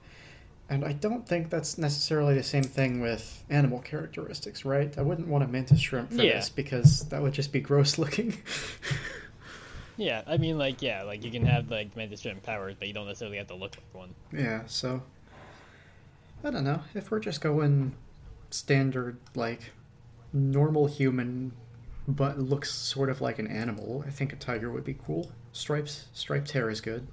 [0.69, 4.95] and I don't think that's necessarily the same thing with animal characteristics, right?
[4.97, 6.35] I wouldn't want a mantis shrimp for Yeah.
[6.35, 8.37] this because that would just be gross looking.
[9.97, 12.93] yeah, I mean like yeah, like you can have like mantis shrimp powers, but you
[12.93, 14.15] don't necessarily have to look like one.
[14.31, 15.01] Yeah, so
[16.43, 16.81] I don't know.
[16.93, 17.93] If we're just going
[18.51, 19.71] standard like
[20.33, 21.51] normal human
[22.07, 25.31] but looks sort of like an animal, I think a tiger would be cool.
[25.51, 27.07] Stripes striped hair is good.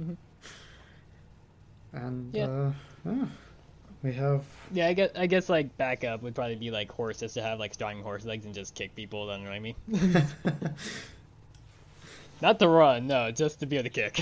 [0.00, 0.16] Mhm.
[1.92, 2.44] And Yeah.
[2.46, 2.72] uh
[3.06, 3.28] oh,
[4.02, 7.42] we have Yeah, I guess I guess like backup would probably be like horses to
[7.42, 9.74] have like strong horse legs and just kick people that annoy me.
[12.42, 14.20] Not to run, no, just to be able to kick.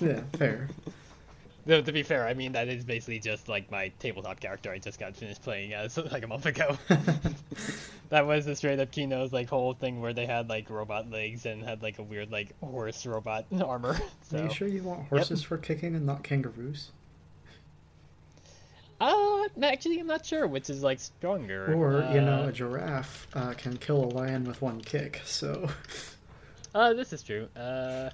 [0.00, 0.68] yeah, fair.
[1.66, 4.78] Though to be fair, I mean that is basically just like my tabletop character I
[4.78, 6.78] just got finished playing as like a month ago.
[8.10, 11.44] that was the straight up Kino's like whole thing where they had like robot legs
[11.44, 13.98] and had like a weird like horse robot armor.
[14.22, 16.90] So Are you sure you want horses for kicking and not kangaroos?
[18.98, 21.74] uh actually I'm not sure which is like stronger.
[21.74, 25.68] Or, you know, Uh, a giraffe uh, can kill a lion with one kick, so
[26.74, 27.48] Uh, this is true.
[27.56, 28.10] Uh,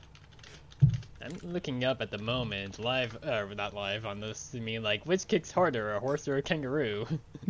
[1.25, 4.53] I'm looking up at the moment, live, uh, not live on this.
[4.57, 7.07] I mean, like, which kicks harder, a horse or a kangaroo?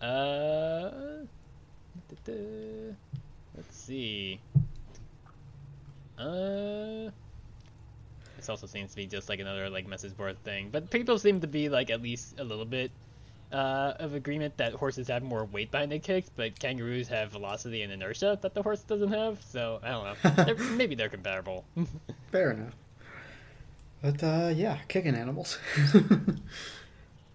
[0.00, 0.90] uh,
[2.08, 2.94] da-da.
[3.56, 4.40] let's see.
[6.18, 7.10] Uh,
[8.36, 11.40] this also seems to be just like another like message board thing, but people seem
[11.40, 12.90] to be like at least a little bit
[13.52, 17.82] uh, of agreement that horses have more weight behind their kicks, but kangaroos have velocity
[17.82, 19.42] and inertia that the horse doesn't have.
[19.42, 20.44] So I don't know.
[20.44, 21.64] They're, maybe they're comparable.
[22.32, 22.74] Fair enough.
[24.02, 25.58] But uh, yeah, kicking animals.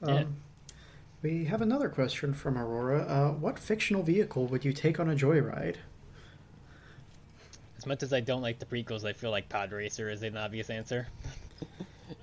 [0.06, 0.16] Yeah.
[0.16, 0.36] um,
[1.22, 3.04] we have another question from Aurora.
[3.04, 5.78] Uh, what fictional vehicle would you take on a joyride?
[7.78, 10.36] As much as I don't like the prequels, I feel like Pod Racer is an
[10.36, 11.08] obvious answer.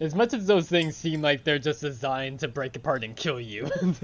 [0.00, 3.40] As much as those things seem like they're just designed to break apart and kill
[3.40, 3.68] you.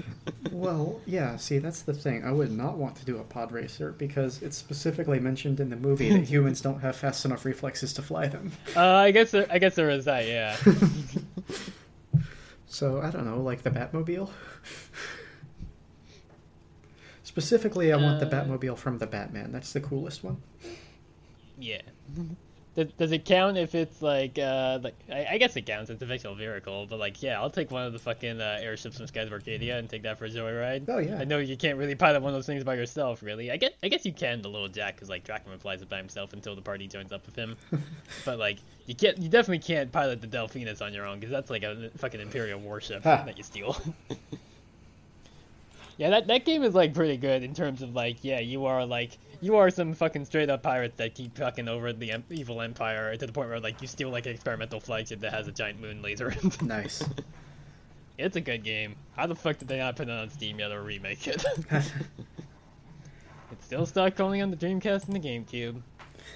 [0.51, 2.23] Well, yeah, see, that's the thing.
[2.25, 5.75] I would not want to do a pod racer because it's specifically mentioned in the
[5.75, 8.51] movie that humans don't have fast enough reflexes to fly them.
[8.75, 10.55] uh, I guess there, I guess there is that, yeah.
[12.69, 14.29] So, I don't know, like the Batmobile?
[17.23, 19.51] Specifically, I want the Uh, Batmobile from the Batman.
[19.51, 20.37] That's the coolest one.
[21.59, 21.81] Yeah.
[22.77, 25.89] Does, does it count if it's like, uh, like I, I guess it counts.
[25.89, 28.97] It's a fictional vehicle, but like, yeah, I'll take one of the fucking uh, airships
[28.97, 30.87] from Skies of Arcadia and take that for a joyride.
[30.87, 31.17] Oh, yeah.
[31.17, 33.49] I know you can't really pilot one of those things by yourself, really.
[33.49, 35.97] I guess I guess you can the little Jack, because like Drachma flies it by
[35.97, 37.57] himself until the party joins up with him.
[38.25, 41.49] but like, you can't, you definitely can't pilot the Delphinus on your own, because that's
[41.49, 43.23] like a fucking Imperial warship Ha.
[43.25, 43.75] that you steal.
[45.97, 48.85] yeah, that that game is like pretty good in terms of like, yeah, you are
[48.85, 52.61] like you are some fucking straight up pirates that keep fucking over the em- evil
[52.61, 55.51] empire to the point where like you steal like an experimental flagship that has a
[55.51, 56.33] giant moon laser.
[56.61, 57.03] Nice.
[58.17, 58.95] it's a good game.
[59.15, 61.43] How the fuck did they not put it on Steam yet or remake it?
[61.71, 61.93] it's
[63.61, 65.81] still stuck only on the Dreamcast and the GameCube.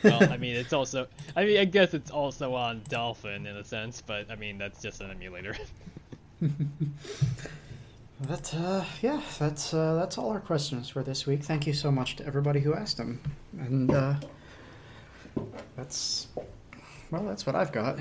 [0.04, 1.08] Well, I mean, it's also.
[1.36, 4.82] I mean, I guess it's also on Dolphin in a sense, but I mean, that's
[4.82, 5.56] just an emulator.
[8.28, 11.44] But uh, yeah, that's uh, that's all our questions for this week.
[11.44, 13.20] Thank you so much to everybody who asked them,
[13.58, 14.16] and uh,
[15.76, 16.28] that's
[17.12, 18.00] well, that's what I've got.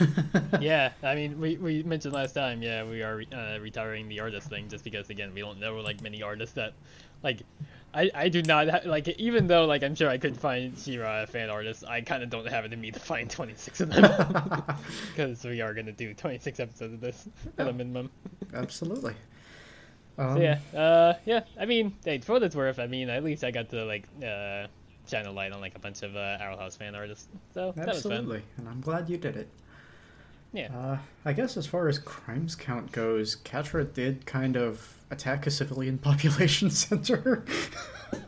[0.60, 4.48] yeah, I mean, we, we mentioned last time, yeah, we are uh, retiring the artist
[4.48, 6.72] thing just because, again, we don't know like many artists that,
[7.22, 7.42] like,
[7.94, 11.26] I, I do not ha- like even though like I'm sure I could find She-Ra
[11.26, 14.62] fan artists, I kind of don't have it in me to find 26 of them
[15.08, 17.28] because we are gonna do 26 episodes of this
[17.58, 18.08] at a minimum.
[18.54, 19.14] Absolutely.
[20.20, 21.40] So Um, yeah, uh, yeah.
[21.58, 24.04] I mean, hey, for what it's worth, I mean, at least I got to like
[24.22, 24.66] uh,
[25.08, 27.28] shine a light on like a bunch of uh, Owl House fan artists.
[27.54, 28.12] So that was fun.
[28.12, 29.48] Absolutely, and I'm glad you did it.
[30.52, 30.76] Yeah.
[30.76, 35.50] Uh, I guess as far as crimes count goes, Catra did kind of attack a
[35.50, 37.44] civilian population center.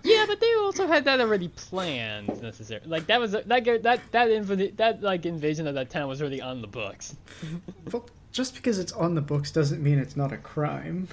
[0.04, 2.86] Yeah, but they also had that already planned necessarily.
[2.88, 6.20] Like that was that that that that, inv- that like invasion of that town was
[6.20, 7.16] already on the books.
[7.90, 11.08] well, just because it's on the books doesn't mean it's not a crime.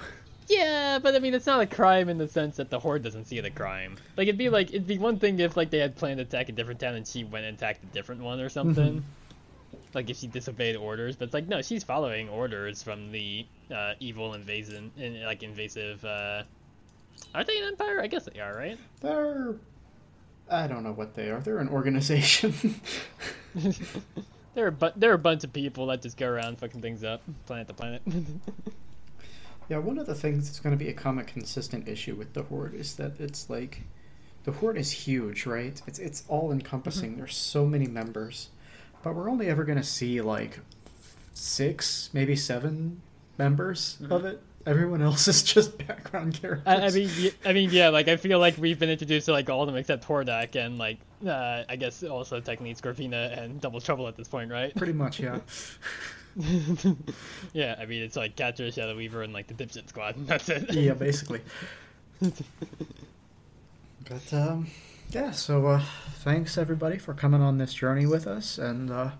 [0.50, 3.26] Yeah, but I mean, it's not a crime in the sense that the horde doesn't
[3.26, 3.96] see it a crime.
[4.16, 6.48] Like it'd be like it'd be one thing if like they had planned to attack
[6.48, 9.04] a different town and she went and attacked a different one or something.
[9.94, 13.94] like if she disobeyed orders, but it's like no, she's following orders from the uh,
[14.00, 16.04] evil invasion, in, like invasive.
[16.04, 16.42] Uh...
[17.32, 18.00] Are they an empire?
[18.00, 18.78] I guess they are, right?
[19.00, 19.54] They're.
[20.50, 21.38] I don't know what they are.
[21.38, 22.52] They're an organization.
[24.54, 27.04] There are but there are a bunch of people that just go around fucking things
[27.04, 28.02] up, planet to planet.
[29.70, 32.42] yeah, one of the things that's going to be a common consistent issue with the
[32.42, 33.82] Horde is that it's like.
[34.42, 35.80] The Horde is huge, right?
[35.86, 37.18] It's, it's all encompassing.
[37.18, 38.48] There's so many members.
[39.02, 40.60] But we're only ever going to see like
[41.34, 43.02] six, maybe seven
[43.36, 44.42] members of it.
[44.66, 46.66] Everyone else is just background characters.
[46.66, 47.90] I, I mean, I mean, yeah.
[47.90, 50.78] Like, I feel like we've been introduced to like all of them except Hordak and
[50.78, 54.74] like, uh, I guess also technically Scorpia and Double Trouble at this point, right?
[54.74, 55.40] Pretty much, yeah.
[57.52, 60.16] yeah, I mean, it's like Catra, Shadow Weaver, and like the Dipshit Squad.
[60.16, 60.72] and That's it.
[60.72, 61.40] yeah, basically.
[62.20, 62.32] but
[64.32, 64.68] um,
[65.10, 65.30] yeah.
[65.32, 65.82] So uh,
[66.18, 69.10] thanks everybody for coming on this journey with us, and uh,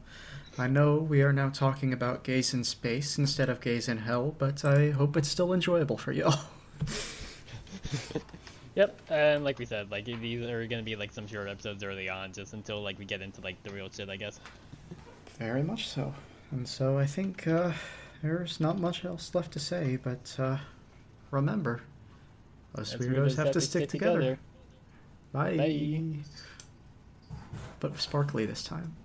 [0.59, 4.35] I know we are now talking about gays in space instead of gays in hell,
[4.39, 6.41] but I hope it's still enjoyable for y'all.
[8.77, 12.09] Yep, and like we said, like these are gonna be like some short episodes early
[12.09, 14.39] on, just until like we get into like the real shit, I guess.
[15.39, 16.15] Very much so.
[16.51, 17.72] And so I think uh,
[18.22, 20.59] there's not much else left to say, but uh,
[21.31, 21.81] remember,
[22.74, 24.39] us As weirdos have to stick together.
[25.32, 25.56] Bye.
[25.56, 26.14] Bye.
[27.78, 28.97] But sparkly this time.